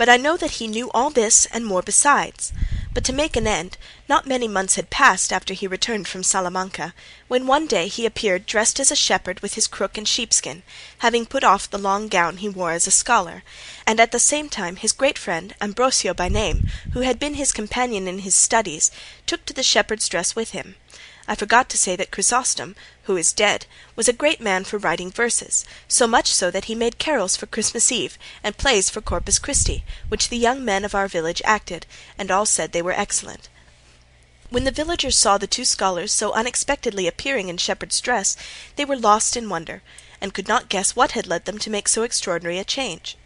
"but 0.00 0.08
I 0.08 0.16
know 0.16 0.38
that 0.38 0.52
he 0.52 0.66
knew 0.66 0.90
all 0.92 1.10
this 1.10 1.44
and 1.52 1.62
more 1.62 1.82
besides. 1.82 2.54
But 2.94 3.04
to 3.04 3.12
make 3.12 3.36
an 3.36 3.46
end, 3.46 3.76
not 4.08 4.26
many 4.26 4.48
months 4.48 4.76
had 4.76 4.88
passed 4.88 5.30
after 5.30 5.52
he 5.52 5.66
returned 5.66 6.08
from 6.08 6.22
Salamanca, 6.22 6.94
when 7.28 7.46
one 7.46 7.66
day 7.66 7.86
he 7.86 8.06
appeared 8.06 8.46
dressed 8.46 8.80
as 8.80 8.90
a 8.90 8.96
shepherd 8.96 9.40
with 9.40 9.56
his 9.56 9.66
crook 9.66 9.98
and 9.98 10.08
sheepskin, 10.08 10.62
having 11.00 11.26
put 11.26 11.44
off 11.44 11.68
the 11.68 11.76
long 11.76 12.08
gown 12.08 12.38
he 12.38 12.48
wore 12.48 12.72
as 12.72 12.86
a 12.86 12.90
scholar, 12.90 13.42
and 13.86 14.00
at 14.00 14.10
the 14.10 14.18
same 14.18 14.48
time 14.48 14.76
his 14.76 14.92
great 14.92 15.18
friend, 15.18 15.54
Ambrosio 15.60 16.14
by 16.14 16.30
name, 16.30 16.66
who 16.94 17.00
had 17.00 17.18
been 17.18 17.34
his 17.34 17.52
companion 17.52 18.08
in 18.08 18.20
his 18.20 18.34
studies, 18.34 18.90
took 19.26 19.44
to 19.44 19.52
the 19.52 19.62
shepherd's 19.62 20.08
dress 20.08 20.34
with 20.34 20.52
him. 20.52 20.76
I 21.30 21.36
forgot 21.36 21.68
to 21.68 21.78
say 21.78 21.94
that 21.94 22.10
Chrysostom, 22.10 22.74
who 23.04 23.16
is 23.16 23.32
dead, 23.32 23.66
was 23.94 24.08
a 24.08 24.12
great 24.12 24.40
man 24.40 24.64
for 24.64 24.78
writing 24.78 25.12
verses, 25.12 25.64
so 25.86 26.08
much 26.08 26.26
so 26.26 26.50
that 26.50 26.64
he 26.64 26.74
made 26.74 26.98
carols 26.98 27.36
for 27.36 27.46
Christmas 27.46 27.92
Eve 27.92 28.18
and 28.42 28.58
plays 28.58 28.90
for 28.90 29.00
Corpus 29.00 29.38
Christi, 29.38 29.84
which 30.08 30.28
the 30.28 30.36
young 30.36 30.64
men 30.64 30.84
of 30.84 30.92
our 30.92 31.06
village 31.06 31.40
acted, 31.44 31.86
and 32.18 32.32
all 32.32 32.46
said 32.46 32.72
they 32.72 32.82
were 32.82 32.90
excellent. 32.90 33.48
When 34.48 34.64
the 34.64 34.72
villagers 34.72 35.16
saw 35.16 35.38
the 35.38 35.46
two 35.46 35.64
scholars 35.64 36.12
so 36.12 36.32
unexpectedly 36.32 37.06
appearing 37.06 37.48
in 37.48 37.58
shepherd's 37.58 38.00
dress, 38.00 38.36
they 38.74 38.84
were 38.84 38.96
lost 38.96 39.36
in 39.36 39.48
wonder, 39.48 39.84
and 40.20 40.34
could 40.34 40.48
not 40.48 40.68
guess 40.68 40.96
what 40.96 41.12
had 41.12 41.28
led 41.28 41.44
them 41.44 41.60
to 41.60 41.70
make 41.70 41.86
so 41.86 42.02
extraordinary 42.02 42.58
a 42.58 42.64
change. 42.64 43.16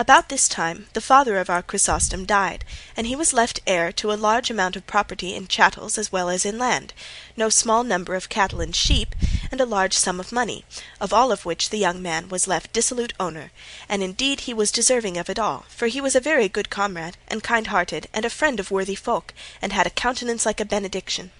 About 0.00 0.28
this 0.28 0.46
time 0.46 0.86
the 0.92 1.00
father 1.00 1.38
of 1.38 1.50
our 1.50 1.60
Chrysostom 1.60 2.24
died, 2.24 2.64
and 2.96 3.08
he 3.08 3.16
was 3.16 3.32
left 3.32 3.58
heir 3.66 3.90
to 3.94 4.12
a 4.12 4.14
large 4.14 4.48
amount 4.48 4.76
of 4.76 4.86
property 4.86 5.34
in 5.34 5.48
chattels 5.48 5.98
as 5.98 6.12
well 6.12 6.28
as 6.28 6.46
in 6.46 6.56
land, 6.56 6.94
no 7.36 7.48
small 7.48 7.82
number 7.82 8.14
of 8.14 8.28
cattle 8.28 8.60
and 8.60 8.76
sheep, 8.76 9.16
and 9.50 9.60
a 9.60 9.66
large 9.66 9.94
sum 9.94 10.20
of 10.20 10.30
money, 10.30 10.64
of 11.00 11.12
all 11.12 11.32
of 11.32 11.44
which 11.44 11.70
the 11.70 11.78
young 11.78 12.00
man 12.00 12.28
was 12.28 12.46
left 12.46 12.72
dissolute 12.72 13.12
owner, 13.18 13.50
and 13.88 14.04
indeed 14.04 14.42
he 14.42 14.54
was 14.54 14.70
deserving 14.70 15.18
of 15.18 15.28
it 15.28 15.36
all, 15.36 15.64
for 15.68 15.88
he 15.88 16.00
was 16.00 16.14
a 16.14 16.20
very 16.20 16.48
good 16.48 16.70
comrade, 16.70 17.16
and 17.26 17.42
kind 17.42 17.66
hearted, 17.66 18.06
and 18.14 18.24
a 18.24 18.30
friend 18.30 18.60
of 18.60 18.70
worthy 18.70 18.94
folk, 18.94 19.34
and 19.60 19.72
had 19.72 19.84
a 19.84 19.90
countenance 19.90 20.46
like 20.46 20.60
a 20.60 20.64
benediction. 20.64 21.32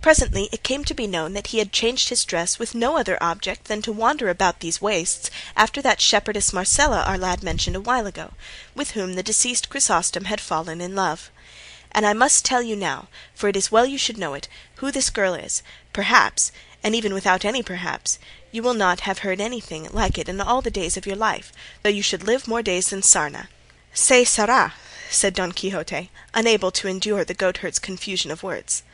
Presently 0.00 0.48
it 0.52 0.62
came 0.62 0.84
to 0.84 0.94
be 0.94 1.08
known 1.08 1.32
that 1.32 1.48
he 1.48 1.58
had 1.58 1.72
changed 1.72 2.08
his 2.08 2.24
dress 2.24 2.56
with 2.56 2.72
no 2.72 2.96
other 2.96 3.20
object 3.20 3.64
than 3.64 3.82
to 3.82 3.92
wander 3.92 4.28
about 4.28 4.60
these 4.60 4.80
wastes 4.80 5.28
after 5.56 5.82
that 5.82 6.00
shepherdess 6.00 6.52
Marcela 6.52 7.02
our 7.02 7.18
lad 7.18 7.42
mentioned 7.42 7.74
a 7.74 7.80
while 7.80 8.06
ago, 8.06 8.34
with 8.76 8.92
whom 8.92 9.14
the 9.14 9.24
deceased 9.24 9.68
Chrysostom 9.68 10.26
had 10.26 10.40
fallen 10.40 10.80
in 10.80 10.94
love. 10.94 11.32
And 11.90 12.06
I 12.06 12.12
must 12.12 12.44
tell 12.44 12.62
you 12.62 12.76
now, 12.76 13.08
for 13.34 13.48
it 13.48 13.56
is 13.56 13.72
well 13.72 13.86
you 13.86 13.98
should 13.98 14.16
know 14.18 14.34
it, 14.34 14.46
who 14.76 14.92
this 14.92 15.10
girl 15.10 15.34
is; 15.34 15.64
perhaps, 15.92 16.52
and 16.80 16.94
even 16.94 17.12
without 17.12 17.44
any 17.44 17.64
perhaps, 17.64 18.20
you 18.52 18.62
will 18.62 18.74
not 18.74 19.00
have 19.00 19.18
heard 19.18 19.40
anything 19.40 19.88
like 19.90 20.16
it 20.16 20.28
in 20.28 20.40
all 20.40 20.62
the 20.62 20.70
days 20.70 20.96
of 20.96 21.06
your 21.06 21.16
life, 21.16 21.52
though 21.82 21.90
you 21.90 22.02
should 22.02 22.22
live 22.22 22.46
more 22.46 22.62
days 22.62 22.90
than 22.90 23.02
Sarna. 23.02 23.48
"Se 23.92 24.24
Sarah," 24.24 24.74
said 25.10 25.34
Don 25.34 25.50
Quixote, 25.50 26.12
unable 26.34 26.70
to 26.70 26.86
endure 26.86 27.24
the 27.24 27.34
goatherd's 27.34 27.80
confusion 27.80 28.30
of 28.30 28.44
words. 28.44 28.84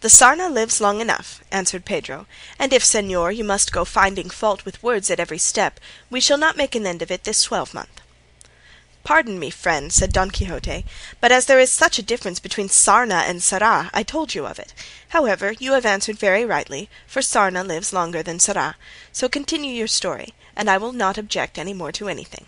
"The 0.00 0.08
sarna 0.08 0.48
lives 0.50 0.80
long 0.80 1.00
enough," 1.00 1.40
answered 1.50 1.84
Pedro, 1.84 2.26
"and 2.58 2.72
if, 2.72 2.82
señor, 2.82 3.34
you 3.34 3.44
must 3.44 3.72
go 3.72 3.84
finding 3.84 4.28
fault 4.28 4.64
with 4.64 4.82
words 4.82 5.10
at 5.10 5.20
every 5.20 5.38
step, 5.38 5.80
we 6.10 6.20
shall 6.20 6.36
not 6.38 6.56
make 6.56 6.74
an 6.74 6.86
end 6.86 7.00
of 7.00 7.10
it 7.10 7.24
this 7.24 7.44
twelvemonth." 7.44 8.00
"Pardon 9.04 9.38
me, 9.38 9.50
friend," 9.50 9.92
said 9.92 10.12
Don 10.12 10.30
Quixote, 10.30 10.84
"but 11.20 11.30
as 11.30 11.44
there 11.44 11.60
is 11.60 11.70
such 11.70 11.98
a 11.98 12.02
difference 12.02 12.40
between 12.40 12.68
sarna 12.68 13.22
and 13.26 13.42
Sarah, 13.42 13.90
I 13.92 14.02
told 14.02 14.34
you 14.34 14.46
of 14.46 14.58
it. 14.58 14.72
However, 15.10 15.52
you 15.52 15.72
have 15.72 15.84
answered 15.84 16.18
very 16.18 16.44
rightly, 16.44 16.88
for 17.06 17.20
sarna 17.20 17.62
lives 17.62 17.92
longer 17.92 18.22
than 18.22 18.40
Sarah; 18.40 18.76
so 19.12 19.28
continue 19.28 19.74
your 19.74 19.88
story, 19.88 20.34
and 20.56 20.70
I 20.70 20.78
will 20.78 20.92
not 20.92 21.18
object 21.18 21.58
any 21.58 21.74
more 21.74 21.92
to 21.92 22.08
anything. 22.08 22.46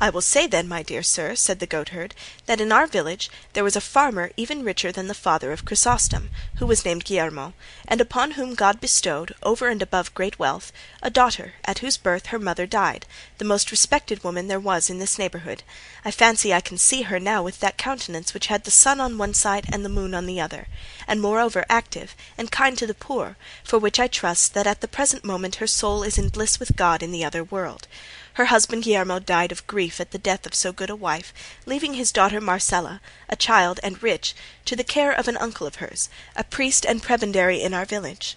"I 0.00 0.10
will 0.10 0.22
say 0.22 0.48
then, 0.48 0.66
my 0.66 0.82
dear 0.82 1.04
sir," 1.04 1.36
said 1.36 1.60
the 1.60 1.68
goatherd, 1.68 2.16
"that 2.46 2.60
in 2.60 2.72
our 2.72 2.88
village 2.88 3.30
there 3.52 3.62
was 3.62 3.76
a 3.76 3.80
farmer 3.80 4.32
even 4.36 4.64
richer 4.64 4.90
than 4.90 5.06
the 5.06 5.14
father 5.14 5.52
of 5.52 5.64
Chrysostom, 5.64 6.30
who 6.56 6.66
was 6.66 6.84
named 6.84 7.04
Guillermo, 7.04 7.52
and 7.86 8.00
upon 8.00 8.32
whom 8.32 8.56
God 8.56 8.80
bestowed, 8.80 9.36
over 9.44 9.68
and 9.68 9.80
above 9.80 10.12
great 10.12 10.36
wealth, 10.36 10.72
a 11.00 11.10
daughter 11.10 11.54
at 11.64 11.78
whose 11.78 11.96
birth 11.96 12.26
her 12.26 12.40
mother 12.40 12.66
died, 12.66 13.06
the 13.38 13.44
most 13.44 13.70
respected 13.70 14.24
woman 14.24 14.48
there 14.48 14.58
was 14.58 14.90
in 14.90 14.98
this 14.98 15.16
neighbourhood; 15.16 15.62
I 16.04 16.10
fancy 16.10 16.52
I 16.52 16.60
can 16.60 16.76
see 16.76 17.02
her 17.02 17.20
now 17.20 17.44
with 17.44 17.60
that 17.60 17.78
countenance 17.78 18.34
which 18.34 18.48
had 18.48 18.64
the 18.64 18.72
sun 18.72 19.00
on 19.00 19.16
one 19.16 19.32
side 19.32 19.66
and 19.72 19.84
the 19.84 19.88
moon 19.88 20.12
on 20.12 20.26
the 20.26 20.40
other, 20.40 20.66
and 21.06 21.22
moreover 21.22 21.64
active, 21.68 22.16
and 22.36 22.50
kind 22.50 22.76
to 22.78 22.86
the 22.88 22.94
poor, 22.94 23.36
for 23.62 23.78
which 23.78 24.00
I 24.00 24.08
trust 24.08 24.54
that 24.54 24.66
at 24.66 24.80
the 24.80 24.88
present 24.88 25.24
moment 25.24 25.54
her 25.62 25.68
soul 25.68 26.02
is 26.02 26.18
in 26.18 26.30
bliss 26.30 26.58
with 26.58 26.74
God 26.74 27.00
in 27.00 27.12
the 27.12 27.24
other 27.24 27.44
world. 27.44 27.86
Her 28.34 28.46
husband 28.46 28.82
Guillermo 28.82 29.20
died 29.20 29.52
of 29.52 29.66
grief 29.68 30.00
at 30.00 30.10
the 30.10 30.18
death 30.18 30.44
of 30.44 30.56
so 30.56 30.72
good 30.72 30.90
a 30.90 30.96
wife, 30.96 31.32
leaving 31.66 31.94
his 31.94 32.10
daughter 32.10 32.40
Marcela, 32.40 33.00
a 33.28 33.36
child 33.36 33.78
and 33.82 34.02
rich, 34.02 34.34
to 34.64 34.74
the 34.74 34.82
care 34.82 35.12
of 35.12 35.28
an 35.28 35.36
uncle 35.36 35.68
of 35.68 35.76
hers, 35.76 36.08
a 36.34 36.42
priest 36.42 36.84
and 36.84 37.00
prebendary 37.00 37.62
in 37.62 37.72
our 37.72 37.84
village. 37.84 38.36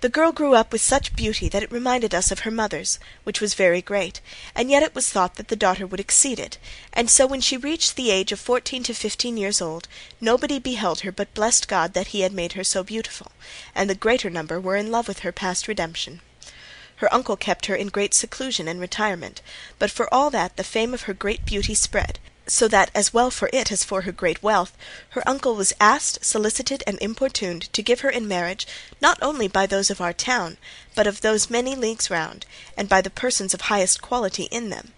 The 0.00 0.08
girl 0.08 0.32
grew 0.32 0.54
up 0.54 0.72
with 0.72 0.82
such 0.82 1.14
beauty 1.14 1.48
that 1.48 1.62
it 1.62 1.70
reminded 1.70 2.12
us 2.12 2.32
of 2.32 2.40
her 2.40 2.50
mother's, 2.50 2.98
which 3.22 3.40
was 3.40 3.54
very 3.54 3.80
great, 3.80 4.20
and 4.52 4.68
yet 4.68 4.82
it 4.82 4.96
was 4.96 5.08
thought 5.08 5.36
that 5.36 5.46
the 5.46 5.54
daughter 5.54 5.86
would 5.86 6.00
exceed 6.00 6.40
it, 6.40 6.58
and 6.92 7.08
so 7.08 7.24
when 7.24 7.40
she 7.40 7.56
reached 7.56 7.94
the 7.94 8.10
age 8.10 8.32
of 8.32 8.40
fourteen 8.40 8.82
to 8.82 8.92
fifteen 8.92 9.36
years 9.36 9.62
old, 9.62 9.86
nobody 10.20 10.58
beheld 10.58 11.00
her 11.00 11.12
but 11.12 11.32
blessed 11.34 11.68
God 11.68 11.94
that 11.94 12.08
he 12.08 12.22
had 12.22 12.32
made 12.32 12.54
her 12.54 12.64
so 12.64 12.82
beautiful, 12.82 13.30
and 13.76 13.88
the 13.88 13.94
greater 13.94 14.28
number 14.28 14.60
were 14.60 14.76
in 14.76 14.90
love 14.90 15.06
with 15.06 15.20
her 15.20 15.32
past 15.32 15.68
redemption. 15.68 16.20
Her 16.98 17.12
uncle 17.12 17.36
kept 17.36 17.66
her 17.66 17.74
in 17.74 17.88
great 17.88 18.14
seclusion 18.14 18.68
and 18.68 18.80
retirement, 18.80 19.42
but 19.80 19.90
for 19.90 20.12
all 20.14 20.30
that 20.30 20.56
the 20.56 20.62
fame 20.62 20.94
of 20.94 21.02
her 21.02 21.12
great 21.12 21.44
beauty 21.44 21.74
spread, 21.74 22.20
so 22.46 22.68
that, 22.68 22.90
as 22.94 23.12
well 23.12 23.32
for 23.32 23.50
it 23.52 23.72
as 23.72 23.82
for 23.82 24.02
her 24.02 24.12
great 24.12 24.44
wealth, 24.44 24.76
her 25.10 25.28
uncle 25.28 25.56
was 25.56 25.72
asked, 25.80 26.24
solicited, 26.24 26.84
and 26.86 26.96
importuned 27.00 27.72
to 27.72 27.82
give 27.82 28.00
her 28.00 28.10
in 28.10 28.28
marriage 28.28 28.64
not 29.00 29.18
only 29.20 29.48
by 29.48 29.66
those 29.66 29.90
of 29.90 30.00
our 30.00 30.12
town, 30.12 30.56
but 30.94 31.08
of 31.08 31.20
those 31.20 31.50
many 31.50 31.74
leagues 31.74 32.10
round, 32.10 32.46
and 32.76 32.88
by 32.88 33.00
the 33.00 33.10
persons 33.10 33.54
of 33.54 33.62
highest 33.62 34.00
quality 34.00 34.44
in 34.44 34.70
them. 34.70 34.92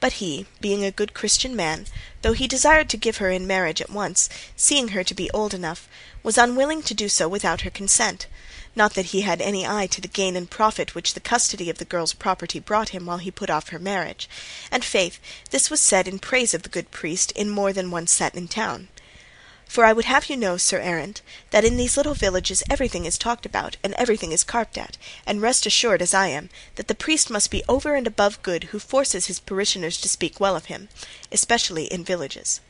But 0.00 0.14
he, 0.14 0.46
being 0.60 0.84
a 0.84 0.90
good 0.90 1.14
Christian 1.14 1.54
man, 1.54 1.86
though 2.22 2.32
he 2.32 2.48
desired 2.48 2.88
to 2.90 2.96
give 2.96 3.18
her 3.18 3.30
in 3.30 3.46
marriage 3.46 3.80
at 3.80 3.90
once, 3.90 4.28
seeing 4.56 4.88
her 4.88 5.04
to 5.04 5.14
be 5.14 5.30
old 5.30 5.54
enough, 5.54 5.88
was 6.24 6.36
unwilling 6.36 6.82
to 6.82 6.94
do 6.94 7.08
so 7.08 7.28
without 7.28 7.60
her 7.60 7.70
consent 7.70 8.26
not 8.78 8.94
that 8.94 9.06
he 9.06 9.22
had 9.22 9.42
any 9.42 9.66
eye 9.66 9.88
to 9.88 10.00
the 10.00 10.08
gain 10.08 10.36
and 10.36 10.48
profit 10.48 10.94
which 10.94 11.12
the 11.12 11.20
custody 11.20 11.68
of 11.68 11.78
the 11.78 11.84
girl's 11.84 12.14
property 12.14 12.60
brought 12.60 12.90
him 12.90 13.04
while 13.04 13.18
he 13.18 13.30
put 13.30 13.50
off 13.50 13.68
her 13.68 13.78
marriage; 13.78 14.28
and 14.70 14.84
faith, 14.84 15.18
this 15.50 15.68
was 15.68 15.80
said 15.80 16.06
in 16.06 16.20
praise 16.20 16.54
of 16.54 16.62
the 16.62 16.68
good 16.68 16.90
priest 16.92 17.32
in 17.32 17.50
more 17.50 17.72
than 17.72 17.90
one 17.90 18.06
set 18.06 18.36
in 18.36 18.46
town. 18.46 18.86
For 19.66 19.84
I 19.84 19.92
would 19.92 20.06
have 20.06 20.30
you 20.30 20.36
know, 20.36 20.56
sir 20.56 20.78
errant, 20.78 21.20
that 21.50 21.64
in 21.64 21.76
these 21.76 21.96
little 21.96 22.14
villages 22.14 22.62
everything 22.70 23.04
is 23.04 23.18
talked 23.18 23.44
about 23.44 23.76
and 23.82 23.92
everything 23.94 24.30
is 24.30 24.44
carped 24.44 24.78
at, 24.78 24.96
and 25.26 25.42
rest 25.42 25.66
assured, 25.66 26.00
as 26.00 26.14
I 26.14 26.28
am, 26.28 26.48
that 26.76 26.86
the 26.86 26.94
priest 26.94 27.28
must 27.28 27.50
be 27.50 27.64
over 27.68 27.96
and 27.96 28.06
above 28.06 28.40
good 28.42 28.64
who 28.70 28.78
forces 28.78 29.26
his 29.26 29.40
parishioners 29.40 30.00
to 30.00 30.08
speak 30.08 30.38
well 30.38 30.54
of 30.54 30.66
him, 30.66 30.88
especially 31.32 31.84
in 31.86 32.04
villages." 32.04 32.60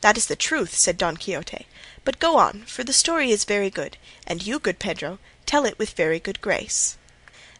"That 0.00 0.16
is 0.16 0.26
the 0.26 0.34
truth," 0.34 0.76
said 0.76 0.96
Don 0.96 1.18
Quixote. 1.18 1.66
But 2.02 2.18
go 2.18 2.38
on, 2.38 2.64
for 2.64 2.82
the 2.82 2.94
story 2.94 3.30
is 3.30 3.44
very 3.44 3.68
good, 3.68 3.98
and 4.26 4.42
you, 4.42 4.58
good 4.58 4.78
Pedro, 4.78 5.18
tell 5.44 5.66
it 5.66 5.78
with 5.78 5.90
very 5.90 6.18
good 6.18 6.40
grace." 6.40 6.96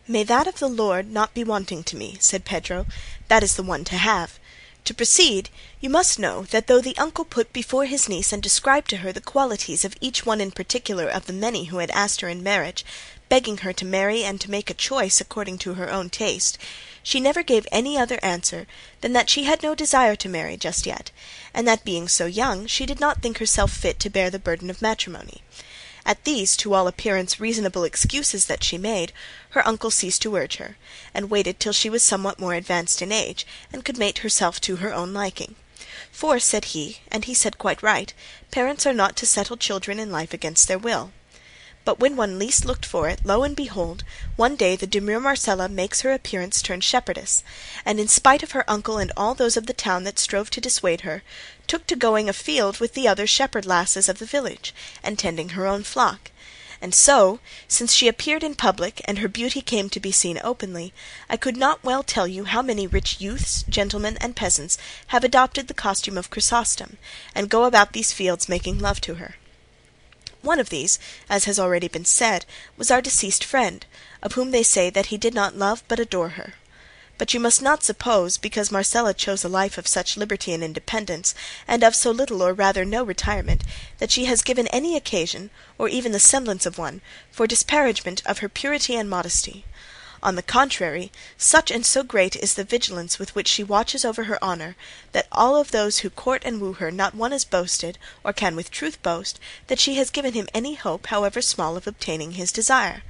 "May 0.09 0.23
that 0.25 0.47
of 0.47 0.61
the 0.61 0.67
Lord 0.67 1.11
not 1.11 1.35
be 1.35 1.45
wanting 1.45 1.85
to 1.85 1.95
me," 1.97 2.17
said 2.21 2.47
Pedro; 2.47 2.87
"that 3.29 3.43
is 3.43 3.57
the 3.57 3.63
one 3.63 3.85
to 3.85 3.99
have. 3.99 4.39
To 4.87 4.95
proceed, 4.95 5.51
you 5.83 5.91
must 5.91 6.19
know 6.19 6.45
that 6.53 6.69
though 6.69 6.81
the 6.81 6.97
uncle 6.97 7.27
put 7.27 7.53
before 7.53 7.85
his 7.85 8.09
niece 8.09 8.33
and 8.33 8.43
described 8.43 8.89
to 8.89 8.97
her 9.05 9.13
the 9.13 9.21
qualities 9.21 9.85
of 9.85 9.95
each 10.01 10.25
one 10.25 10.41
in 10.41 10.53
particular 10.53 11.07
of 11.07 11.27
the 11.27 11.35
many 11.35 11.65
who 11.67 11.77
had 11.77 11.91
asked 11.91 12.23
her 12.23 12.29
in 12.31 12.43
marriage, 12.43 12.83
begging 13.29 13.59
her 13.59 13.75
to 13.75 13.85
marry 13.85 14.25
and 14.25 14.41
to 14.41 14.51
make 14.51 14.71
a 14.71 14.73
choice 14.89 15.21
according 15.21 15.59
to 15.59 15.75
her 15.75 15.91
own 15.91 16.09
taste, 16.09 16.57
she 17.03 17.21
never 17.21 17.43
gave 17.43 17.67
any 17.73 17.97
other 17.97 18.19
answer 18.23 18.67
than 19.01 19.13
that 19.13 19.31
she 19.31 19.45
had 19.45 19.63
no 19.63 19.75
desire 19.75 20.17
to 20.17 20.29
marry 20.29 20.57
just 20.57 20.87
yet, 20.87 21.11
and 21.55 21.67
that 21.67 21.85
being 21.85 22.09
so 22.09 22.27
young 22.27 22.67
she 22.67 22.87
did 22.87 23.01
not 23.01 23.23
think 23.23 23.39
herself 23.39 23.73
fit 23.73 23.99
to 24.01 24.11
bear 24.11 24.31
the 24.31 24.39
burden 24.39 24.71
of 24.71 24.83
matrimony. 24.83 25.43
At 26.07 26.25
these 26.25 26.57
to 26.57 26.73
all 26.73 26.89
appearance 26.89 27.39
reasonable 27.39 27.85
excuses 27.85 28.47
that 28.47 28.65
she 28.65 28.79
made, 28.79 29.13
her 29.51 29.67
uncle 29.69 29.91
ceased 29.91 30.23
to 30.23 30.35
urge 30.35 30.57
her, 30.57 30.77
and 31.13 31.31
waited 31.31 31.61
till 31.61 31.73
she 31.73 31.91
was 31.91 32.03
somewhat 32.03 32.41
more 32.41 32.55
advanced 32.55 33.03
in 33.03 33.13
age, 33.13 33.47
and 33.73 33.85
could 33.85 33.99
mate 33.99 34.19
herself 34.19 34.61
to 34.63 34.77
her 34.77 34.95
own 34.95 35.13
liking. 35.13 35.57
For, 36.11 36.39
said 36.39 36.67
he, 36.67 37.01
and 37.11 37.27
he 37.27 37.35
said 37.35 37.59
quite 37.59 37.83
right, 37.83 38.13
parents 38.51 38.87
are 38.87 38.93
not 38.93 39.15
to 39.17 39.27
settle 39.27 39.57
children 39.57 39.99
in 39.99 40.11
life 40.11 40.33
against 40.33 40.69
their 40.69 40.79
will. 40.79 41.13
But 41.83 41.99
when 41.99 42.15
one 42.15 42.39
least 42.39 42.67
looked 42.67 42.85
for 42.85 43.09
it, 43.09 43.21
lo 43.25 43.43
and 43.43 43.57
behold, 43.57 44.05
one 44.37 44.55
day 44.55 44.77
the 44.77 44.87
demure 44.87 45.19
Marcela 45.19 45.67
makes 45.67 46.03
her 46.03 46.13
appearance 46.13 46.61
turned 46.61 46.85
shepherdess, 46.85 47.43
and 47.87 47.99
in 47.99 48.07
spite 48.07 48.43
of 48.43 48.51
her 48.51 48.69
uncle 48.69 48.99
and 48.99 49.11
all 49.17 49.35
those 49.35 49.57
of 49.57 49.65
the 49.67 49.73
town 49.73 50.05
that 50.05 50.19
strove 50.19 50.51
to 50.51 50.61
dissuade 50.61 51.01
her, 51.01 51.23
took 51.67 51.87
to 51.87 51.97
going 51.97 52.29
afield 52.29 52.81
with 52.81 52.93
the 52.93 53.09
other 53.09 53.27
shepherd 53.27 53.65
lasses 53.65 54.11
of 54.11 54.19
the 54.19 54.27
village, 54.27 54.75
and 55.03 55.19
tending 55.19 55.51
her 55.51 55.67
own 55.67 55.83
flock; 55.83 56.31
And 56.83 56.95
so, 56.95 57.41
since 57.67 57.95
she 57.95 58.09
appeared 58.09 58.45
in 58.45 58.57
public 58.57 59.01
and 59.07 59.19
her 59.21 59.29
beauty 59.29 59.63
came 59.63 59.89
to 59.89 60.01
be 60.01 60.13
seen 60.13 60.39
openly, 60.45 60.93
I 61.31 61.39
could 61.39 61.57
not 61.57 61.83
well 61.83 62.03
tell 62.03 62.27
you 62.27 62.45
how 62.45 62.61
many 62.61 62.87
rich 62.87 63.23
youths, 63.23 63.65
gentlemen, 63.71 64.19
and 64.21 64.37
peasants 64.37 64.77
have 65.07 65.25
adopted 65.25 65.67
the 65.67 65.73
costume 65.73 66.19
of 66.19 66.29
Chrysostom, 66.29 66.99
and 67.35 67.49
go 67.49 67.65
about 67.65 67.95
these 67.95 68.13
fields 68.13 68.51
making 68.51 68.81
love 68.81 69.01
to 69.01 69.15
her. 69.15 69.37
One 70.43 70.59
of 70.59 70.71
these, 70.71 70.99
as 71.29 71.45
has 71.45 71.59
already 71.59 71.87
been 71.87 72.07
said, 72.07 72.47
was 72.79 72.91
our 72.91 73.03
deceased 73.03 73.45
friend, 73.45 73.85
of 74.23 74.33
whom 74.33 74.53
they 74.53 74.63
say 74.63 74.89
that 74.89 75.07
he 75.07 75.19
did 75.19 75.35
not 75.35 75.57
love 75.57 75.83
but 75.87 76.01
adore 76.01 76.31
her. 76.31 76.55
But 77.19 77.35
you 77.35 77.41
must 77.41 77.61
not 77.61 77.85
suppose, 77.85 78.39
because 78.39 78.71
Marcela 78.71 79.13
chose 79.13 79.45
a 79.45 79.49
life 79.51 79.77
of 79.77 79.87
such 79.87 80.17
liberty 80.17 80.55
and 80.55 80.65
independence, 80.65 81.35
and 81.69 81.85
of 81.85 81.95
so 81.95 82.11
little 82.11 82.43
or 82.43 82.55
rather 82.55 82.87
no 82.87 83.05
retirement, 83.05 83.63
that 83.99 84.11
she 84.11 84.25
has 84.25 84.41
given 84.41 84.67
any 84.69 84.97
occasion, 84.97 85.51
or 85.77 85.91
even 85.91 86.13
the 86.13 86.19
semblance 86.19 86.65
of 86.65 86.79
one, 86.79 87.03
for 87.31 87.47
disparagement 87.47 88.23
of 88.25 88.39
her 88.39 88.49
purity 88.49 88.97
and 88.97 89.11
modesty. 89.11 89.67
On 90.23 90.35
the 90.35 90.43
contrary, 90.43 91.11
such 91.39 91.71
and 91.71 91.87
so 91.87 92.03
great 92.03 92.37
is 92.37 92.53
the 92.53 92.63
vigilance 92.63 93.19
with 93.19 93.35
which 93.35 93.49
she 93.49 93.65
watches 93.65 94.05
over 94.05 94.25
her 94.25 94.39
honour, 94.45 94.77
that 95.13 95.27
of 95.57 95.71
those 95.71 96.01
who 96.01 96.11
court 96.11 96.43
and 96.45 96.61
woo 96.61 96.75
her 96.75 96.91
not 96.91 97.15
one 97.15 97.33
has 97.33 97.47
boasted, 97.47 97.97
or 98.23 98.35
can 98.35 98.55
with 98.55 98.71
truth 98.71 99.03
boast, 99.03 99.41
that 99.69 99.81
she 99.81 99.95
has 99.95 100.11
given 100.11 100.35
him 100.35 100.47
any 100.53 100.75
hope, 100.75 101.07
however 101.07 101.41
small, 101.41 101.75
of 101.75 101.87
obtaining 101.87 102.33
his 102.33 102.53
desire. 102.53 103.03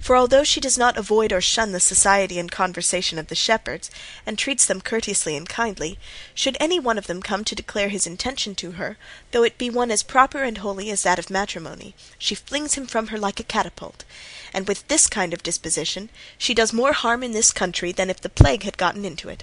For 0.00 0.16
although 0.16 0.44
she 0.44 0.60
does 0.60 0.78
not 0.78 0.96
avoid 0.96 1.32
or 1.32 1.40
shun 1.40 1.72
the 1.72 1.80
society 1.80 2.38
and 2.38 2.50
conversation 2.50 3.18
of 3.18 3.26
the 3.26 3.34
shepherds, 3.34 3.90
and 4.24 4.38
treats 4.38 4.64
them 4.64 4.80
courteously 4.80 5.36
and 5.36 5.48
kindly, 5.48 5.98
should 6.34 6.56
any 6.60 6.78
one 6.78 6.98
of 6.98 7.08
them 7.08 7.20
come 7.20 7.44
to 7.44 7.54
declare 7.54 7.88
his 7.88 8.06
intention 8.06 8.54
to 8.54 8.72
her, 8.72 8.96
though 9.32 9.42
it 9.42 9.58
be 9.58 9.68
one 9.68 9.90
as 9.90 10.02
proper 10.02 10.44
and 10.44 10.58
holy 10.58 10.90
as 10.90 11.02
that 11.02 11.18
of 11.18 11.30
matrimony, 11.30 11.94
she 12.18 12.34
flings 12.34 12.74
him 12.74 12.86
from 12.86 13.08
her 13.08 13.18
like 13.18 13.40
a 13.40 13.42
catapult; 13.44 14.04
and 14.52 14.66
with 14.68 14.86
this 14.88 15.06
kind 15.08 15.34
of 15.34 15.42
disposition 15.42 16.10
she 16.38 16.54
does 16.54 16.72
more 16.72 16.92
harm 16.92 17.22
in 17.22 17.32
this 17.32 17.52
country 17.52 17.92
than 17.92 18.08
if 18.08 18.20
the 18.20 18.28
plague 18.28 18.62
had 18.62 18.78
gotten 18.78 19.04
into 19.04 19.28
it 19.28 19.42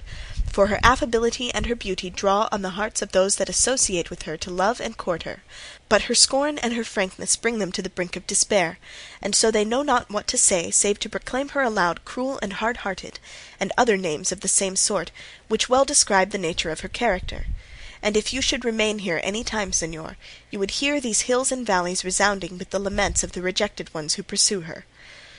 for 0.56 0.68
her 0.68 0.80
affability 0.82 1.52
and 1.52 1.66
her 1.66 1.74
beauty 1.74 2.08
draw 2.08 2.48
on 2.50 2.62
the 2.62 2.78
hearts 2.80 3.02
of 3.02 3.12
those 3.12 3.36
that 3.36 3.50
associate 3.50 4.08
with 4.08 4.22
her 4.22 4.38
to 4.38 4.50
love 4.50 4.80
and 4.80 4.96
court 4.96 5.24
her, 5.24 5.42
but 5.86 6.04
her 6.04 6.14
scorn 6.14 6.56
and 6.56 6.72
her 6.72 6.82
frankness 6.82 7.36
bring 7.36 7.58
them 7.58 7.70
to 7.70 7.82
the 7.82 7.90
brink 7.90 8.16
of 8.16 8.26
despair, 8.26 8.78
and 9.20 9.34
so 9.34 9.50
they 9.50 9.66
know 9.66 9.82
not 9.82 10.08
what 10.08 10.26
to 10.26 10.38
say 10.38 10.70
save 10.70 10.98
to 10.98 11.10
proclaim 11.10 11.50
her 11.50 11.60
aloud 11.60 12.02
cruel 12.06 12.38
and 12.40 12.54
hard 12.54 12.78
hearted, 12.78 13.18
and 13.60 13.70
other 13.76 13.98
names 13.98 14.32
of 14.32 14.40
the 14.40 14.48
same 14.48 14.76
sort, 14.76 15.10
which 15.48 15.68
well 15.68 15.84
describe 15.84 16.30
the 16.30 16.38
nature 16.38 16.70
of 16.70 16.80
her 16.80 16.88
character. 16.88 17.44
And 18.00 18.16
if 18.16 18.32
you 18.32 18.40
should 18.40 18.64
remain 18.64 19.00
here 19.00 19.20
any 19.22 19.44
time, 19.44 19.72
señor, 19.72 20.16
you 20.50 20.58
would 20.58 20.80
hear 20.80 21.02
these 21.02 21.28
hills 21.28 21.52
and 21.52 21.66
valleys 21.66 22.02
resounding 22.02 22.56
with 22.56 22.70
the 22.70 22.78
laments 22.78 23.22
of 23.22 23.32
the 23.32 23.42
rejected 23.42 23.92
ones 23.92 24.14
who 24.14 24.22
pursue 24.22 24.62
her. 24.62 24.86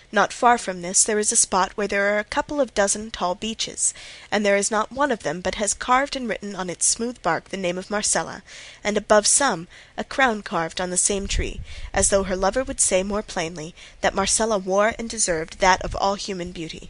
Not 0.10 0.32
far 0.32 0.58
from 0.58 0.82
this 0.82 1.04
there 1.04 1.20
is 1.20 1.34
a 1.34 1.36
spot 1.36 1.74
where 1.76 1.88
there 1.88 2.16
are 2.16 2.20
a 2.20 2.24
couple 2.24 2.62
of 2.62 2.74
dozen 2.74 3.12
tall 3.12 3.36
beeches, 3.36 3.94
and 4.32 4.46
there 4.46 4.56
is 4.56 4.72
not 4.72 4.90
one 4.90 5.12
of 5.12 5.24
them 5.24 5.42
but 5.42 5.56
has 5.56 5.74
carved 5.74 6.16
and 6.16 6.30
written 6.30 6.56
on 6.56 6.70
its 6.70 6.88
smooth 6.88 7.22
bark 7.22 7.50
the 7.50 7.58
name 7.58 7.78
of 7.78 7.92
Marcela, 7.92 8.42
and 8.86 8.96
above 8.96 9.28
some 9.28 9.68
a 9.98 10.06
crown 10.06 10.44
carved 10.44 10.80
on 10.80 10.92
the 10.92 10.98
same 10.98 11.28
tree, 11.28 11.60
as 11.94 12.08
though 12.08 12.24
her 12.24 12.38
lover 12.38 12.64
would 12.64 12.80
say 12.80 13.04
more 13.04 13.22
plainly 13.22 13.76
that 14.00 14.16
Marcela 14.16 14.58
wore 14.58 14.94
and 14.98 15.10
deserved 15.10 15.60
that 15.60 15.82
of 15.82 15.94
all 15.98 16.16
human 16.16 16.54
beauty. 16.54 16.90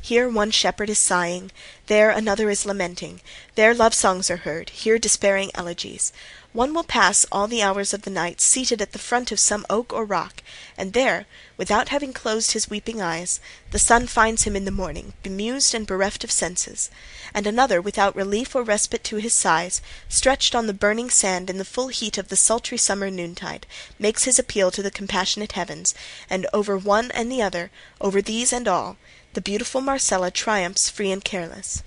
Here 0.00 0.28
one 0.28 0.52
shepherd 0.52 0.88
is 0.88 1.00
sighing, 1.00 1.50
there 1.88 2.10
another 2.10 2.48
is 2.48 2.64
lamenting, 2.64 3.20
there 3.56 3.74
love 3.74 3.92
songs 3.92 4.30
are 4.30 4.36
heard, 4.36 4.70
here 4.70 5.00
despairing 5.00 5.50
elegies. 5.56 6.12
One 6.56 6.72
will 6.72 6.84
pass 6.84 7.26
all 7.30 7.48
the 7.48 7.62
hours 7.62 7.92
of 7.92 8.00
the 8.00 8.10
night 8.10 8.40
seated 8.40 8.80
at 8.80 8.92
the 8.92 8.98
front 8.98 9.30
of 9.30 9.38
some 9.38 9.66
oak 9.68 9.92
or 9.92 10.06
rock, 10.06 10.42
and 10.78 10.94
there, 10.94 11.26
without 11.58 11.90
having 11.90 12.14
closed 12.14 12.52
his 12.52 12.70
weeping 12.70 13.02
eyes, 13.02 13.40
the 13.72 13.78
sun 13.78 14.06
finds 14.06 14.44
him 14.44 14.56
in 14.56 14.64
the 14.64 14.70
morning, 14.70 15.12
bemused 15.22 15.74
and 15.74 15.86
bereft 15.86 16.24
of 16.24 16.32
senses; 16.32 16.88
and 17.34 17.46
another, 17.46 17.78
without 17.82 18.16
relief 18.16 18.54
or 18.54 18.62
respite 18.62 19.04
to 19.04 19.16
his 19.16 19.34
sighs, 19.34 19.82
stretched 20.08 20.54
on 20.54 20.66
the 20.66 20.72
burning 20.72 21.10
sand 21.10 21.50
in 21.50 21.58
the 21.58 21.62
full 21.66 21.88
heat 21.88 22.16
of 22.16 22.28
the 22.28 22.36
sultry 22.36 22.78
summer 22.78 23.10
noontide, 23.10 23.66
makes 23.98 24.24
his 24.24 24.38
appeal 24.38 24.70
to 24.70 24.82
the 24.82 24.90
compassionate 24.90 25.52
heavens, 25.52 25.94
and 26.30 26.46
over 26.54 26.78
one 26.78 27.10
and 27.10 27.30
the 27.30 27.42
other, 27.42 27.70
over 28.00 28.22
these 28.22 28.50
and 28.50 28.66
all, 28.66 28.96
the 29.34 29.42
beautiful 29.42 29.82
Marcela 29.82 30.30
triumphs 30.30 30.88
free 30.88 31.10
and 31.12 31.22
careless 31.22 31.82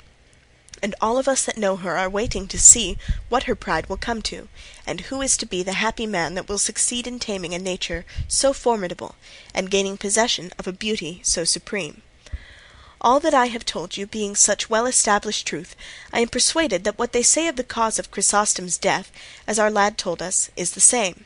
and 0.82 0.96
all 1.02 1.18
of 1.18 1.28
us 1.28 1.46
that 1.46 1.58
know 1.58 1.76
her 1.76 1.98
are 1.98 2.10
waiting 2.10 2.48
to 2.48 2.60
see 2.60 2.98
what 3.30 3.44
her 3.44 3.56
pride 3.56 3.88
will 3.88 3.98
come 3.98 4.22
to, 4.22 4.48
and 4.86 5.02
who 5.02 5.22
is 5.22 5.38
to 5.38 5.46
be 5.46 5.64
the 5.64 5.74
happy 5.74 6.06
man 6.06 6.36
that 6.36 6.48
will 6.48 6.58
succeed 6.58 7.06
in 7.06 7.20
taming 7.20 7.54
a 7.54 7.60
nature 7.60 8.06
so 8.28 8.54
formidable 8.54 9.16
and 9.54 9.72
gaining 9.72 9.98
possession 9.98 10.52
of 10.58 10.68
a 10.68 10.74
beauty 10.74 11.20
so 11.24 11.44
supreme. 11.44 12.02
All 13.02 13.22
that 13.22 13.34
I 13.34 13.48
have 13.48 13.64
told 13.64 13.96
you 13.96 14.06
being 14.06 14.36
such 14.36 14.70
well 14.70 14.86
established 14.86 15.48
truth, 15.48 15.76
I 16.12 16.20
am 16.20 16.28
persuaded 16.28 16.84
that 16.84 17.00
what 17.00 17.14
they 17.14 17.24
say 17.24 17.48
of 17.48 17.56
the 17.56 17.64
cause 17.64 17.98
of 17.98 18.12
Chrysostom's 18.12 18.78
death, 18.78 19.10
as 19.48 19.58
our 19.58 19.72
lad 19.72 19.98
told 19.98 20.22
us, 20.22 20.50
is 20.58 20.72
the 20.72 20.82
same; 20.82 21.26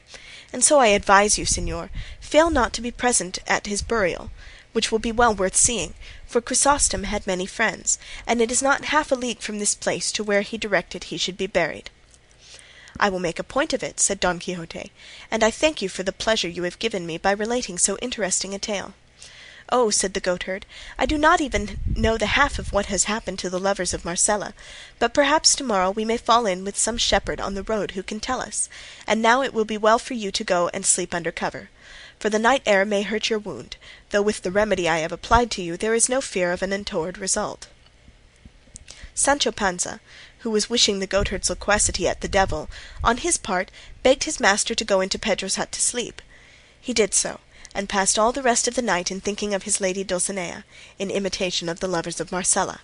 and 0.52 0.64
so 0.64 0.80
I 0.80 0.88
advise 0.88 1.40
you, 1.40 1.46
señor, 1.46 1.90
fail 2.20 2.52
not 2.52 2.74
to 2.74 2.82
be 2.82 2.92
present 2.92 3.40
at 3.48 3.66
his 3.66 3.82
burial, 3.82 4.30
which 4.72 4.92
will 4.92 5.00
be 5.00 5.12
well 5.12 5.34
worth 5.34 5.56
seeing 5.56 5.96
for 6.34 6.42
Chrysostom 6.42 7.04
had 7.04 7.28
many 7.28 7.46
friends, 7.46 8.00
and 8.26 8.42
it 8.42 8.50
is 8.52 8.60
not 8.60 8.86
half 8.86 9.12
a 9.12 9.16
league 9.16 9.40
from 9.40 9.60
this 9.60 9.76
place 9.76 10.12
to 10.12 10.24
where 10.24 10.42
he 10.42 10.58
directed 10.58 11.04
he 11.04 11.16
should 11.16 11.38
be 11.38 11.46
buried." 11.46 11.92
"I 13.00 13.08
will 13.08 13.20
make 13.20 13.38
a 13.38 13.44
point 13.44 13.72
of 13.72 13.84
it," 13.84 14.00
said 14.00 14.20
Don 14.20 14.40
Quixote, 14.40 14.92
"and 15.30 15.44
I 15.44 15.52
thank 15.52 15.80
you 15.80 15.90
for 15.90 16.02
the 16.02 16.12
pleasure 16.12 16.50
you 16.50 16.64
have 16.64 16.80
given 16.80 17.06
me 17.06 17.20
by 17.20 17.30
relating 17.34 17.78
so 17.78 18.00
interesting 18.02 18.56
a 18.56 18.58
tale." 18.58 18.96
"Oh," 19.70 19.92
said 19.92 20.16
the 20.16 20.20
goatherd, 20.20 20.66
"I 20.98 21.06
do 21.06 21.20
not 21.20 21.40
even 21.40 21.80
know 21.96 22.18
the 22.18 22.26
half 22.34 22.58
of 22.58 22.74
what 22.74 22.88
has 22.88 23.04
happened 23.04 23.38
to 23.38 23.50
the 23.52 23.60
lovers 23.60 23.94
of 23.94 24.04
Marcela, 24.04 24.56
but 24.98 25.14
perhaps 25.14 25.54
to 25.58 25.64
morrow 25.64 25.92
we 25.92 26.04
may 26.04 26.18
fall 26.18 26.48
in 26.48 26.64
with 26.66 26.80
some 26.80 26.98
shepherd 26.98 27.40
on 27.40 27.54
the 27.54 27.62
road 27.62 27.92
who 27.92 28.02
can 28.02 28.20
tell 28.20 28.42
us; 28.42 28.70
and 29.06 29.22
now 29.22 29.44
it 29.44 29.54
will 29.54 29.66
be 29.66 29.78
well 29.78 30.00
for 30.00 30.16
you 30.16 30.32
to 30.32 30.44
go 30.44 30.68
and 30.74 30.84
sleep 30.84 31.14
under 31.14 31.32
cover 31.32 31.70
for 32.24 32.30
the 32.30 32.40
night 32.40 32.64
air 32.66 32.86
may 32.86 33.02
hurt 33.02 33.30
your 33.30 33.38
wound, 33.38 33.76
though 34.12 34.22
with 34.22 34.44
the 34.44 34.50
remedy 34.50 34.88
I 34.88 35.00
have 35.00 35.12
applied 35.12 35.52
to 35.52 35.62
you 35.62 35.76
there 35.76 35.94
is 35.94 36.08
no 36.08 36.22
fear 36.22 36.54
of 36.54 36.62
an 36.62 36.72
untoward 36.72 37.18
result." 37.18 37.68
Sancho 39.14 39.52
Panza, 39.52 40.00
who 40.40 40.50
was 40.50 40.70
wishing 40.70 41.00
the 41.00 41.06
goatherd's 41.06 41.50
loquacity 41.50 42.08
at 42.08 42.22
the 42.22 42.30
devil, 42.30 42.70
on 43.04 43.18
his 43.18 43.38
part 43.38 43.70
begged 44.04 44.24
his 44.24 44.40
master 44.40 44.74
to 44.74 44.86
go 44.86 45.02
into 45.02 45.20
Pedro's 45.20 45.56
hut 45.56 45.74
to 45.74 45.82
sleep. 45.82 46.22
He 46.80 46.94
did 46.94 47.14
so, 47.14 47.42
and 47.76 47.90
passed 47.90 48.18
all 48.18 48.32
the 48.32 48.42
rest 48.42 48.70
of 48.70 48.76
the 48.76 48.82
night 48.82 49.12
in 49.12 49.20
thinking 49.20 49.54
of 49.54 49.64
his 49.64 49.82
lady 49.82 50.06
Dulcinea, 50.06 50.64
in 50.98 51.12
imitation 51.12 51.68
of 51.68 51.82
the 51.82 51.90
lovers 51.90 52.22
of 52.22 52.32
Marcela. 52.32 52.80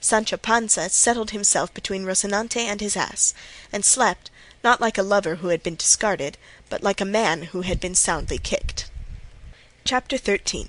Sancho 0.00 0.36
Panza 0.36 0.88
settled 0.90 1.32
himself 1.32 1.74
between 1.74 2.04
Rocinante 2.04 2.60
and 2.60 2.80
his 2.80 2.96
ass, 2.96 3.34
and 3.72 3.84
slept, 3.84 4.30
not 4.62 4.80
like 4.80 4.98
a 4.98 5.02
lover 5.02 5.36
who 5.36 5.48
had 5.48 5.62
been 5.62 5.76
discarded, 5.76 6.36
but 6.68 6.82
like 6.82 7.00
a 7.00 7.04
man 7.04 7.42
who 7.42 7.62
had 7.62 7.80
been 7.80 7.94
soundly 7.94 8.38
kicked. 8.38 8.90
Chapter 9.84 10.18
XIII. 10.18 10.68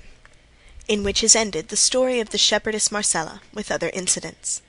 In 0.88 1.04
which 1.04 1.22
is 1.22 1.36
ended 1.36 1.68
the 1.68 1.76
story 1.76 2.18
of 2.18 2.30
the 2.30 2.38
shepherdess 2.38 2.90
Marcela, 2.90 3.42
with 3.52 3.70
other 3.70 3.90
incidents. 3.90 4.62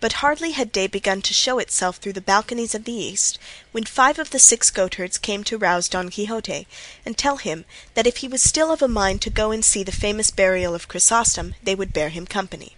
But 0.00 0.14
hardly 0.14 0.52
had 0.52 0.72
day 0.72 0.86
begun 0.86 1.20
to 1.22 1.34
show 1.34 1.58
itself 1.58 1.98
through 1.98 2.14
the 2.14 2.22
balconies 2.22 2.74
of 2.74 2.84
the 2.84 2.92
east, 2.92 3.38
when 3.70 3.84
five 3.84 4.18
of 4.18 4.30
the 4.30 4.38
six 4.38 4.70
goatherds 4.70 5.18
came 5.20 5.44
to 5.44 5.58
rouse 5.58 5.88
Don 5.88 6.08
Quixote, 6.08 6.66
and 7.04 7.18
tell 7.18 7.36
him 7.36 7.66
that 7.92 8.06
if 8.06 8.18
he 8.18 8.28
was 8.28 8.42
still 8.42 8.72
of 8.72 8.80
a 8.80 8.88
mind 8.88 9.20
to 9.22 9.30
go 9.30 9.50
and 9.50 9.62
see 9.62 9.82
the 9.82 9.92
famous 9.92 10.30
burial 10.30 10.74
of 10.74 10.88
Chrysostom 10.88 11.54
they 11.62 11.74
would 11.74 11.92
bear 11.92 12.08
him 12.08 12.26
company. 12.26 12.76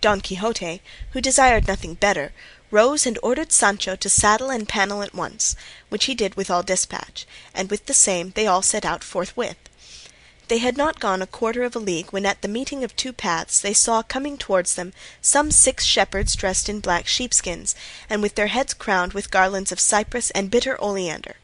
Don 0.00 0.20
Quixote, 0.20 0.82
who 1.12 1.20
desired 1.20 1.68
nothing 1.68 1.94
better, 1.94 2.32
rose 2.70 3.06
and 3.06 3.18
ordered 3.22 3.52
Sancho 3.52 3.96
to 3.96 4.08
saddle 4.08 4.50
and 4.50 4.68
pannel 4.68 5.02
at 5.02 5.14
once, 5.14 5.56
which 5.88 6.04
he 6.04 6.14
did 6.14 6.34
with 6.34 6.50
all 6.50 6.62
despatch, 6.62 7.26
and 7.54 7.70
with 7.70 7.86
the 7.86 7.94
same 7.94 8.30
they 8.30 8.46
all 8.46 8.62
set 8.62 8.84
out 8.84 9.02
forthwith. 9.02 9.56
They 10.48 10.58
had 10.58 10.76
not 10.76 10.98
gone 10.98 11.22
a 11.22 11.28
quarter 11.28 11.62
of 11.62 11.76
a 11.76 11.78
league 11.78 12.10
when 12.10 12.26
at 12.26 12.42
the 12.42 12.48
meeting 12.48 12.82
of 12.82 12.96
two 12.96 13.12
paths 13.12 13.60
they 13.60 13.72
saw 13.72 14.02
coming 14.02 14.36
towards 14.36 14.74
them 14.74 14.92
some 15.22 15.52
six 15.52 15.84
shepherds 15.84 16.34
dressed 16.34 16.68
in 16.68 16.80
black 16.80 17.06
sheepskins, 17.06 17.76
and 18.08 18.20
with 18.20 18.34
their 18.34 18.48
heads 18.48 18.74
crowned 18.74 19.12
with 19.12 19.30
garlands 19.30 19.70
of 19.70 19.78
cypress 19.78 20.30
and 20.32 20.50
bitter 20.50 20.76
oleander. 20.82 21.36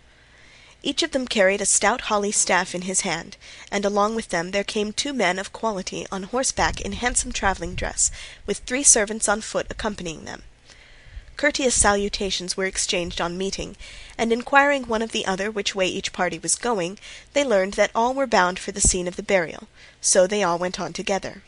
Each 0.83 1.03
of 1.03 1.13
them 1.13 1.27
carried 1.29 1.61
a 1.61 1.67
stout 1.67 2.03
holly 2.03 2.33
staff 2.33 2.75
in 2.75 2.83
his 2.83 3.03
hand, 3.03 3.37
and 3.71 3.85
along 3.85 4.17
with 4.17 4.31
them 4.31 4.51
there 4.51 4.65
came 4.65 4.93
two 4.93 5.13
men 5.13 5.39
of 5.39 5.53
quality 5.53 6.07
on 6.11 6.25
horseback 6.25 6.81
in 6.81 6.93
handsome 6.93 7.33
travelling 7.33 7.75
dress, 7.77 8.11
with 8.45 8.59
three 8.59 8.83
servants 8.83 9.29
on 9.29 9.41
foot 9.41 9.67
accompanying 9.71 10.25
them. 10.25 10.43
Courteous 11.37 11.75
salutations 11.75 12.57
were 12.57 12.65
exchanged 12.65 13.21
on 13.21 13.37
meeting, 13.37 13.77
and 14.17 14.33
inquiring 14.33 14.85
one 14.85 15.03
of 15.03 15.13
the 15.13 15.27
other 15.27 15.51
which 15.51 15.75
way 15.75 15.87
each 15.87 16.15
party 16.15 16.39
was 16.39 16.55
going, 16.55 16.99
they 17.35 17.45
learned 17.45 17.75
that 17.75 17.91
all 17.95 18.15
were 18.15 18.27
bound 18.27 18.59
for 18.59 18.73
the 18.73 18.81
scene 18.81 19.07
of 19.07 19.17
the 19.17 19.23
burial, 19.23 19.69
so 20.01 20.27
they 20.27 20.43
all 20.43 20.57
went 20.57 20.81
on 20.81 20.95
together. 20.95 21.43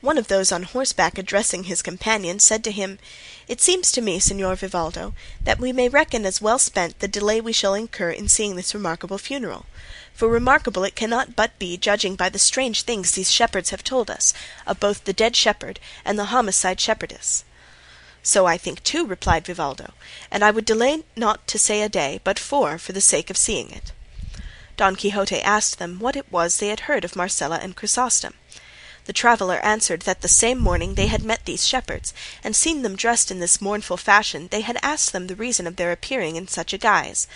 One 0.00 0.16
of 0.16 0.28
those 0.28 0.52
on 0.52 0.62
horseback 0.62 1.18
addressing 1.18 1.64
his 1.64 1.82
companion 1.82 2.38
said 2.38 2.62
to 2.62 2.70
him, 2.70 3.00
"It 3.48 3.60
seems 3.60 3.90
to 3.90 4.00
me, 4.00 4.20
Señor 4.20 4.56
Vivaldo, 4.56 5.12
that 5.42 5.58
we 5.58 5.72
may 5.72 5.88
reckon 5.88 6.24
as 6.24 6.40
well 6.40 6.60
spent 6.60 7.00
the 7.00 7.08
delay 7.08 7.40
we 7.40 7.52
shall 7.52 7.74
incur 7.74 8.10
in 8.10 8.28
seeing 8.28 8.54
this 8.54 8.74
remarkable 8.74 9.18
funeral; 9.18 9.66
for 10.14 10.28
remarkable 10.28 10.84
it 10.84 10.94
cannot 10.94 11.34
but 11.34 11.58
be 11.58 11.76
judging 11.76 12.14
by 12.14 12.28
the 12.28 12.38
strange 12.38 12.82
things 12.82 13.10
these 13.10 13.32
shepherds 13.32 13.70
have 13.70 13.82
told 13.82 14.08
us, 14.08 14.32
of 14.68 14.78
both 14.78 15.02
the 15.02 15.12
dead 15.12 15.34
shepherd 15.34 15.80
and 16.04 16.16
the 16.16 16.26
Homicide 16.26 16.80
shepherdess." 16.80 17.42
"So 18.24 18.46
I 18.46 18.56
think 18.56 18.84
too," 18.84 19.04
replied 19.04 19.44
Vivaldo, 19.46 19.94
"and 20.30 20.44
I 20.44 20.52
would 20.52 20.64
delay 20.64 21.02
not 21.16 21.44
to 21.48 21.58
say 21.58 21.82
a 21.82 21.88
day, 21.88 22.20
but 22.22 22.38
four, 22.38 22.78
for 22.78 22.92
the 22.92 23.00
sake 23.00 23.30
of 23.30 23.36
seeing 23.36 23.70
it." 23.72 23.90
Don 24.76 24.94
Quixote 24.94 25.42
asked 25.42 25.80
them 25.80 25.98
what 25.98 26.14
it 26.14 26.30
was 26.30 26.58
they 26.58 26.68
had 26.68 26.80
heard 26.86 27.04
of 27.04 27.16
Marcela 27.16 27.58
and 27.58 27.74
Chrysostom. 27.74 28.34
The 29.06 29.12
traveller 29.12 29.58
answered 29.64 30.02
that 30.02 30.20
the 30.20 30.28
same 30.28 30.58
morning 30.60 30.94
they 30.94 31.08
had 31.08 31.24
met 31.24 31.44
these 31.44 31.66
shepherds, 31.66 32.14
and 32.44 32.54
seeing 32.54 32.82
them 32.82 32.94
dressed 32.94 33.32
in 33.32 33.40
this 33.40 33.60
mournful 33.60 33.96
fashion 33.96 34.46
they 34.52 34.60
had 34.60 34.78
asked 34.80 35.12
them 35.12 35.26
the 35.26 35.34
reason 35.34 35.66
of 35.66 35.74
their 35.74 35.90
appearing 35.90 36.36
in 36.36 36.46
such 36.46 36.72
a 36.72 36.78
guise; 36.78 37.26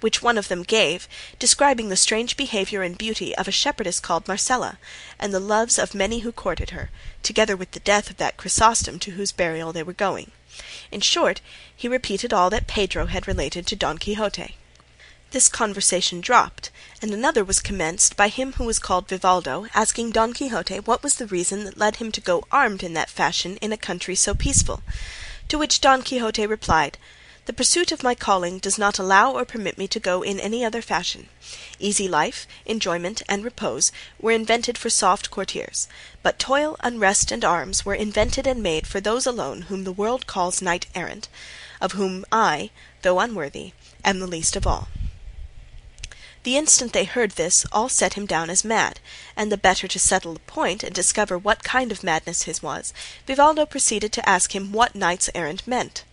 which 0.00 0.20
one 0.20 0.36
of 0.36 0.48
them 0.48 0.62
gave, 0.62 1.08
describing 1.38 1.88
the 1.88 1.96
strange 1.96 2.36
behaviour 2.36 2.82
and 2.82 2.98
beauty 2.98 3.34
of 3.36 3.48
a 3.48 3.50
shepherdess 3.50 3.98
called 3.98 4.28
Marcela, 4.28 4.76
and 5.18 5.32
the 5.32 5.40
loves 5.40 5.78
of 5.78 5.94
many 5.94 6.18
who 6.18 6.32
courted 6.32 6.70
her, 6.70 6.90
together 7.24 7.56
with 7.56 7.72
the 7.72 7.80
death 7.80 8.10
of 8.10 8.18
that 8.18 8.36
Chrysostom 8.36 8.98
to 9.00 9.12
whose 9.12 9.32
burial 9.32 9.72
they 9.72 9.82
were 9.82 9.92
going. 9.92 10.30
In 10.92 11.00
short, 11.00 11.40
he 11.74 11.88
repeated 11.88 12.32
all 12.32 12.50
that 12.50 12.68
Pedro 12.68 13.06
had 13.06 13.26
related 13.26 13.66
to 13.66 13.74
Don 13.76 13.98
Quixote. 13.98 14.54
This 15.32 15.48
conversation 15.48 16.20
dropped, 16.20 16.70
and 17.02 17.12
another 17.12 17.42
was 17.42 17.60
commenced 17.60 18.16
by 18.16 18.28
him 18.28 18.52
who 18.52 18.62
was 18.62 18.78
called 18.78 19.08
Vivaldo 19.08 19.66
asking 19.74 20.12
Don 20.12 20.32
Quixote 20.32 20.78
what 20.78 21.02
was 21.02 21.16
the 21.16 21.26
reason 21.26 21.64
that 21.64 21.76
led 21.76 21.96
him 21.96 22.12
to 22.12 22.20
go 22.20 22.46
armed 22.52 22.84
in 22.84 22.92
that 22.94 23.10
fashion 23.10 23.56
in 23.56 23.72
a 23.72 23.76
country 23.76 24.14
so 24.14 24.32
peaceful; 24.34 24.84
to 25.48 25.58
which 25.58 25.80
Don 25.80 26.02
Quixote 26.02 26.46
replied, 26.46 26.98
"The 27.46 27.52
pursuit 27.52 27.92
of 27.92 28.02
my 28.02 28.14
calling 28.14 28.58
does 28.58 28.78
not 28.78 28.98
allow 28.98 29.32
or 29.32 29.44
permit 29.44 29.76
me 29.76 29.86
to 29.88 30.00
go 30.00 30.22
in 30.22 30.40
any 30.40 30.64
other 30.64 30.80
fashion. 30.80 31.28
Easy 31.78 32.08
life, 32.08 32.48
enjoyment, 32.64 33.20
and 33.28 33.44
repose 33.44 33.92
were 34.18 34.32
invented 34.32 34.78
for 34.78 34.88
soft 34.88 35.30
courtiers, 35.30 35.86
but 36.22 36.38
toil, 36.38 36.74
unrest, 36.80 37.30
and 37.30 37.44
arms 37.44 37.84
were 37.84 37.94
invented 37.94 38.46
and 38.46 38.62
made 38.62 38.86
for 38.86 38.98
those 38.98 39.26
alone 39.26 39.62
whom 39.68 39.84
the 39.84 39.92
world 39.92 40.26
calls 40.26 40.62
knight 40.62 40.86
errant, 40.94 41.28
of 41.82 41.92
whom 41.92 42.24
I, 42.32 42.70
though 43.02 43.20
unworthy, 43.20 43.74
am 44.02 44.20
the 44.20 44.26
least 44.26 44.56
of 44.56 44.66
all." 44.66 44.88
The 46.44 46.56
instant 46.56 46.94
they 46.94 47.04
heard 47.04 47.32
this 47.32 47.66
all 47.70 47.90
set 47.90 48.14
him 48.14 48.24
down 48.24 48.48
as 48.48 48.64
mad, 48.64 49.00
and 49.36 49.52
the 49.52 49.58
better 49.58 49.86
to 49.86 49.98
settle 49.98 50.32
the 50.32 50.40
point 50.40 50.82
and 50.82 50.94
discover 50.94 51.36
what 51.36 51.62
kind 51.62 51.92
of 51.92 52.02
madness 52.02 52.44
his 52.44 52.62
was, 52.62 52.94
Vivaldo 53.26 53.66
proceeded 53.66 54.14
to 54.14 54.26
ask 54.26 54.54
him 54.54 54.72
what 54.72 54.94
knights 54.94 55.28
errant 55.34 55.68
meant. 55.68 56.04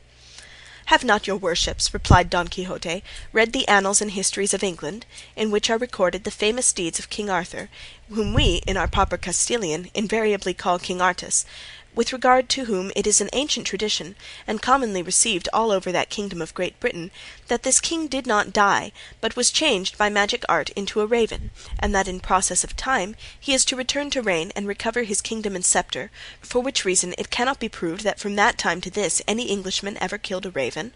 "Have 0.86 1.04
not 1.04 1.28
your 1.28 1.36
worships," 1.38 1.94
replied 1.94 2.32
Don 2.32 2.48
Quixote, 2.48 3.04
"read 3.32 3.54
the 3.54 3.68
annals 3.68 4.02
and 4.02 4.10
histories 4.10 4.52
of 4.52 4.64
England, 4.64 5.06
in 5.36 5.52
which 5.52 5.70
are 5.70 5.78
recorded 5.78 6.24
the 6.24 6.32
famous 6.32 6.74
deeds 6.74 6.98
of 6.98 7.12
King 7.12 7.30
Arthur, 7.30 7.70
whom 8.10 8.34
we, 8.34 8.64
in 8.66 8.78
our 8.78 8.88
proper 8.88 9.16
Castilian, 9.16 9.92
invariably 9.94 10.56
call 10.56 10.80
King 10.80 11.00
Artus? 11.00 11.46
With 11.94 12.14
regard 12.14 12.48
to 12.48 12.66
whom 12.66 12.92
it 12.96 13.06
is 13.06 13.20
an 13.20 13.30
ancient 13.34 13.68
tradition, 13.68 14.16
and 14.48 14.62
commonly 14.62 15.02
received 15.02 15.50
all 15.52 15.72
over 15.72 15.92
that 15.92 16.10
kingdom 16.10 16.42
of 16.42 16.54
Great 16.54 16.80
Britain, 16.80 17.12
that 17.48 17.64
this 17.64 17.82
king 17.82 18.08
did 18.08 18.26
not 18.26 18.54
die, 18.54 18.92
but 19.20 19.36
was 19.36 19.52
changed 19.52 19.98
by 19.98 20.10
magic 20.10 20.46
art 20.48 20.70
into 20.70 21.02
a 21.02 21.06
raven, 21.06 21.52
and 21.80 21.94
that 21.94 22.08
in 22.08 22.20
process 22.20 22.64
of 22.64 22.78
time 22.78 23.16
he 23.40 23.54
is 23.54 23.66
to 23.66 23.76
return 23.76 24.10
to 24.10 24.22
reign 24.22 24.52
and 24.56 24.68
recover 24.68 25.04
his 25.04 25.22
kingdom 25.22 25.56
and 25.56 25.66
sceptre, 25.66 26.12
for 26.40 26.62
which 26.62 26.86
reason 26.86 27.14
it 27.18 27.30
cannot 27.30 27.60
be 27.60 27.68
proved 27.68 28.04
that 28.04 28.20
from 28.20 28.36
that 28.36 28.58
time 28.58 28.80
to 28.80 28.90
this 28.90 29.22
any 29.28 29.50
Englishman 29.50 29.98
ever 30.00 30.18
killed 30.18 30.46
a 30.46 30.52
raven? 30.52 30.94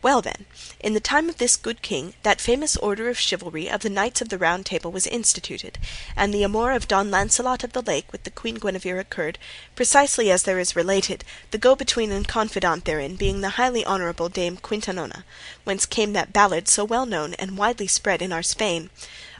Well, 0.00 0.22
then, 0.22 0.46
in 0.78 0.94
the 0.94 1.00
time 1.00 1.28
of 1.28 1.38
this 1.38 1.56
good 1.56 1.82
king 1.82 2.14
that 2.22 2.40
famous 2.40 2.76
order 2.76 3.08
of 3.08 3.18
chivalry 3.18 3.68
of 3.68 3.80
the 3.80 3.90
Knights 3.90 4.20
of 4.20 4.28
the 4.28 4.38
Round 4.38 4.64
Table 4.64 4.92
was 4.92 5.08
instituted, 5.08 5.76
and 6.14 6.32
the 6.32 6.44
amour 6.44 6.70
of 6.70 6.86
Don 6.86 7.10
Launcelot 7.10 7.64
of 7.64 7.72
the 7.72 7.82
Lake 7.82 8.06
with 8.12 8.22
the 8.22 8.30
Queen 8.30 8.60
Guinevere 8.60 9.00
occurred, 9.00 9.38
precisely 9.74 10.30
as 10.30 10.44
there 10.44 10.60
is 10.60 10.76
related, 10.76 11.24
the 11.50 11.58
go 11.58 11.74
between 11.74 12.12
and 12.12 12.28
confidant 12.28 12.84
therein 12.84 13.16
being 13.16 13.40
the 13.40 13.58
highly 13.58 13.84
honourable 13.84 14.28
Dame 14.28 14.56
Quintanona, 14.56 15.24
whence 15.64 15.84
came 15.84 16.12
that 16.12 16.32
ballad 16.32 16.68
so 16.68 16.84
well 16.84 17.04
known 17.04 17.34
and 17.34 17.58
widely 17.58 17.88
spread 17.88 18.22
in 18.22 18.32
our 18.32 18.44
Spain, 18.44 18.90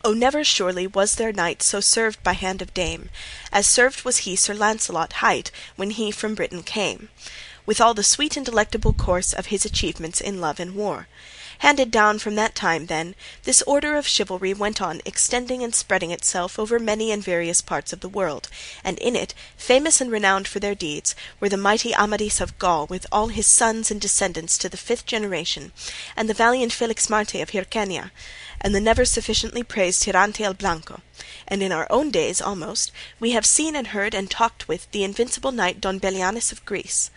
O 0.05 0.13
never 0.13 0.43
surely 0.43 0.89
was 0.89 1.15
there 1.15 1.33
knight 1.33 1.63
so 1.63 1.79
served 1.79 2.21
by 2.25 2.33
hand 2.33 2.61
of 2.61 2.75
dame, 2.75 3.11
As 3.53 3.69
served 3.69 4.05
was 4.05 4.19
he 4.19 4.35
Sir 4.35 4.55
Launcelot 4.55 5.15
hight 5.15 5.53
when 5.77 5.91
he 5.91 6.11
from 6.11 6.35
Britain 6.35 6.65
came 6.65 7.11
with 7.69 7.83
all 7.83 7.93
the 7.93 8.03
sweet 8.03 8.35
and 8.35 8.47
delectable 8.47 8.95
course 8.95 9.35
of 9.35 9.47
his 9.53 9.67
achievements 9.67 10.23
in 10.23 10.41
love 10.41 10.59
and 10.59 10.75
war. 10.75 11.07
Handed 11.59 11.91
down 11.91 12.19
from 12.19 12.35
that 12.35 12.55
time, 12.55 12.87
then, 12.87 13.15
this 13.43 13.61
order 13.61 13.95
of 13.95 14.07
chivalry 14.07 14.55
went 14.55 14.81
on 14.81 15.03
extending 15.05 15.63
and 15.63 15.75
spreading 15.75 16.11
itself 16.11 16.59
over 16.59 16.79
many 16.79 17.13
and 17.13 17.23
various 17.23 17.61
parts 17.61 17.93
of 17.93 18.01
the 18.01 18.09
world, 18.09 18.49
and 18.83 18.97
in 19.01 19.15
it, 19.15 19.35
famous 19.55 20.01
and 20.01 20.11
renowned 20.11 20.49
for 20.49 20.61
their 20.61 20.75
deeds, 20.75 21.15
were 21.41 21.51
the 21.51 21.59
mighty 21.59 21.95
Amadis 21.95 22.41
of 22.41 22.59
Gaul 22.59 22.87
with 22.87 23.07
all 23.13 23.29
his 23.29 23.47
sons 23.47 23.91
and 23.91 24.01
descendants 24.01 24.57
to 24.57 24.71
the 24.71 24.79
fifth 24.79 25.05
generation, 25.05 25.71
and 26.17 26.27
the 26.27 26.33
valiant 26.33 26.73
Felix 26.73 27.07
Felixmarte 27.07 27.43
of 27.43 27.51
Hircania, 27.51 28.13
and 28.63 28.75
the 28.75 28.81
never 28.81 29.05
sufficiently 29.05 29.63
praised 29.63 30.05
Tirante 30.05 30.43
el 30.43 30.55
Blanco; 30.55 31.03
and 31.47 31.63
in 31.63 31.73
our 31.73 31.87
own 31.91 32.11
days 32.11 32.41
almost 32.41 32.93
we 33.21 33.33
have 33.33 33.45
seen 33.45 33.77
and 33.77 33.89
heard 33.89 34.15
and 34.15 34.31
talked 34.31 34.69
with 34.69 34.91
the 34.93 35.05
invincible 35.05 35.53
knight 35.53 35.83
Don 35.83 36.01
Belianis 36.01 36.51
of 36.51 36.65
Greece. 36.65 37.11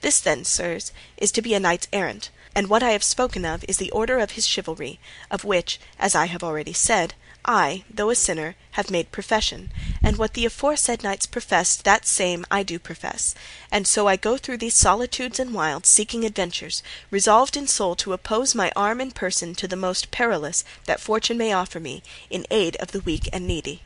This, 0.00 0.20
then, 0.20 0.44
sirs, 0.44 0.92
is 1.16 1.30
to 1.32 1.42
be 1.42 1.52
a 1.52 1.60
knight 1.60 1.86
errant, 1.92 2.30
and 2.54 2.68
what 2.68 2.82
I 2.82 2.92
have 2.92 3.04
spoken 3.04 3.44
of 3.44 3.64
is 3.68 3.76
the 3.76 3.90
order 3.90 4.18
of 4.18 4.32
his 4.32 4.46
chivalry, 4.46 4.98
of 5.30 5.44
which, 5.44 5.78
as 5.98 6.14
I 6.14 6.26
have 6.26 6.42
already 6.42 6.72
said, 6.72 7.14
I, 7.44 7.84
though 7.88 8.10
a 8.10 8.14
sinner, 8.14 8.54
have 8.72 8.90
made 8.90 9.12
profession, 9.12 9.72
and 10.02 10.16
what 10.16 10.34
the 10.34 10.44
aforesaid 10.44 11.02
knights 11.02 11.26
professed 11.26 11.84
that 11.84 12.06
same 12.06 12.44
I 12.50 12.62
do 12.62 12.78
profess, 12.78 13.34
and 13.70 13.86
so 13.86 14.08
I 14.08 14.16
go 14.16 14.36
through 14.36 14.58
these 14.58 14.74
solitudes 14.74 15.38
and 15.38 15.54
wilds 15.54 15.88
seeking 15.88 16.24
adventures, 16.24 16.82
resolved 17.10 17.56
in 17.56 17.66
soul 17.66 17.94
to 17.96 18.12
oppose 18.12 18.54
my 18.54 18.72
arm 18.76 19.00
and 19.00 19.14
person 19.14 19.54
to 19.56 19.68
the 19.68 19.76
most 19.76 20.10
perilous 20.10 20.64
that 20.86 21.00
fortune 21.00 21.38
may 21.38 21.52
offer 21.52 21.80
me, 21.80 22.02
in 22.30 22.46
aid 22.50 22.76
of 22.76 22.92
the 22.92 23.00
weak 23.00 23.28
and 23.32 23.46
needy. 23.46 23.82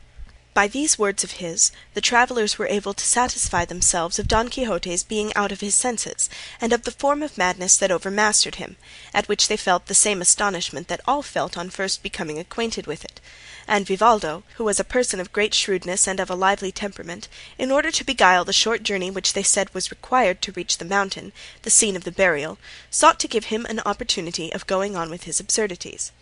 By 0.55 0.69
these 0.69 0.97
words 0.97 1.25
of 1.25 1.31
his 1.43 1.73
the 1.95 1.99
travellers 1.99 2.57
were 2.57 2.65
able 2.67 2.93
to 2.93 3.05
satisfy 3.05 3.65
themselves 3.65 4.19
of 4.19 4.29
Don 4.29 4.47
Quixote's 4.47 5.03
being 5.03 5.35
out 5.35 5.51
of 5.51 5.59
his 5.59 5.75
senses, 5.75 6.29
and 6.61 6.71
of 6.71 6.83
the 6.83 6.93
form 6.93 7.21
of 7.21 7.37
madness 7.37 7.75
that 7.75 7.91
overmastered 7.91 8.55
him, 8.55 8.77
at 9.13 9.27
which 9.27 9.49
they 9.49 9.57
felt 9.57 9.87
the 9.87 9.93
same 9.93 10.21
astonishment 10.21 10.87
that 10.87 11.01
all 11.05 11.21
felt 11.21 11.57
on 11.57 11.69
first 11.69 12.01
becoming 12.01 12.39
acquainted 12.39 12.87
with 12.87 13.03
it; 13.03 13.19
and 13.67 13.85
Vivaldo, 13.85 14.43
who 14.55 14.63
was 14.63 14.79
a 14.79 14.85
person 14.85 15.19
of 15.19 15.33
great 15.33 15.53
shrewdness 15.53 16.07
and 16.07 16.21
of 16.21 16.29
a 16.29 16.35
lively 16.35 16.71
temperament, 16.71 17.27
in 17.57 17.69
order 17.69 17.91
to 17.91 18.05
beguile 18.05 18.45
the 18.45 18.53
short 18.53 18.81
journey 18.81 19.11
which 19.11 19.33
they 19.33 19.43
said 19.43 19.73
was 19.73 19.91
required 19.91 20.41
to 20.41 20.53
reach 20.53 20.77
the 20.77 20.85
mountain, 20.85 21.33
the 21.63 21.69
scene 21.69 21.97
of 21.97 22.05
the 22.05 22.13
burial, 22.13 22.57
sought 22.89 23.19
to 23.19 23.27
give 23.27 23.51
him 23.51 23.65
an 23.65 23.81
opportunity 23.81 24.53
of 24.53 24.65
going 24.67 24.95
on 24.95 25.09
with 25.09 25.23
his 25.23 25.41
absurdities. 25.41 26.13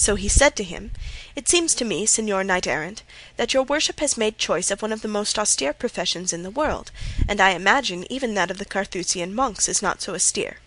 So 0.00 0.14
he 0.14 0.28
said 0.28 0.54
to 0.54 0.62
him, 0.62 0.92
"It 1.34 1.48
seems 1.48 1.74
to 1.74 1.84
me, 1.84 2.06
señor 2.06 2.46
knight 2.46 2.68
errant, 2.68 3.02
that 3.36 3.52
your 3.52 3.64
worship 3.64 3.98
has 3.98 4.16
made 4.16 4.38
choice 4.38 4.70
of 4.70 4.80
one 4.80 4.92
of 4.92 5.02
the 5.02 5.08
most 5.08 5.36
austere 5.36 5.72
professions 5.72 6.32
in 6.32 6.44
the 6.44 6.52
world, 6.52 6.92
and 7.28 7.40
I 7.40 7.50
imagine 7.50 8.06
even 8.08 8.34
that 8.34 8.48
of 8.48 8.58
the 8.58 8.64
Carthusian 8.64 9.34
monks 9.34 9.68
is 9.68 9.82
not 9.82 10.00
so 10.00 10.14
austere." 10.14 10.58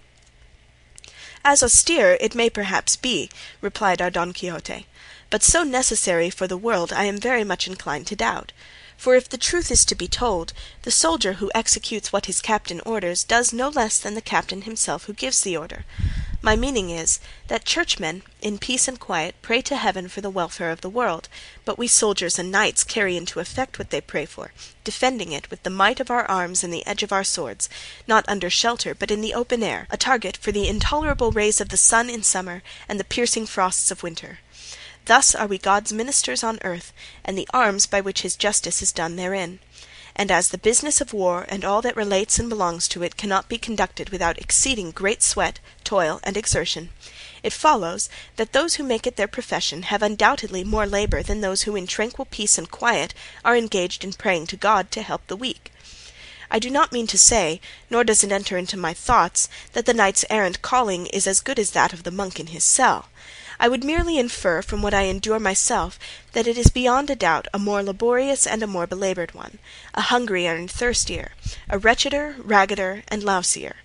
"As 1.46 1.64
austere 1.64 2.18
it 2.20 2.36
may 2.36 2.50
perhaps 2.50 2.98
be," 2.98 3.30
replied 3.62 4.02
our 4.02 4.10
Don 4.10 4.34
Quixote, 4.34 4.86
"but 5.30 5.44
so 5.44 5.64
necessary 5.64 6.30
for 6.30 6.46
the 6.46 6.58
world 6.58 6.92
I 6.92 7.06
am 7.06 7.18
very 7.18 7.46
much 7.46 7.68
inclined 7.68 8.08
to 8.08 8.18
doubt; 8.18 8.52
for 8.98 9.16
if 9.16 9.30
the 9.30 9.38
truth 9.38 9.72
is 9.72 9.86
to 9.86 9.96
be 9.96 10.10
told, 10.10 10.52
the 10.82 10.92
soldier 10.92 11.34
who 11.40 11.50
executes 11.56 12.12
what 12.12 12.26
his 12.26 12.42
captain 12.42 12.82
orders 12.82 13.24
does 13.24 13.54
no 13.54 13.70
less 13.70 13.98
than 13.98 14.16
the 14.16 14.22
captain 14.22 14.64
himself 14.64 15.06
who 15.06 15.14
gives 15.14 15.40
the 15.40 15.56
order. 15.56 15.86
My 16.44 16.56
meaning 16.56 16.90
is, 16.90 17.20
that 17.50 17.66
churchmen 17.66 18.24
in 18.42 18.58
peace 18.58 18.88
and 18.88 19.00
quiet 19.00 19.36
pray 19.44 19.62
to 19.62 19.76
heaven 19.76 20.08
for 20.08 20.22
the 20.22 20.30
welfare 20.32 20.72
of 20.72 20.82
the 20.82 20.90
world, 20.90 21.30
but 21.66 21.78
we 21.78 21.88
soldiers 21.88 22.40
and 22.40 22.52
knights 22.52 22.84
carry 22.84 23.16
into 23.16 23.40
effect 23.40 23.78
what 23.78 23.92
they 23.92 24.02
pray 24.02 24.26
for, 24.26 24.52
defending 24.84 25.34
it 25.34 25.52
with 25.52 25.62
the 25.62 25.70
might 25.70 26.00
of 26.00 26.10
our 26.10 26.26
arms 26.26 26.64
and 26.64 26.74
the 26.74 26.86
edge 26.88 27.04
of 27.04 27.12
our 27.12 27.24
swords, 27.24 27.70
not 28.08 28.26
under 28.28 28.50
shelter 28.50 28.96
but 28.96 29.12
in 29.12 29.22
the 29.22 29.36
open 29.36 29.62
air, 29.62 29.86
a 29.92 29.98
target 29.98 30.36
for 30.36 30.52
the 30.52 30.68
intolerable 30.68 31.32
rays 31.32 31.62
of 31.62 31.70
the 31.70 31.78
sun 31.78 32.10
in 32.10 32.24
summer 32.24 32.64
and 32.90 33.00
the 33.00 33.04
piercing 33.04 33.46
frosts 33.46 33.92
of 33.92 34.02
winter. 34.02 34.40
Thus 35.06 35.36
are 35.36 35.46
we 35.46 35.60
God's 35.60 35.94
ministers 35.94 36.44
on 36.44 36.58
earth, 36.64 36.92
and 37.24 37.38
the 37.38 37.48
arms 37.54 37.86
by 37.86 38.02
which 38.02 38.22
his 38.22 38.36
justice 38.36 38.82
is 38.82 38.92
done 38.92 39.16
therein 39.16 39.60
and 40.22 40.30
as 40.30 40.50
the 40.50 40.58
business 40.60 41.02
of 41.02 41.14
war 41.14 41.48
and 41.50 41.66
all 41.66 41.82
that 41.82 41.96
relates 41.96 42.38
and 42.38 42.48
belongs 42.48 42.88
to 42.88 43.02
it 43.02 43.18
cannot 43.18 43.50
be 43.50 43.58
conducted 43.58 44.12
without 44.12 44.38
exceeding 44.38 44.92
great 44.92 45.24
sweat, 45.24 45.60
toil, 45.84 46.20
and 46.22 46.38
exertion, 46.38 46.90
it 47.42 47.52
follows 47.52 48.08
that 48.36 48.54
those 48.54 48.76
who 48.76 48.84
make 48.84 49.08
it 49.08 49.16
their 49.16 49.28
profession 49.28 49.82
have 49.82 50.04
undoubtedly 50.04 50.64
more 50.64 50.86
labour 50.86 51.24
than 51.24 51.42
those 51.42 51.64
who 51.64 51.76
in 51.76 51.88
tranquil 51.88 52.28
peace 52.30 52.60
and 52.60 52.70
quiet 52.70 53.16
are 53.44 53.58
engaged 53.58 54.04
in 54.04 54.14
praying 54.14 54.46
to 54.46 54.56
God 54.56 54.92
to 54.92 55.02
help 55.02 55.26
the 55.26 55.36
weak. 55.36 55.72
I 56.52 56.60
do 56.60 56.70
not 56.70 56.92
mean 56.92 57.08
to 57.08 57.18
say, 57.18 57.60
nor 57.90 58.04
does 58.04 58.24
it 58.24 58.32
enter 58.32 58.60
into 58.60 58.78
my 58.78 58.94
thoughts, 58.94 59.50
that 59.74 59.88
the 59.88 59.94
knights 59.96 60.24
errant 60.30 60.62
calling 60.62 61.08
is 61.08 61.26
as 61.26 61.40
good 61.40 61.58
as 61.58 61.72
that 61.72 61.94
of 61.94 62.04
the 62.04 62.12
monk 62.12 62.40
in 62.40 62.48
his 62.48 62.64
cell. 62.64 63.10
I 63.64 63.68
would 63.68 63.84
merely 63.84 64.18
infer 64.18 64.64
from 64.64 64.82
what 64.82 64.96
I 64.96 65.04
endure 65.04 65.38
myself 65.38 66.00
that 66.32 66.48
it 66.48 66.58
is 66.58 66.72
beyond 66.72 67.12
a 67.12 67.16
doubt 67.16 67.48
a 67.54 67.60
more 67.60 67.84
laborious 67.84 68.48
and 68.48 68.64
a 68.64 68.68
more 68.68 68.88
belaboured 68.88 69.36
one, 69.36 69.60
a 69.94 70.02
hungrier 70.02 70.56
and 70.56 70.70
thirstier, 70.70 71.34
a 71.70 71.78
wretcheder, 71.78 72.38
raggeder, 72.40 73.04
and 73.08 73.22
lousier. 73.22 73.76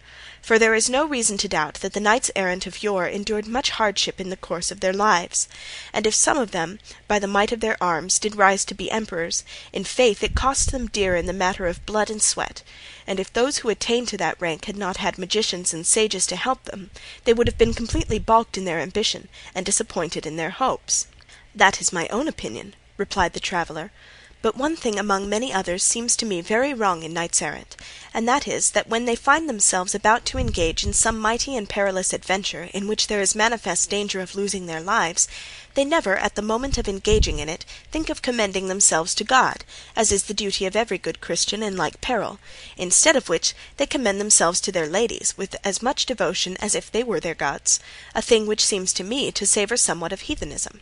For 0.47 0.61
there 0.61 0.77
is 0.77 0.89
no 0.89 1.05
reason 1.05 1.37
to 1.39 1.49
doubt 1.49 1.75
that 1.81 1.93
the 1.93 1.99
knights 1.99 2.31
errant 2.37 2.69
of 2.69 2.81
yore 2.81 3.09
endured 3.09 3.49
much 3.49 3.71
hardship 3.71 4.21
in 4.21 4.31
the 4.31 4.37
course 4.37 4.71
of 4.71 4.79
their 4.79 4.93
lives; 4.93 5.49
and 5.93 6.07
if 6.07 6.15
some 6.15 6.39
of 6.39 6.53
them, 6.53 6.79
by 7.09 7.19
the 7.19 7.27
might 7.27 7.51
of 7.51 7.59
their 7.59 7.77
arms, 7.83 8.21
did 8.21 8.37
rise 8.37 8.65
to 8.67 8.73
be 8.75 8.89
emperors, 8.89 9.43
in 9.73 9.83
faith 9.83 10.23
it 10.23 10.37
cost 10.37 10.71
them 10.71 10.87
dear 10.87 11.17
in 11.17 11.27
the 11.27 11.33
matter 11.33 11.67
of 11.67 11.85
blood 11.85 12.11
and 12.11 12.23
sweat; 12.23 12.63
and 13.09 13.19
if 13.19 13.33
those 13.33 13.57
who 13.57 13.71
attained 13.71 14.07
to 14.07 14.17
that 14.19 14.41
rank 14.41 14.67
had 14.67 14.77
not 14.77 14.99
had 14.99 15.19
magicians 15.19 15.75
and 15.75 15.85
sages 15.85 16.27
to 16.29 16.37
help 16.37 16.63
them, 16.63 16.93
they 17.25 17.33
would 17.35 17.49
have 17.49 17.59
been 17.59 17.75
completely 17.75 18.21
balked 18.21 18.57
in 18.57 18.65
their 18.67 18.79
ambition 18.79 19.29
and 19.53 19.67
disappointed 19.67 20.27
in 20.27 20.37
their 20.37 20.51
hopes." 20.51 21.09
"That 21.57 21.81
is 21.81 21.93
my 21.93 22.07
own 22.07 22.29
opinion," 22.29 22.77
replied 22.97 23.33
the 23.33 23.41
traveller. 23.41 23.91
But 24.47 24.57
one 24.57 24.77
thing 24.77 24.97
among 24.97 25.29
many 25.29 25.53
others 25.53 25.83
seems 25.83 26.15
to 26.15 26.25
me 26.25 26.41
very 26.41 26.73
wrong 26.73 27.03
in 27.03 27.13
knights 27.13 27.43
errant, 27.43 27.75
and 28.15 28.29
that 28.29 28.47
is 28.47 28.71
that 28.71 28.89
when 28.89 29.05
they 29.05 29.17
find 29.17 29.49
themselves 29.49 29.93
about 29.93 30.25
to 30.27 30.39
engage 30.39 30.85
in 30.85 30.93
some 30.93 31.19
mighty 31.19 31.57
and 31.57 31.69
perilous 31.69 32.13
adventure 32.13 32.71
in 32.73 32.87
which 32.87 33.09
there 33.09 33.21
is 33.21 33.35
manifest 33.35 33.91
danger 33.91 34.21
of 34.21 34.37
losing 34.37 34.67
their 34.67 34.81
lives, 34.81 35.27
they 35.75 35.85
never 35.85 36.17
at 36.17 36.37
the 36.37 36.43
moment 36.43 36.79
of 36.79 36.87
engaging 36.87 37.41
in 37.41 37.49
it 37.49 37.65
think 37.91 38.09
of 38.09 38.23
commending 38.23 38.69
themselves 38.69 39.17
to 39.17 39.25
God, 39.25 39.65
as 39.97 40.13
is 40.13 40.23
the 40.23 40.33
duty 40.33 40.65
of 40.65 40.77
every 40.77 40.97
good 40.97 41.21
Christian 41.21 41.61
in 41.61 41.77
like 41.77 42.01
peril; 42.01 42.39
instead 42.77 43.17
of 43.17 43.29
which 43.29 43.53
they 43.79 43.87
commend 43.87 44.21
themselves 44.21 44.61
to 44.61 44.71
their 44.71 44.87
ladies 44.87 45.35
with 45.37 45.57
as 45.65 45.83
much 45.83 46.07
devotion 46.07 46.57
as 46.59 46.77
if 46.77 46.89
they 46.93 47.03
were 47.03 47.19
their 47.19 47.35
gods, 47.35 47.81
a 48.15 48.23
thing 48.23 48.47
which 48.47 48.65
seems 48.65 48.93
to 48.93 49.03
me 49.03 49.33
to 49.33 49.45
savour 49.45 49.77
somewhat 49.77 50.13
of 50.13 50.21
heathenism. 50.21 50.79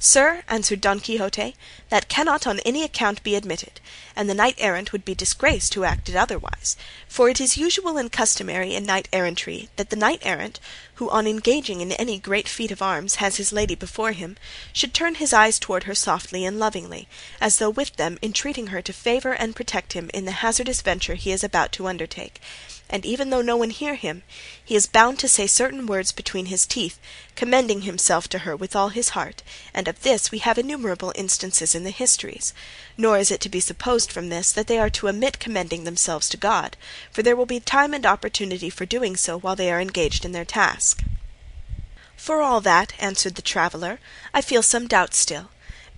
"Sir," 0.00 0.44
answered 0.46 0.80
Don 0.80 1.00
Quixote, 1.00 1.56
"that 1.88 2.08
cannot 2.08 2.46
on 2.46 2.60
any 2.60 2.84
account 2.84 3.20
be 3.24 3.34
admitted, 3.34 3.80
and 4.14 4.30
the 4.30 4.34
knight 4.34 4.54
errant 4.58 4.92
would 4.92 5.04
be 5.04 5.12
disgraced 5.12 5.74
who 5.74 5.82
acted 5.82 6.14
otherwise; 6.14 6.76
for 7.08 7.28
it 7.28 7.40
is 7.40 7.56
usual 7.56 7.98
and 7.98 8.12
customary 8.12 8.76
in 8.76 8.86
knight 8.86 9.08
errantry 9.12 9.70
that 9.74 9.90
the 9.90 9.96
knight 9.96 10.20
errant, 10.22 10.60
who 11.02 11.10
on 11.10 11.26
engaging 11.26 11.80
in 11.80 11.90
any 11.90 12.16
great 12.16 12.46
feat 12.46 12.70
of 12.70 12.80
arms 12.80 13.16
has 13.16 13.38
his 13.38 13.50
lady 13.50 13.74
before 13.74 14.12
him, 14.12 14.36
should 14.72 14.94
turn 14.94 15.16
his 15.16 15.32
eyes 15.32 15.58
toward 15.58 15.82
her 15.82 15.96
softly 15.96 16.44
and 16.44 16.60
lovingly, 16.60 17.08
as 17.40 17.56
though 17.56 17.68
with 17.68 17.96
them 17.96 18.20
entreating 18.22 18.68
her 18.68 18.80
to 18.80 18.92
favour 18.92 19.32
and 19.32 19.56
protect 19.56 19.94
him 19.94 20.12
in 20.14 20.26
the 20.26 20.30
hazardous 20.46 20.80
venture 20.80 21.16
he 21.16 21.32
is 21.32 21.42
about 21.42 21.72
to 21.72 21.88
undertake 21.88 22.40
and 22.90 23.04
even 23.04 23.30
though 23.30 23.42
no 23.42 23.56
one 23.56 23.70
hear 23.70 23.94
him, 23.94 24.22
he 24.64 24.74
is 24.74 24.86
bound 24.86 25.18
to 25.18 25.28
say 25.28 25.46
certain 25.46 25.86
words 25.86 26.10
between 26.12 26.46
his 26.46 26.66
teeth, 26.66 26.98
commending 27.36 27.82
himself 27.82 28.28
to 28.28 28.40
her 28.40 28.56
with 28.56 28.74
all 28.74 28.88
his 28.88 29.10
heart, 29.10 29.42
and 29.74 29.88
of 29.88 30.02
this 30.02 30.30
we 30.30 30.38
have 30.38 30.58
innumerable 30.58 31.12
instances 31.14 31.74
in 31.74 31.84
the 31.84 31.90
histories; 31.90 32.54
nor 32.96 33.18
is 33.18 33.30
it 33.30 33.40
to 33.40 33.48
be 33.48 33.60
supposed 33.60 34.10
from 34.10 34.28
this 34.28 34.50
that 34.52 34.66
they 34.66 34.78
are 34.78 34.90
to 34.90 35.08
omit 35.08 35.38
commending 35.38 35.84
themselves 35.84 36.28
to 36.28 36.36
God, 36.36 36.76
for 37.10 37.22
there 37.22 37.36
will 37.36 37.46
be 37.46 37.60
time 37.60 37.92
and 37.92 38.06
opportunity 38.06 38.70
for 38.70 38.86
doing 38.86 39.16
so 39.16 39.38
while 39.38 39.56
they 39.56 39.70
are 39.70 39.80
engaged 39.80 40.24
in 40.24 40.32
their 40.32 40.44
task." 40.44 41.02
"For 42.16 42.40
all 42.40 42.60
that," 42.62 42.94
answered 42.98 43.34
the 43.34 43.42
traveller, 43.42 44.00
"I 44.32 44.40
feel 44.40 44.62
some 44.62 44.86
doubt 44.88 45.14
still 45.14 45.50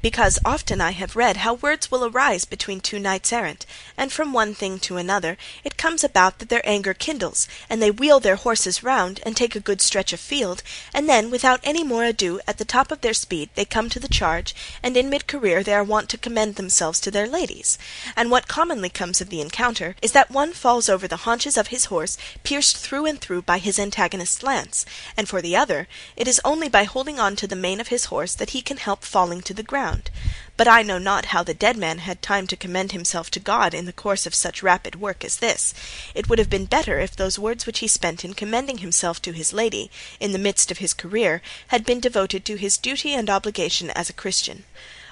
because 0.03 0.39
often 0.47 0.81
I 0.81 0.93
have 0.93 1.15
read 1.15 1.39
how 1.39 1.55
words 1.55 1.91
will 1.91 2.07
arise 2.07 2.47
between 2.47 2.81
two 2.81 2.99
knights 2.99 3.33
errant, 3.35 3.67
and 3.99 4.11
from 4.11 4.33
one 4.33 4.55
thing 4.55 4.79
to 4.81 4.97
another 4.97 5.37
it 5.63 5.77
comes 5.77 6.03
about 6.03 6.39
that 6.39 6.49
their 6.49 6.67
anger 6.67 6.95
kindles, 6.95 7.47
and 7.69 7.83
they 7.83 7.91
wheel 7.91 8.19
their 8.19 8.37
horses 8.37 8.83
round 8.83 9.21
and 9.27 9.37
take 9.37 9.55
a 9.55 9.61
good 9.61 9.83
stretch 9.83 10.15
of 10.15 10.21
field, 10.21 10.63
and 10.95 11.07
then 11.07 11.31
without 11.31 11.61
any 11.63 11.85
more 11.85 12.05
ado 12.05 12.41
at 12.47 12.57
the 12.57 12.65
top 12.65 12.91
of 12.91 13.03
their 13.03 13.13
speed 13.13 13.51
they 13.55 13.65
come 13.65 13.91
to 13.91 14.01
the 14.01 14.09
charge, 14.09 14.55
and 14.83 14.97
in 14.97 15.11
mid 15.11 15.27
career 15.27 15.63
they 15.63 15.75
are 15.75 15.85
wont 15.85 16.09
to 16.09 16.17
commend 16.17 16.55
themselves 16.55 16.99
to 16.99 17.11
their 17.11 17.29
ladies; 17.29 17.77
and 18.17 18.31
what 18.31 18.49
commonly 18.49 18.89
comes 18.89 19.21
of 19.21 19.29
the 19.29 19.43
encounter 19.43 19.97
is 20.01 20.13
that 20.13 20.31
one 20.31 20.55
falls 20.55 20.89
over 20.89 21.07
the 21.07 21.25
haunches 21.29 21.59
of 21.59 21.67
his 21.67 21.87
horse 21.87 22.17
pierced 22.43 22.77
through 22.79 23.05
and 23.05 23.21
through 23.21 23.43
by 23.43 23.59
his 23.59 23.79
antagonist's 23.79 24.43
lance, 24.43 24.87
and 25.15 25.29
for 25.29 25.43
the 25.43 25.55
other 25.55 25.87
it 26.17 26.27
is 26.27 26.41
only 26.43 26.71
by 26.71 26.85
holding 26.85 27.21
on 27.21 27.37
to 27.37 27.47
the 27.47 27.55
mane 27.55 27.81
of 27.81 27.89
his 27.89 28.07
horse 28.07 28.35
that 28.35 28.51
he 28.51 28.63
can 28.63 28.79
help 28.79 29.05
falling 29.05 29.43
to 29.43 29.53
the 29.53 29.63
ground 29.63 29.90
ground; 29.91 30.09
but 30.57 30.69
I 30.69 30.83
know 30.83 30.99
not 30.99 31.25
how 31.35 31.43
the 31.43 31.53
dead 31.53 31.77
man 31.77 31.99
had 31.99 32.23
time 32.23 32.47
to 32.47 32.57
commend 32.57 32.93
himself 32.93 33.29
to 33.33 33.41
God 33.41 33.75
in 33.75 33.87
the 33.87 33.93
course 33.93 34.25
of 34.25 34.37
such 34.37 34.63
rapid 34.63 35.01
work 35.01 35.25
as 35.25 35.39
this; 35.39 35.75
it 36.15 36.29
would 36.29 36.39
have 36.39 36.49
been 36.49 36.67
better 36.67 37.01
if 37.01 37.17
those 37.17 37.41
words 37.41 37.67
which 37.67 37.81
he 37.81 37.89
spent 37.89 38.25
in 38.25 38.35
commending 38.35 38.79
himself 38.79 39.21
to 39.23 39.33
his 39.33 39.53
lady, 39.53 39.91
in 40.21 40.31
the 40.31 40.39
midst 40.39 40.71
of 40.71 40.79
his 40.79 40.95
career, 40.95 41.43
had 41.75 41.85
been 41.85 41.99
devoted 41.99 42.45
to 42.45 42.55
his 42.55 42.77
duty 42.77 43.15
and 43.15 43.29
obligation 43.29 43.91
as 43.91 44.09
a 44.09 44.13
Christian. 44.13 44.63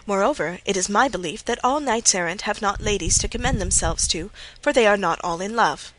Moreover, 0.07 0.61
it 0.65 0.77
is 0.77 0.89
my 0.89 1.09
belief 1.09 1.45
that 1.47 1.59
all 1.65 1.81
knights 1.81 2.15
errant 2.15 2.43
have 2.43 2.63
not 2.63 2.81
ladies 2.81 3.19
to 3.19 3.27
commend 3.27 3.61
themselves 3.61 4.07
to, 4.15 4.31
for 4.63 4.73
they 4.73 4.87
are 4.87 4.97
not 4.97 5.19
all 5.25 5.41
in 5.41 5.57
love." 5.57 5.93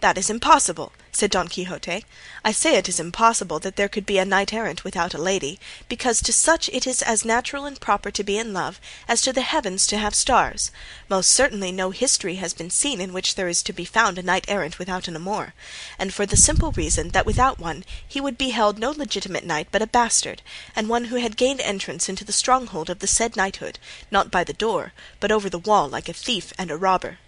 "That 0.00 0.18
is 0.18 0.28
impossible," 0.28 0.92
said 1.14 1.30
Don 1.30 1.46
Quixote; 1.46 2.06
"I 2.42 2.52
say 2.52 2.76
it 2.76 2.88
is 2.88 2.98
impossible 2.98 3.58
that 3.58 3.76
there 3.76 3.90
could 3.90 4.06
be 4.06 4.16
a 4.16 4.24
knight 4.24 4.50
errant 4.50 4.82
without 4.82 5.12
a 5.12 5.18
lady, 5.18 5.60
because 5.86 6.22
to 6.22 6.32
such 6.32 6.70
it 6.70 6.86
is 6.86 7.02
as 7.02 7.22
natural 7.22 7.66
and 7.66 7.78
proper 7.78 8.10
to 8.10 8.24
be 8.24 8.38
in 8.38 8.54
love 8.54 8.80
as 9.06 9.20
to 9.20 9.30
the 9.34 9.42
heavens 9.42 9.86
to 9.88 9.98
have 9.98 10.14
stars; 10.14 10.70
most 11.10 11.30
certainly 11.30 11.70
no 11.70 11.90
history 11.90 12.36
has 12.36 12.54
been 12.54 12.70
seen 12.70 12.98
in 12.98 13.12
which 13.12 13.34
there 13.34 13.46
is 13.46 13.62
to 13.64 13.74
be 13.74 13.84
found 13.84 14.16
a 14.16 14.22
knight 14.22 14.46
errant 14.48 14.78
without 14.78 15.06
an 15.06 15.14
amour, 15.14 15.52
and 15.98 16.14
for 16.14 16.24
the 16.24 16.34
simple 16.34 16.72
reason 16.72 17.10
that 17.10 17.26
without 17.26 17.58
one 17.58 17.84
he 18.08 18.18
would 18.18 18.38
be 18.38 18.48
held 18.48 18.78
no 18.78 18.90
legitimate 18.90 19.44
knight 19.44 19.68
but 19.70 19.82
a 19.82 19.86
bastard, 19.86 20.40
and 20.74 20.88
one 20.88 21.04
who 21.04 21.16
had 21.16 21.36
gained 21.36 21.60
entrance 21.60 22.08
into 22.08 22.24
the 22.24 22.32
stronghold 22.32 22.88
of 22.88 23.00
the 23.00 23.06
said 23.06 23.36
knighthood, 23.36 23.78
not 24.10 24.30
by 24.30 24.42
the 24.42 24.54
door, 24.54 24.94
but 25.20 25.30
over 25.30 25.50
the 25.50 25.58
wall 25.58 25.86
like 25.90 26.08
a 26.08 26.14
thief 26.14 26.54
and 26.56 26.70
a 26.70 26.76
robber. 26.78 27.18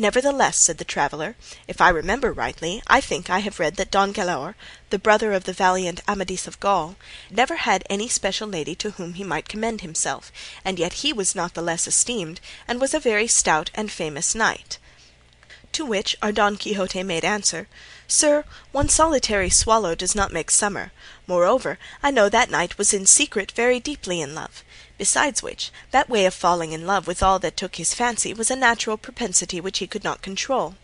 "Nevertheless," 0.00 0.58
said 0.60 0.78
the 0.78 0.84
traveller, 0.84 1.34
"if 1.66 1.80
I 1.80 1.88
remember 1.88 2.32
rightly, 2.32 2.84
I 2.86 3.00
think 3.00 3.28
I 3.28 3.40
have 3.40 3.58
read 3.58 3.74
that 3.78 3.90
Don 3.90 4.12
Galaor, 4.14 4.54
the 4.90 4.98
brother 5.00 5.32
of 5.32 5.42
the 5.42 5.52
valiant 5.52 6.02
Amadis 6.06 6.46
of 6.46 6.60
Gaul, 6.60 6.94
never 7.32 7.56
had 7.56 7.82
any 7.90 8.06
special 8.08 8.46
lady 8.46 8.76
to 8.76 8.90
whom 8.92 9.14
he 9.14 9.24
might 9.24 9.48
commend 9.48 9.80
himself, 9.80 10.30
and 10.64 10.78
yet 10.78 11.02
he 11.02 11.12
was 11.12 11.34
not 11.34 11.54
the 11.54 11.62
less 11.62 11.88
esteemed, 11.88 12.40
and 12.68 12.80
was 12.80 12.94
a 12.94 13.00
very 13.00 13.26
stout 13.26 13.70
and 13.74 13.90
famous 13.90 14.36
knight." 14.36 14.78
To 15.72 15.84
which 15.84 16.14
our 16.22 16.30
Don 16.30 16.56
Quixote 16.56 17.02
made 17.02 17.24
answer, 17.24 17.66
"Sir, 18.06 18.44
one 18.70 18.88
solitary 18.88 19.50
swallow 19.50 19.96
does 19.96 20.14
not 20.14 20.32
make 20.32 20.52
summer; 20.52 20.92
moreover, 21.26 21.76
I 22.04 22.12
know 22.12 22.28
that 22.28 22.50
knight 22.52 22.78
was 22.78 22.94
in 22.94 23.04
secret 23.04 23.50
very 23.50 23.80
deeply 23.80 24.20
in 24.20 24.32
love. 24.32 24.62
Besides 24.98 25.44
which, 25.44 25.70
that 25.92 26.08
way 26.10 26.26
of 26.26 26.34
falling 26.34 26.72
in 26.72 26.84
love 26.84 27.06
with 27.06 27.22
all 27.22 27.38
that 27.38 27.56
took 27.56 27.76
his 27.76 27.94
fancy 27.94 28.34
was 28.34 28.50
a 28.50 28.56
natural 28.56 28.96
propensity 28.96 29.60
which 29.60 29.78
he 29.78 29.86
could 29.86 30.02
not 30.02 30.22
control; 30.22 30.74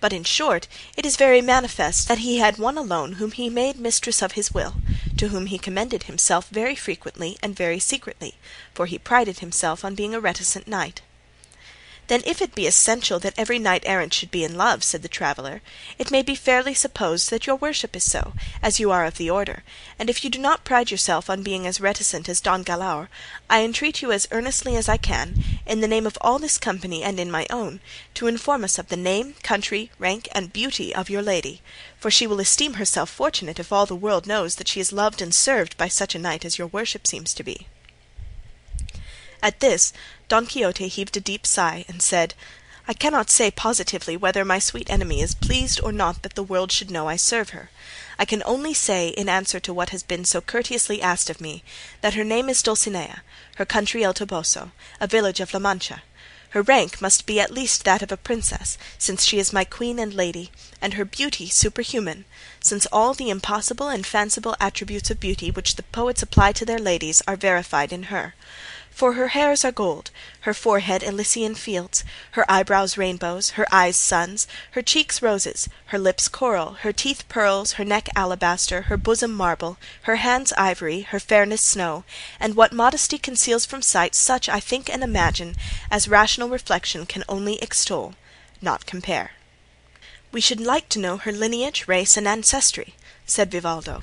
but 0.00 0.12
in 0.12 0.24
short 0.24 0.66
it 0.96 1.06
is 1.06 1.16
very 1.16 1.40
manifest 1.40 2.08
that 2.08 2.18
he 2.18 2.38
had 2.38 2.58
one 2.58 2.76
alone 2.76 3.12
whom 3.12 3.30
he 3.30 3.48
made 3.48 3.78
mistress 3.78 4.22
of 4.22 4.32
his 4.32 4.52
will, 4.52 4.74
to 5.16 5.28
whom 5.28 5.46
he 5.46 5.56
commended 5.56 6.02
himself 6.02 6.48
very 6.48 6.74
frequently 6.74 7.38
and 7.44 7.54
very 7.54 7.78
secretly, 7.78 8.34
for 8.74 8.86
he 8.86 8.98
prided 8.98 9.38
himself 9.38 9.84
on 9.84 9.94
being 9.94 10.16
a 10.16 10.20
reticent 10.20 10.66
knight. 10.66 11.00
"Then 12.10 12.24
if 12.26 12.42
it 12.42 12.56
be 12.56 12.66
essential 12.66 13.20
that 13.20 13.34
every 13.38 13.60
knight 13.60 13.84
errant 13.86 14.12
should 14.12 14.32
be 14.32 14.42
in 14.42 14.56
love," 14.56 14.82
said 14.82 15.02
the 15.02 15.08
traveller, 15.08 15.62
"it 15.96 16.10
may 16.10 16.22
be 16.22 16.34
fairly 16.34 16.74
supposed 16.74 17.30
that 17.30 17.46
your 17.46 17.54
worship 17.54 17.94
is 17.94 18.02
so, 18.02 18.34
as 18.60 18.80
you 18.80 18.90
are 18.90 19.04
of 19.06 19.16
the 19.16 19.30
order; 19.30 19.62
and 19.96 20.10
if 20.10 20.24
you 20.24 20.28
do 20.28 20.40
not 20.40 20.64
pride 20.64 20.90
yourself 20.90 21.30
on 21.30 21.44
being 21.44 21.68
as 21.68 21.80
reticent 21.80 22.28
as 22.28 22.40
Don 22.40 22.64
Galaor, 22.64 23.06
I 23.48 23.62
entreat 23.62 24.02
you 24.02 24.10
as 24.10 24.26
earnestly 24.32 24.74
as 24.74 24.88
I 24.88 24.96
can, 24.96 25.60
in 25.64 25.82
the 25.82 25.86
name 25.86 26.04
of 26.04 26.18
all 26.20 26.40
this 26.40 26.58
company 26.58 27.04
and 27.04 27.20
in 27.20 27.30
my 27.30 27.46
own, 27.48 27.78
to 28.14 28.26
inform 28.26 28.64
us 28.64 28.76
of 28.76 28.88
the 28.88 28.96
name, 28.96 29.36
country, 29.44 29.92
rank, 30.00 30.28
and 30.32 30.52
beauty 30.52 30.92
of 30.92 31.10
your 31.10 31.22
lady; 31.22 31.62
for 31.96 32.10
she 32.10 32.26
will 32.26 32.40
esteem 32.40 32.74
herself 32.74 33.08
fortunate 33.08 33.60
if 33.60 33.70
all 33.72 33.86
the 33.86 33.94
world 33.94 34.26
knows 34.26 34.56
that 34.56 34.66
she 34.66 34.80
is 34.80 34.90
loved 34.90 35.22
and 35.22 35.32
served 35.32 35.76
by 35.76 35.86
such 35.86 36.16
a 36.16 36.18
knight 36.18 36.44
as 36.44 36.58
your 36.58 36.66
worship 36.66 37.06
seems 37.06 37.32
to 37.34 37.44
be." 37.44 37.68
At 39.40 39.60
this 39.60 39.92
Don 40.30 40.46
Quixote 40.46 40.86
heaved 40.86 41.16
a 41.16 41.20
deep 41.20 41.44
sigh 41.44 41.84
and 41.88 42.00
said, 42.00 42.34
"I 42.86 42.94
cannot 42.94 43.30
say 43.30 43.50
positively 43.50 44.16
whether 44.16 44.44
my 44.44 44.60
sweet 44.60 44.88
enemy 44.88 45.20
is 45.22 45.34
pleased 45.34 45.80
or 45.82 45.90
not 45.90 46.22
that 46.22 46.36
the 46.36 46.44
world 46.44 46.70
should 46.70 46.88
know 46.88 47.08
I 47.08 47.16
serve 47.16 47.50
her. 47.50 47.68
I 48.16 48.24
can 48.24 48.40
only 48.46 48.72
say, 48.72 49.08
in 49.08 49.28
answer 49.28 49.58
to 49.58 49.74
what 49.74 49.90
has 49.90 50.04
been 50.04 50.24
so 50.24 50.40
courteously 50.40 51.02
asked 51.02 51.30
of 51.30 51.40
me, 51.40 51.64
that 52.00 52.14
her 52.14 52.22
name 52.22 52.48
is 52.48 52.62
Dulcinea, 52.62 53.22
her 53.56 53.66
country 53.66 54.04
El 54.04 54.14
Toboso, 54.14 54.70
a 55.00 55.08
village 55.08 55.40
of 55.40 55.52
La 55.52 55.58
Mancha. 55.58 56.02
Her 56.50 56.62
rank 56.62 57.00
must 57.00 57.26
be 57.26 57.40
at 57.40 57.50
least 57.50 57.82
that 57.84 58.02
of 58.02 58.12
a 58.12 58.16
princess, 58.16 58.78
since 58.98 59.24
she 59.24 59.40
is 59.40 59.52
my 59.52 59.64
queen 59.64 59.98
and 59.98 60.14
lady, 60.14 60.52
and 60.80 60.94
her 60.94 61.04
beauty 61.04 61.48
superhuman, 61.48 62.24
since 62.60 62.86
all 62.92 63.14
the 63.14 63.30
impossible 63.30 63.88
and 63.88 64.06
fanciful 64.06 64.54
attributes 64.60 65.10
of 65.10 65.18
beauty 65.18 65.50
which 65.50 65.74
the 65.74 65.82
poets 65.82 66.22
apply 66.22 66.52
to 66.52 66.64
their 66.64 66.78
ladies 66.78 67.20
are 67.26 67.36
verified 67.36 67.92
in 67.92 68.04
her. 68.04 68.34
For 69.00 69.14
her 69.14 69.28
hairs 69.28 69.64
are 69.64 69.72
gold, 69.72 70.10
her 70.40 70.52
forehead 70.52 71.02
Elysian 71.02 71.54
fields, 71.54 72.04
her 72.32 72.44
eyebrows 72.52 72.98
rainbows, 72.98 73.52
her 73.52 73.66
eyes 73.72 73.96
suns, 73.96 74.46
her 74.72 74.82
cheeks 74.82 75.22
roses, 75.22 75.70
her 75.86 75.98
lips 75.98 76.28
coral, 76.28 76.72
her 76.82 76.92
teeth 76.92 77.26
pearls, 77.26 77.72
her 77.80 77.84
neck 77.86 78.10
alabaster, 78.14 78.82
her 78.92 78.98
bosom 78.98 79.32
marble, 79.32 79.78
her 80.02 80.16
hands 80.16 80.52
ivory, 80.58 81.00
her 81.00 81.18
fairness 81.18 81.62
snow; 81.62 82.04
and 82.38 82.56
what 82.56 82.74
modesty 82.74 83.16
conceals 83.16 83.64
from 83.64 83.80
sight 83.80 84.14
such 84.14 84.50
I 84.50 84.60
think 84.60 84.90
and 84.90 85.02
imagine 85.02 85.56
as 85.90 86.06
rational 86.06 86.50
reflection 86.50 87.06
can 87.06 87.24
only 87.26 87.58
extol, 87.62 88.16
not 88.60 88.84
compare." 88.84 89.30
"We 90.30 90.42
should 90.42 90.60
like 90.60 90.90
to 90.90 90.98
know 90.98 91.16
her 91.16 91.32
lineage, 91.32 91.88
race, 91.88 92.18
and 92.18 92.28
ancestry," 92.28 92.96
said 93.24 93.50
Vivaldo. 93.50 94.02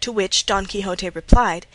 To 0.00 0.10
which 0.10 0.46
Don 0.46 0.64
Quixote 0.64 1.10
replied, 1.10 1.66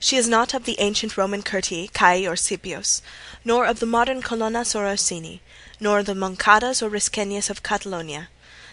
"She 0.00 0.16
is 0.16 0.28
not 0.28 0.54
of 0.54 0.64
the 0.64 0.78
ancient 0.78 1.16
Roman 1.16 1.42
Curtii, 1.42 1.90
Caii, 1.90 2.24
or 2.28 2.36
Scipios, 2.36 3.02
nor 3.44 3.66
of 3.66 3.80
the 3.80 3.86
modern 3.86 4.22
Colonnas 4.22 4.76
or 4.76 4.86
Orsini, 4.86 5.42
nor 5.80 6.04
the 6.04 6.14
Moncadas 6.14 6.80
or 6.82 6.88
Risqueñas 6.88 7.50
of 7.50 7.64
Catalonia, 7.64 8.28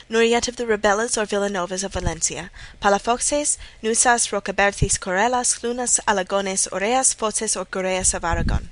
nor 0.07 0.21
yet 0.21 0.47
of 0.47 0.55
the 0.55 0.67
Rebellas 0.67 1.17
or 1.17 1.25
Villanovas 1.25 1.83
of 1.83 1.93
Valencia, 1.93 2.51
Palafoxes, 2.79 3.57
Nuzas, 3.81 4.29
Rocabertis, 4.31 4.99
Corellas, 4.99 5.63
Lunas, 5.63 5.99
Alagones, 6.07 6.67
Urreas, 6.71 7.15
Foces, 7.15 7.59
or 7.59 7.65
Gurreas 7.65 8.13
of 8.13 8.23
Aragon, 8.23 8.69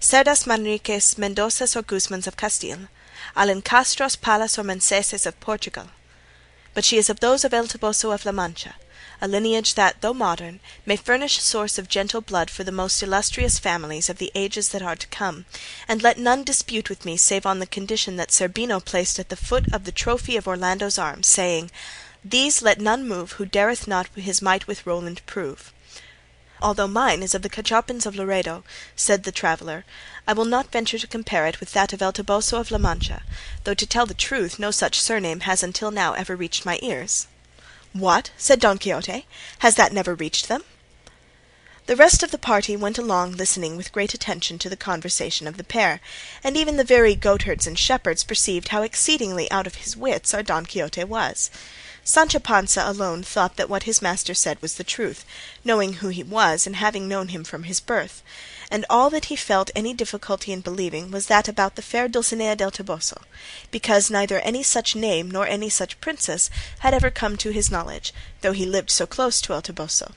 Cerdas, 0.00 0.46
Manriques, 0.46 1.16
Mendozas, 1.18 1.76
or 1.76 1.82
Guzmans 1.82 2.26
of 2.26 2.38
Castile, 2.38 2.88
Alencastros, 3.36 4.18
Pallas, 4.18 4.58
or 4.58 4.62
Meneses 4.62 5.26
of 5.26 5.38
Portugal; 5.40 5.88
but 6.72 6.86
she 6.86 6.96
is 6.96 7.10
of 7.10 7.20
those 7.20 7.44
of 7.44 7.52
El 7.52 7.66
Toboso 7.66 8.14
of 8.14 8.24
La 8.24 8.32
Mancha, 8.32 8.76
a 9.22 9.28
lineage 9.28 9.74
that, 9.74 10.00
though 10.00 10.12
modern, 10.12 10.58
may 10.84 10.96
furnish 10.96 11.38
a 11.38 11.40
source 11.40 11.78
of 11.78 11.88
gentle 11.88 12.20
blood 12.20 12.50
for 12.50 12.64
the 12.64 12.72
most 12.72 13.00
illustrious 13.04 13.56
families 13.56 14.08
of 14.10 14.18
the 14.18 14.32
ages 14.34 14.70
that 14.70 14.82
are 14.82 14.96
to 14.96 15.06
come; 15.06 15.44
and 15.86 16.02
let 16.02 16.18
none 16.18 16.42
dispute 16.42 16.88
with 16.88 17.04
me 17.04 17.16
save 17.16 17.46
on 17.46 17.60
the 17.60 17.66
condition 17.66 18.16
that 18.16 18.32
Zerbino 18.32 18.80
placed 18.80 19.20
at 19.20 19.28
the 19.28 19.36
foot 19.36 19.72
of 19.72 19.84
the 19.84 19.92
trophy 19.92 20.36
of 20.36 20.48
Orlando's 20.48 20.98
arms, 20.98 21.28
saying, 21.28 21.70
'These 22.24 22.62
let 22.62 22.80
none 22.80 23.06
move 23.06 23.32
Who 23.38 23.46
dareth 23.46 23.86
not 23.86 24.08
his 24.16 24.42
might 24.42 24.66
with 24.66 24.84
Roland 24.84 25.24
prove.' 25.24 25.72
Although 26.60 26.88
mine 26.88 27.22
is 27.22 27.32
of 27.32 27.42
the 27.42 27.48
Cachopins 27.48 28.06
of 28.06 28.16
Laredo," 28.16 28.64
said 28.96 29.22
the 29.22 29.30
traveller, 29.30 29.84
"I 30.26 30.32
will 30.32 30.46
not 30.46 30.72
venture 30.72 30.98
to 30.98 31.06
compare 31.06 31.46
it 31.46 31.60
with 31.60 31.72
that 31.74 31.92
of 31.92 32.02
El 32.02 32.12
Toboso 32.12 32.58
of 32.58 32.72
La 32.72 32.78
Mancha, 32.78 33.22
though 33.62 33.74
to 33.74 33.86
tell 33.86 34.04
the 34.06 34.14
truth 34.14 34.58
no 34.58 34.72
such 34.72 35.00
surname 35.00 35.42
has 35.46 35.62
until 35.62 35.92
now 35.92 36.12
ever 36.14 36.34
reached 36.34 36.66
my 36.66 36.80
ears." 36.82 37.28
"What!" 37.94 38.30
said 38.38 38.58
Don 38.58 38.78
Quixote, 38.78 39.26
"has 39.58 39.74
that 39.74 39.92
never 39.92 40.14
reached 40.14 40.48
them?" 40.48 40.64
The 41.84 41.94
rest 41.94 42.22
of 42.22 42.30
the 42.30 42.38
party 42.38 42.74
went 42.74 42.96
along 42.96 43.32
listening 43.32 43.76
with 43.76 43.92
great 43.92 44.14
attention 44.14 44.58
to 44.60 44.70
the 44.70 44.78
conversation 44.78 45.46
of 45.46 45.58
the 45.58 45.62
pair, 45.62 46.00
and 46.42 46.56
even 46.56 46.78
the 46.78 46.84
very 46.84 47.14
goatherds 47.14 47.66
and 47.66 47.78
shepherds 47.78 48.24
perceived 48.24 48.68
how 48.68 48.80
exceedingly 48.80 49.50
out 49.50 49.66
of 49.66 49.74
his 49.74 49.94
wits 49.94 50.32
our 50.32 50.42
Don 50.42 50.64
Quixote 50.64 51.04
was. 51.04 51.50
Sancho 52.02 52.38
Panza 52.38 52.82
alone 52.82 53.22
thought 53.22 53.56
that 53.56 53.68
what 53.68 53.82
his 53.82 54.00
master 54.00 54.32
said 54.32 54.56
was 54.62 54.76
the 54.76 54.84
truth, 54.84 55.26
knowing 55.62 55.92
who 56.00 56.08
he 56.08 56.22
was 56.22 56.66
and 56.66 56.76
having 56.76 57.08
known 57.08 57.28
him 57.28 57.44
from 57.44 57.64
his 57.64 57.78
birth; 57.78 58.22
and 58.72 58.86
all 58.88 59.10
that 59.10 59.26
he 59.26 59.36
felt 59.36 59.70
any 59.76 59.92
difficulty 59.92 60.50
in 60.50 60.62
believing 60.62 61.10
was 61.10 61.26
that 61.26 61.46
about 61.46 61.76
the 61.76 61.82
fair 61.82 62.08
Dulcinea 62.08 62.56
del 62.56 62.70
Toboso, 62.70 63.20
because 63.70 64.10
neither 64.10 64.38
any 64.38 64.62
such 64.62 64.96
name 64.96 65.30
nor 65.30 65.46
any 65.46 65.68
such 65.68 66.00
princess 66.00 66.48
had 66.78 66.94
ever 66.94 67.10
come 67.10 67.36
to 67.36 67.50
his 67.50 67.70
knowledge, 67.70 68.14
though 68.40 68.52
he 68.52 68.64
lived 68.64 68.90
so 68.90 69.06
close 69.06 69.42
to 69.42 69.52
El 69.52 69.60
Toboso. 69.60 70.12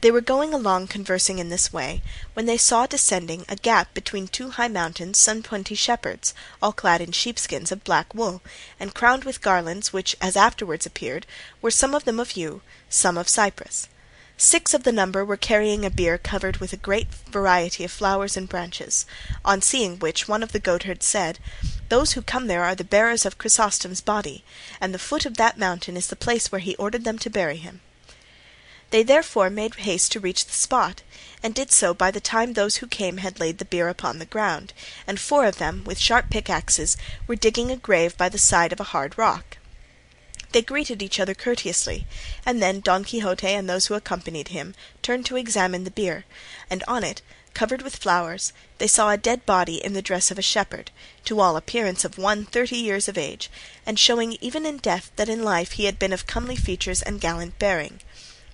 They 0.00 0.10
were 0.10 0.20
going 0.20 0.52
along 0.52 0.88
conversing 0.88 1.38
in 1.38 1.48
this 1.48 1.72
way, 1.72 2.02
when 2.34 2.46
they 2.46 2.56
saw 2.56 2.86
descending 2.86 3.44
a 3.48 3.54
gap 3.54 3.94
between 3.94 4.26
two 4.26 4.50
high 4.50 4.66
mountains 4.66 5.18
some 5.18 5.40
twenty 5.40 5.76
shepherds, 5.76 6.34
all 6.60 6.72
clad 6.72 7.00
in 7.00 7.12
sheepskins 7.12 7.70
of 7.70 7.84
black 7.84 8.12
wool, 8.12 8.42
and 8.80 8.94
crowned 8.94 9.22
with 9.22 9.42
garlands 9.42 9.92
which, 9.92 10.16
as 10.20 10.36
afterwards 10.36 10.86
appeared, 10.86 11.24
were 11.62 11.70
some 11.70 11.94
of 11.94 12.04
them 12.04 12.18
of 12.18 12.36
yew, 12.36 12.62
some 12.88 13.16
of 13.16 13.28
cypress. 13.28 13.88
Six 14.42 14.72
of 14.72 14.84
the 14.84 14.90
number 14.90 15.22
were 15.22 15.36
carrying 15.36 15.84
a 15.84 15.90
bier 15.90 16.16
covered 16.16 16.56
with 16.60 16.72
a 16.72 16.78
great 16.78 17.08
variety 17.30 17.84
of 17.84 17.92
flowers 17.92 18.38
and 18.38 18.48
branches; 18.48 19.04
on 19.44 19.60
seeing 19.60 19.98
which 19.98 20.28
one 20.28 20.42
of 20.42 20.52
the 20.52 20.58
goatherds 20.58 21.04
said, 21.04 21.38
"Those 21.90 22.12
who 22.12 22.22
come 22.22 22.46
there 22.46 22.64
are 22.64 22.74
the 22.74 22.82
bearers 22.82 23.26
of 23.26 23.36
Chrysostom's 23.36 24.00
body, 24.00 24.42
and 24.80 24.94
the 24.94 24.98
foot 24.98 25.26
of 25.26 25.36
that 25.36 25.58
mountain 25.58 25.94
is 25.94 26.06
the 26.06 26.16
place 26.16 26.50
where 26.50 26.62
he 26.62 26.74
ordered 26.76 27.04
them 27.04 27.18
to 27.18 27.28
bury 27.28 27.58
him." 27.58 27.82
They 28.88 29.02
therefore 29.02 29.50
made 29.50 29.74
haste 29.74 30.10
to 30.12 30.20
reach 30.20 30.46
the 30.46 30.54
spot, 30.54 31.02
and 31.42 31.54
did 31.54 31.70
so 31.70 31.92
by 31.92 32.10
the 32.10 32.18
time 32.18 32.54
those 32.54 32.76
who 32.76 32.86
came 32.86 33.18
had 33.18 33.40
laid 33.40 33.58
the 33.58 33.66
bier 33.66 33.88
upon 33.90 34.20
the 34.20 34.24
ground, 34.24 34.72
and 35.06 35.20
four 35.20 35.44
of 35.44 35.58
them 35.58 35.84
with 35.84 35.98
sharp 35.98 36.30
pickaxes 36.30 36.96
were 37.26 37.36
digging 37.36 37.70
a 37.70 37.76
grave 37.76 38.16
by 38.16 38.30
the 38.30 38.38
side 38.38 38.72
of 38.72 38.80
a 38.80 38.84
hard 38.96 39.18
rock. 39.18 39.58
They 40.52 40.62
greeted 40.62 41.00
each 41.00 41.20
other 41.20 41.34
courteously, 41.34 42.06
and 42.44 42.60
then 42.60 42.80
Don 42.80 43.04
Quixote 43.04 43.46
and 43.46 43.70
those 43.70 43.86
who 43.86 43.94
accompanied 43.94 44.48
him 44.48 44.74
turned 45.00 45.24
to 45.26 45.36
examine 45.36 45.84
the 45.84 45.92
bier, 45.92 46.24
and 46.68 46.82
on 46.88 47.04
it, 47.04 47.22
covered 47.54 47.82
with 47.82 47.96
flowers, 47.96 48.52
they 48.78 48.88
saw 48.88 49.10
a 49.10 49.16
dead 49.16 49.46
body 49.46 49.76
in 49.76 49.92
the 49.92 50.02
dress 50.02 50.30
of 50.30 50.38
a 50.38 50.42
shepherd, 50.42 50.90
to 51.24 51.40
all 51.40 51.56
appearance 51.56 52.04
of 52.04 52.18
one 52.18 52.46
thirty 52.46 52.76
years 52.76 53.06
of 53.06 53.16
age, 53.16 53.48
and 53.86 53.98
showing 53.98 54.36
even 54.40 54.66
in 54.66 54.78
death 54.78 55.12
that 55.16 55.28
in 55.28 55.44
life 55.44 55.72
he 55.72 55.84
had 55.84 55.98
been 55.98 56.12
of 56.12 56.26
comely 56.26 56.56
features 56.56 57.02
and 57.02 57.20
gallant 57.20 57.58
bearing. 57.58 58.00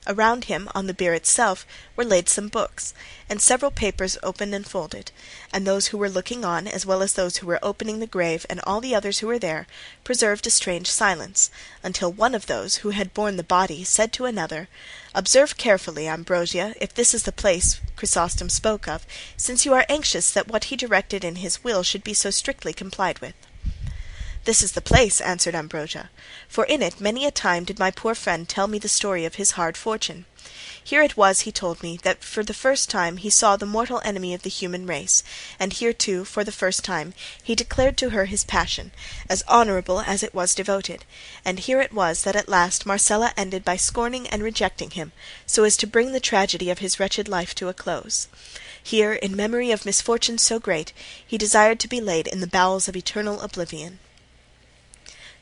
Around 0.08 0.44
him, 0.44 0.68
on 0.74 0.86
the 0.86 0.94
bier 0.94 1.14
itself, 1.14 1.66
were 1.96 2.04
laid 2.04 2.28
some 2.28 2.46
books, 2.48 2.94
and 3.28 3.42
several 3.42 3.72
papers 3.72 4.16
open 4.22 4.54
and 4.54 4.64
folded; 4.64 5.10
and 5.52 5.66
those 5.66 5.88
who 5.88 5.98
were 5.98 6.08
looking 6.08 6.44
on, 6.44 6.68
as 6.68 6.86
well 6.86 7.02
as 7.02 7.14
those 7.14 7.38
who 7.38 7.46
were 7.46 7.58
opening 7.62 7.98
the 7.98 8.06
grave 8.06 8.46
and 8.48 8.60
all 8.60 8.80
the 8.80 8.94
others 8.94 9.18
who 9.18 9.26
were 9.26 9.38
there, 9.38 9.66
preserved 10.04 10.46
a 10.46 10.50
strange 10.50 10.88
silence, 10.88 11.50
until 11.82 12.12
one 12.12 12.34
of 12.34 12.46
those 12.46 12.76
who 12.76 12.90
had 12.90 13.14
borne 13.14 13.36
the 13.36 13.42
body 13.42 13.82
said 13.82 14.12
to 14.12 14.26
another, 14.26 14.68
"Observe 15.14 15.56
carefully, 15.56 16.06
Ambrosio, 16.06 16.72
if 16.80 16.94
this 16.94 17.12
is 17.12 17.24
the 17.24 17.32
place 17.32 17.80
Chrysostom 17.96 18.48
spoke 18.48 18.86
of, 18.86 19.06
since 19.36 19.64
you 19.64 19.74
are 19.74 19.86
anxious 19.88 20.30
that 20.30 20.48
what 20.48 20.64
he 20.64 20.76
directed 20.76 21.24
in 21.24 21.36
his 21.36 21.64
will 21.64 21.82
should 21.82 22.04
be 22.04 22.14
so 22.14 22.30
strictly 22.30 22.72
complied 22.72 23.18
with." 23.18 23.34
"This 24.46 24.62
is 24.62 24.70
the 24.78 24.80
place," 24.80 25.20
answered 25.20 25.56
Ambrosio, 25.56 26.06
"for 26.46 26.64
in 26.66 26.80
it 26.80 27.00
many 27.00 27.26
a 27.26 27.32
time 27.32 27.64
did 27.64 27.80
my 27.80 27.90
poor 27.90 28.14
friend 28.14 28.48
tell 28.48 28.68
me 28.68 28.78
the 28.78 28.88
story 28.88 29.24
of 29.24 29.34
his 29.34 29.50
hard 29.58 29.76
fortune. 29.76 30.24
Here 30.84 31.02
it 31.02 31.16
was, 31.16 31.40
he 31.40 31.50
told 31.50 31.82
me, 31.82 31.98
that 32.04 32.22
for 32.22 32.44
the 32.44 32.54
first 32.54 32.88
time 32.88 33.16
he 33.16 33.28
saw 33.28 33.56
the 33.56 33.66
mortal 33.66 34.00
enemy 34.04 34.34
of 34.34 34.42
the 34.42 34.48
human 34.48 34.86
race, 34.86 35.24
and 35.58 35.72
here 35.72 35.92
too, 35.92 36.24
for 36.24 36.44
the 36.44 36.52
first 36.52 36.84
time, 36.84 37.12
he 37.42 37.56
declared 37.56 37.96
to 37.96 38.10
her 38.10 38.26
his 38.26 38.44
passion, 38.44 38.92
as 39.28 39.42
honourable 39.48 39.98
as 40.02 40.22
it 40.22 40.32
was 40.32 40.54
devoted; 40.54 41.04
and 41.44 41.58
here 41.58 41.80
it 41.80 41.92
was 41.92 42.22
that 42.22 42.36
at 42.36 42.48
last 42.48 42.86
Marcela 42.86 43.34
ended 43.36 43.64
by 43.64 43.76
scorning 43.76 44.28
and 44.28 44.44
rejecting 44.44 44.90
him, 44.92 45.10
so 45.44 45.64
as 45.64 45.76
to 45.76 45.88
bring 45.88 46.12
the 46.12 46.20
tragedy 46.20 46.70
of 46.70 46.78
his 46.78 47.00
wretched 47.00 47.26
life 47.26 47.52
to 47.56 47.66
a 47.68 47.74
close. 47.74 48.28
Here, 48.80 49.14
in 49.14 49.34
memory 49.34 49.72
of 49.72 49.84
misfortunes 49.84 50.42
so 50.42 50.60
great, 50.60 50.92
he 51.26 51.36
desired 51.36 51.80
to 51.80 51.88
be 51.88 52.00
laid 52.00 52.28
in 52.28 52.38
the 52.38 52.46
bowels 52.46 52.86
of 52.86 52.94
eternal 52.94 53.40
oblivion. 53.40 53.98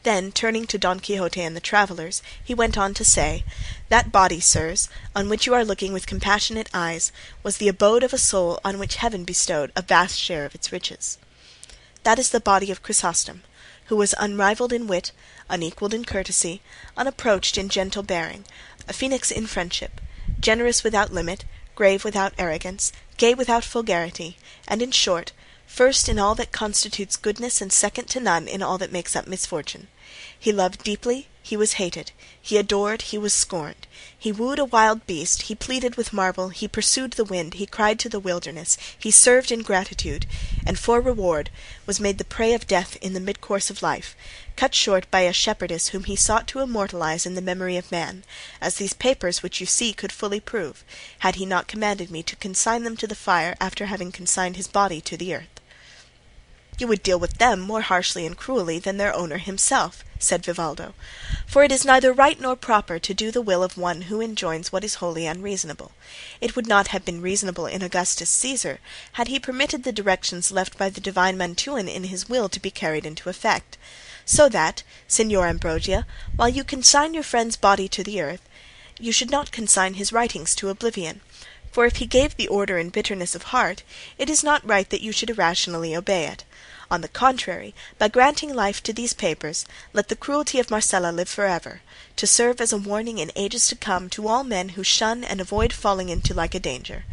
Then 0.04 0.32
turning 0.32 0.66
to 0.66 0.76
Don 0.76 1.00
Quixote 1.00 1.40
and 1.40 1.56
the 1.56 1.60
travellers, 1.60 2.20
he 2.44 2.52
went 2.52 2.76
on 2.76 2.92
to 2.92 3.06
say, 3.06 3.42
"That 3.88 4.12
body, 4.12 4.38
sirs, 4.38 4.90
on 5.16 5.30
which 5.30 5.46
you 5.46 5.54
are 5.54 5.64
looking 5.64 5.94
with 5.94 6.06
compassionate 6.06 6.68
eyes, 6.74 7.10
was 7.42 7.56
the 7.56 7.68
abode 7.68 8.02
of 8.02 8.12
a 8.12 8.18
soul 8.18 8.60
on 8.62 8.78
which 8.78 8.96
heaven 8.96 9.24
bestowed 9.24 9.72
a 9.74 9.80
vast 9.80 10.20
share 10.20 10.44
of 10.44 10.54
its 10.54 10.70
riches. 10.70 11.16
That 12.02 12.18
is 12.18 12.28
the 12.28 12.38
body 12.38 12.70
of 12.70 12.82
Chrysostom, 12.82 13.44
who 13.86 13.96
was 13.96 14.14
unrivalled 14.18 14.74
in 14.74 14.86
wit, 14.86 15.10
unequalled 15.48 15.94
in 15.94 16.04
courtesy, 16.04 16.60
unapproached 16.98 17.56
in 17.56 17.70
gentle 17.70 18.02
bearing, 18.02 18.44
a 18.86 18.92
phoenix 18.92 19.30
in 19.30 19.46
friendship, 19.46 20.02
generous 20.38 20.84
without 20.84 21.14
limit, 21.14 21.46
grave 21.74 22.04
without 22.04 22.34
arrogance, 22.36 22.92
gay 23.16 23.32
without 23.32 23.64
vulgarity, 23.64 24.36
and 24.68 24.82
in 24.82 24.90
short, 24.90 25.32
first 25.66 26.10
in 26.10 26.18
all 26.18 26.34
that 26.34 26.52
constitutes 26.52 27.16
goodness 27.16 27.62
and 27.62 27.72
second 27.72 28.04
to 28.04 28.20
none 28.20 28.46
in 28.46 28.62
all 28.62 28.76
that 28.76 28.92
makes 28.92 29.16
up 29.16 29.26
misfortune. 29.26 29.88
He 30.38 30.52
loved 30.52 30.84
deeply, 30.84 31.28
he 31.42 31.56
was 31.56 31.80
hated; 31.80 32.12
he 32.38 32.58
adored, 32.58 33.00
he 33.00 33.16
was 33.16 33.32
scorned; 33.32 33.86
he 34.18 34.32
wooed 34.32 34.58
a 34.58 34.66
wild 34.66 35.06
beast, 35.06 35.40
he 35.48 35.54
pleaded 35.54 35.96
with 35.96 36.12
marble, 36.12 36.50
he 36.50 36.68
pursued 36.68 37.12
the 37.12 37.24
wind, 37.24 37.54
he 37.54 37.64
cried 37.64 37.98
to 38.00 38.10
the 38.10 38.20
wilderness, 38.20 38.76
he 38.98 39.10
served 39.10 39.50
ingratitude, 39.50 40.26
and 40.66 40.78
for 40.78 41.00
reward 41.00 41.48
was 41.86 42.00
made 42.00 42.18
the 42.18 42.24
prey 42.24 42.52
of 42.52 42.66
death 42.66 42.96
in 43.00 43.14
the 43.14 43.18
mid 43.18 43.40
course 43.40 43.70
of 43.70 43.80
life, 43.82 44.14
cut 44.56 44.74
short 44.74 45.10
by 45.10 45.20
a 45.20 45.32
shepherdess 45.32 45.88
whom 45.88 46.04
he 46.04 46.16
sought 46.16 46.46
to 46.48 46.60
immortalise 46.60 47.24
in 47.24 47.34
the 47.34 47.40
memory 47.40 47.78
of 47.78 47.90
man, 47.90 48.24
as 48.60 48.74
these 48.74 48.92
papers 48.92 49.42
which 49.42 49.58
you 49.58 49.64
see 49.64 49.94
could 49.94 50.12
fully 50.12 50.38
prove, 50.38 50.84
had 51.20 51.36
he 51.36 51.46
not 51.46 51.66
commanded 51.66 52.10
me 52.10 52.22
to 52.22 52.36
consign 52.36 52.82
them 52.82 52.94
to 52.98 53.06
the 53.06 53.14
fire 53.14 53.56
after 53.58 53.86
having 53.86 54.12
consigned 54.12 54.56
his 54.56 54.68
body 54.68 55.00
to 55.00 55.16
the 55.16 55.34
earth." 55.34 55.48
"You 56.76 56.88
would 56.88 57.04
deal 57.04 57.20
with 57.20 57.38
them 57.38 57.60
more 57.60 57.82
harshly 57.82 58.26
and 58.26 58.36
cruelly 58.36 58.80
than 58.80 58.96
their 58.96 59.14
owner 59.14 59.38
himself," 59.38 60.04
said 60.18 60.44
Vivaldo, 60.44 60.92
"for 61.46 61.62
it 61.62 61.70
is 61.70 61.84
neither 61.84 62.12
right 62.12 62.38
nor 62.40 62.56
proper 62.56 62.98
to 62.98 63.14
do 63.14 63.30
the 63.30 63.40
will 63.40 63.62
of 63.62 63.78
one 63.78 64.02
who 64.02 64.20
enjoins 64.20 64.72
what 64.72 64.82
is 64.82 64.96
wholly 64.96 65.24
unreasonable. 65.24 65.92
It 66.40 66.56
would 66.56 66.66
not 66.66 66.88
have 66.88 67.04
been 67.04 67.22
reasonable 67.22 67.66
in 67.66 67.80
Augustus 67.80 68.28
Caesar 68.28 68.80
had 69.12 69.28
he 69.28 69.38
permitted 69.38 69.84
the 69.84 69.92
directions 69.92 70.50
left 70.50 70.76
by 70.76 70.88
the 70.90 71.00
divine 71.00 71.36
Mantuan 71.38 71.88
in 71.88 72.04
his 72.04 72.28
will 72.28 72.48
to 72.48 72.58
be 72.58 72.72
carried 72.72 73.06
into 73.06 73.28
effect. 73.28 73.78
So 74.26 74.48
that, 74.48 74.82
Señor 75.08 75.48
Ambrosio, 75.48 76.02
while 76.34 76.48
you 76.48 76.64
consign 76.64 77.14
your 77.14 77.22
friend's 77.22 77.56
body 77.56 77.86
to 77.90 78.02
the 78.02 78.20
earth, 78.20 78.42
you 78.98 79.12
should 79.12 79.30
not 79.30 79.52
consign 79.52 79.94
his 79.94 80.12
writings 80.12 80.56
to 80.56 80.70
oblivion; 80.70 81.20
for 81.70 81.86
if 81.86 81.96
he 81.96 82.06
gave 82.06 82.36
the 82.36 82.48
order 82.48 82.78
in 82.78 82.90
bitterness 82.90 83.36
of 83.36 83.44
heart, 83.54 83.84
it 84.18 84.28
is 84.28 84.42
not 84.42 84.66
right 84.66 84.90
that 84.90 85.02
you 85.02 85.12
should 85.12 85.30
irrationally 85.30 85.94
obey 85.94 86.26
it. 86.26 86.42
On 86.90 87.00
the 87.00 87.08
contrary, 87.08 87.74
by 87.98 88.08
granting 88.08 88.52
life 88.52 88.82
to 88.82 88.92
these 88.92 89.14
papers, 89.14 89.64
let 89.94 90.08
the 90.08 90.16
cruelty 90.16 90.58
of 90.60 90.70
Marcela 90.70 91.12
live 91.12 91.30
forever, 91.30 91.80
to 92.16 92.26
serve 92.26 92.60
as 92.60 92.74
a 92.74 92.76
warning 92.76 93.16
in 93.16 93.32
ages 93.34 93.66
to 93.68 93.74
come 93.74 94.10
to 94.10 94.28
all 94.28 94.44
men 94.44 94.70
who 94.70 94.84
shun 94.84 95.24
and 95.24 95.40
avoid 95.40 95.72
falling 95.72 96.10
into 96.10 96.34
like 96.34 96.54
a 96.54 96.60
danger. 96.60 97.06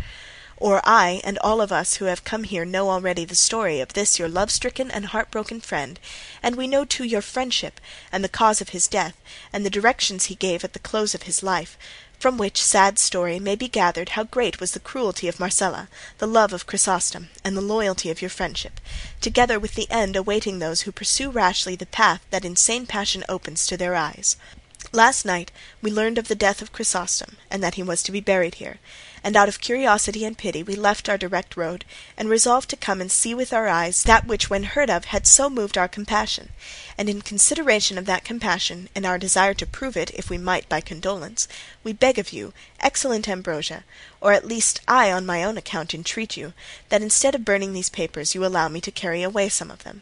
Or 0.57 0.81
I 0.83 1.21
and 1.23 1.37
all 1.39 1.61
of 1.61 1.71
us 1.71 1.95
who 1.95 2.05
have 2.05 2.25
come 2.25 2.43
here 2.43 2.65
know 2.65 2.89
already 2.89 3.23
the 3.23 3.33
story 3.33 3.79
of 3.79 3.93
this 3.93 4.19
your 4.19 4.27
love 4.27 4.51
stricken 4.51 4.91
and 4.91 5.05
heart 5.05 5.31
broken 5.31 5.61
friend, 5.61 6.01
and 6.43 6.57
we 6.57 6.67
know 6.67 6.83
too 6.83 7.05
your 7.05 7.21
friendship, 7.21 7.79
and 8.11 8.25
the 8.25 8.27
cause 8.29 8.59
of 8.59 8.69
his 8.69 8.89
death, 8.89 9.15
and 9.53 9.65
the 9.65 9.69
directions 9.69 10.25
he 10.25 10.35
gave 10.35 10.65
at 10.65 10.73
the 10.73 10.79
close 10.79 11.15
of 11.15 11.23
his 11.23 11.41
life; 11.43 11.77
from 12.21 12.37
which 12.37 12.61
sad 12.61 12.99
story 12.99 13.39
may 13.39 13.55
be 13.55 13.67
gathered 13.67 14.09
how 14.09 14.23
great 14.23 14.59
was 14.59 14.73
the 14.73 14.79
cruelty 14.79 15.27
of 15.27 15.39
Marcela, 15.39 15.89
the 16.19 16.27
love 16.27 16.53
of 16.53 16.67
Chrysostom, 16.67 17.29
and 17.43 17.57
the 17.57 17.61
loyalty 17.61 18.11
of 18.11 18.21
your 18.21 18.29
friendship, 18.29 18.79
together 19.19 19.59
with 19.59 19.73
the 19.73 19.89
end 19.89 20.15
awaiting 20.15 20.59
those 20.59 20.81
who 20.81 20.91
pursue 20.91 21.31
rashly 21.31 21.75
the 21.75 21.87
path 21.87 22.23
that 22.29 22.45
insane 22.45 22.85
passion 22.85 23.23
opens 23.27 23.65
to 23.65 23.75
their 23.75 23.95
eyes. 23.95 24.35
Last 24.93 25.23
night 25.23 25.51
we 25.81 25.89
learned 25.89 26.17
of 26.17 26.27
the 26.27 26.35
death 26.35 26.61
of 26.61 26.73
Chrysostom, 26.73 27.37
and 27.49 27.63
that 27.63 27.75
he 27.75 27.83
was 27.83 28.03
to 28.03 28.11
be 28.11 28.19
buried 28.19 28.55
here 28.55 28.79
and 29.23 29.35
out 29.37 29.47
of 29.47 29.61
curiosity 29.61 30.25
and 30.25 30.37
pity 30.37 30.63
we 30.63 30.75
left 30.75 31.07
our 31.07 31.17
direct 31.17 31.55
road, 31.55 31.85
and 32.17 32.27
resolved 32.27 32.69
to 32.69 32.75
come 32.75 32.99
and 32.99 33.11
see 33.11 33.33
with 33.33 33.53
our 33.53 33.67
eyes 33.67 34.03
that 34.03 34.25
which 34.25 34.49
when 34.49 34.63
heard 34.63 34.89
of 34.89 35.05
had 35.05 35.27
so 35.27 35.49
moved 35.49 35.77
our 35.77 35.87
compassion; 35.87 36.49
and 36.97 37.07
in 37.07 37.21
consideration 37.21 37.97
of 37.97 38.05
that 38.05 38.25
compassion 38.25 38.89
and 38.95 39.05
our 39.05 39.17
desire 39.17 39.53
to 39.53 39.65
prove 39.65 39.95
it 39.95 40.11
if 40.13 40.29
we 40.29 40.37
might 40.37 40.67
by 40.67 40.81
condolence, 40.81 41.47
we 41.83 41.93
beg 41.93 42.17
of 42.17 42.33
you, 42.33 42.51
excellent 42.79 43.29
Ambrosio, 43.29 43.83
or 44.19 44.33
at 44.33 44.47
least 44.47 44.81
I 44.87 45.11
on 45.11 45.25
my 45.25 45.43
own 45.43 45.57
account 45.57 45.93
entreat 45.93 46.35
you, 46.35 46.53
that 46.89 47.01
instead 47.03 47.35
of 47.35 47.45
burning 47.45 47.73
these 47.73 47.89
papers 47.89 48.33
you 48.35 48.43
allow 48.45 48.67
me 48.67 48.81
to 48.81 48.91
carry 48.91 49.23
away 49.23 49.49
some 49.49 49.71
of 49.71 49.83
them." 49.83 50.01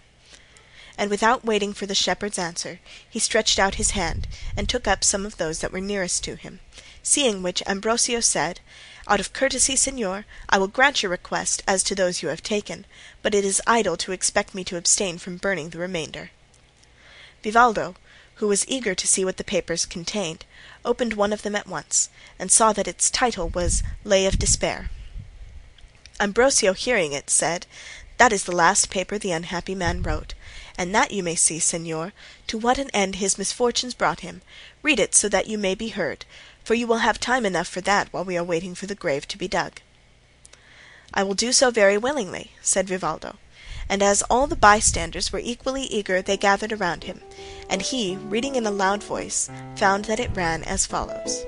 And 0.99 1.09
without 1.09 1.45
waiting 1.45 1.73
for 1.73 1.85
the 1.85 1.95
shepherd's 1.95 2.37
answer, 2.37 2.81
he 3.09 3.19
stretched 3.19 3.57
out 3.57 3.75
his 3.75 3.91
hand 3.91 4.27
and 4.57 4.67
took 4.67 4.85
up 4.85 5.01
some 5.01 5.25
of 5.25 5.37
those 5.37 5.59
that 5.59 5.71
were 5.71 5.79
nearest 5.79 6.25
to 6.25 6.35
him; 6.35 6.59
seeing 7.01 7.41
which 7.41 7.63
Ambrosio 7.65 8.19
said. 8.19 8.59
Out 9.07 9.21
of 9.21 9.31
courtesy, 9.31 9.75
señor, 9.75 10.25
I 10.49 10.57
will 10.57 10.67
grant 10.67 11.01
your 11.01 11.09
request 11.09 11.63
as 11.65 11.83
to 11.83 11.95
those 11.95 12.21
you 12.21 12.27
have 12.27 12.43
taken, 12.43 12.85
but 13.21 13.33
it 13.33 13.45
is 13.45 13.61
idle 13.65 13.95
to 13.95 14.11
expect 14.11 14.53
me 14.53 14.65
to 14.65 14.75
abstain 14.75 15.17
from 15.17 15.37
burning 15.37 15.69
the 15.69 15.77
remainder." 15.77 16.31
Vivaldo, 17.43 17.95
who 18.35 18.49
was 18.49 18.67
eager 18.67 18.93
to 18.93 19.07
see 19.07 19.23
what 19.23 19.37
the 19.37 19.45
papers 19.45 19.85
contained, 19.85 20.43
opened 20.83 21.13
one 21.13 21.31
of 21.31 21.43
them 21.43 21.55
at 21.55 21.65
once, 21.65 22.09
and 22.37 22.51
saw 22.51 22.73
that 22.73 22.89
its 22.89 23.09
title 23.09 23.47
was 23.47 23.83
"Lay 24.03 24.25
of 24.25 24.37
Despair." 24.37 24.89
Ambrosio 26.19 26.73
hearing 26.73 27.13
it 27.13 27.29
said, 27.29 27.67
"That 28.17 28.33
is 28.33 28.43
the 28.43 28.51
last 28.51 28.89
paper 28.89 29.17
the 29.17 29.31
unhappy 29.31 29.75
man 29.75 30.03
wrote, 30.03 30.33
and 30.79 30.95
that 30.95 31.11
you 31.11 31.21
may 31.21 31.35
see, 31.35 31.59
señor, 31.59 32.13
to 32.47 32.57
what 32.57 32.77
an 32.77 32.89
end 32.93 33.15
his 33.15 33.37
misfortunes 33.37 33.93
brought 33.93 34.21
him; 34.21 34.41
read 34.81 34.97
it 34.97 35.13
so 35.13 35.27
that 35.27 35.47
you 35.47 35.57
may 35.57 35.75
be 35.75 35.89
heard 35.89 36.25
for 36.63 36.73
you 36.73 36.87
will 36.87 36.99
have 36.99 37.19
time 37.19 37.45
enough 37.45 37.67
for 37.67 37.81
that 37.81 38.07
while 38.13 38.23
we 38.23 38.37
are 38.37 38.43
waiting 38.45 38.73
for 38.73 38.85
the 38.85 38.95
grave 38.95 39.27
to 39.27 39.37
be 39.37 39.47
dug." 39.47 39.81
"I 41.13 41.21
will 41.23 41.33
do 41.33 41.51
so 41.51 41.69
very 41.69 41.97
willingly," 41.97 42.53
said 42.61 42.87
Vivaldo; 42.87 43.37
and 43.89 44.01
as 44.01 44.21
all 44.29 44.47
the 44.47 44.55
bystanders 44.55 45.33
were 45.33 45.39
equally 45.39 45.83
eager 45.83 46.21
they 46.21 46.37
gathered 46.37 46.71
around 46.71 47.03
him, 47.03 47.19
and 47.69 47.81
he, 47.81 48.15
reading 48.15 48.55
in 48.55 48.65
a 48.65 48.71
loud 48.71 49.03
voice, 49.03 49.49
found 49.75 50.05
that 50.05 50.21
it 50.21 50.33
ran 50.33 50.63
as 50.63 50.85
follows. 50.85 51.43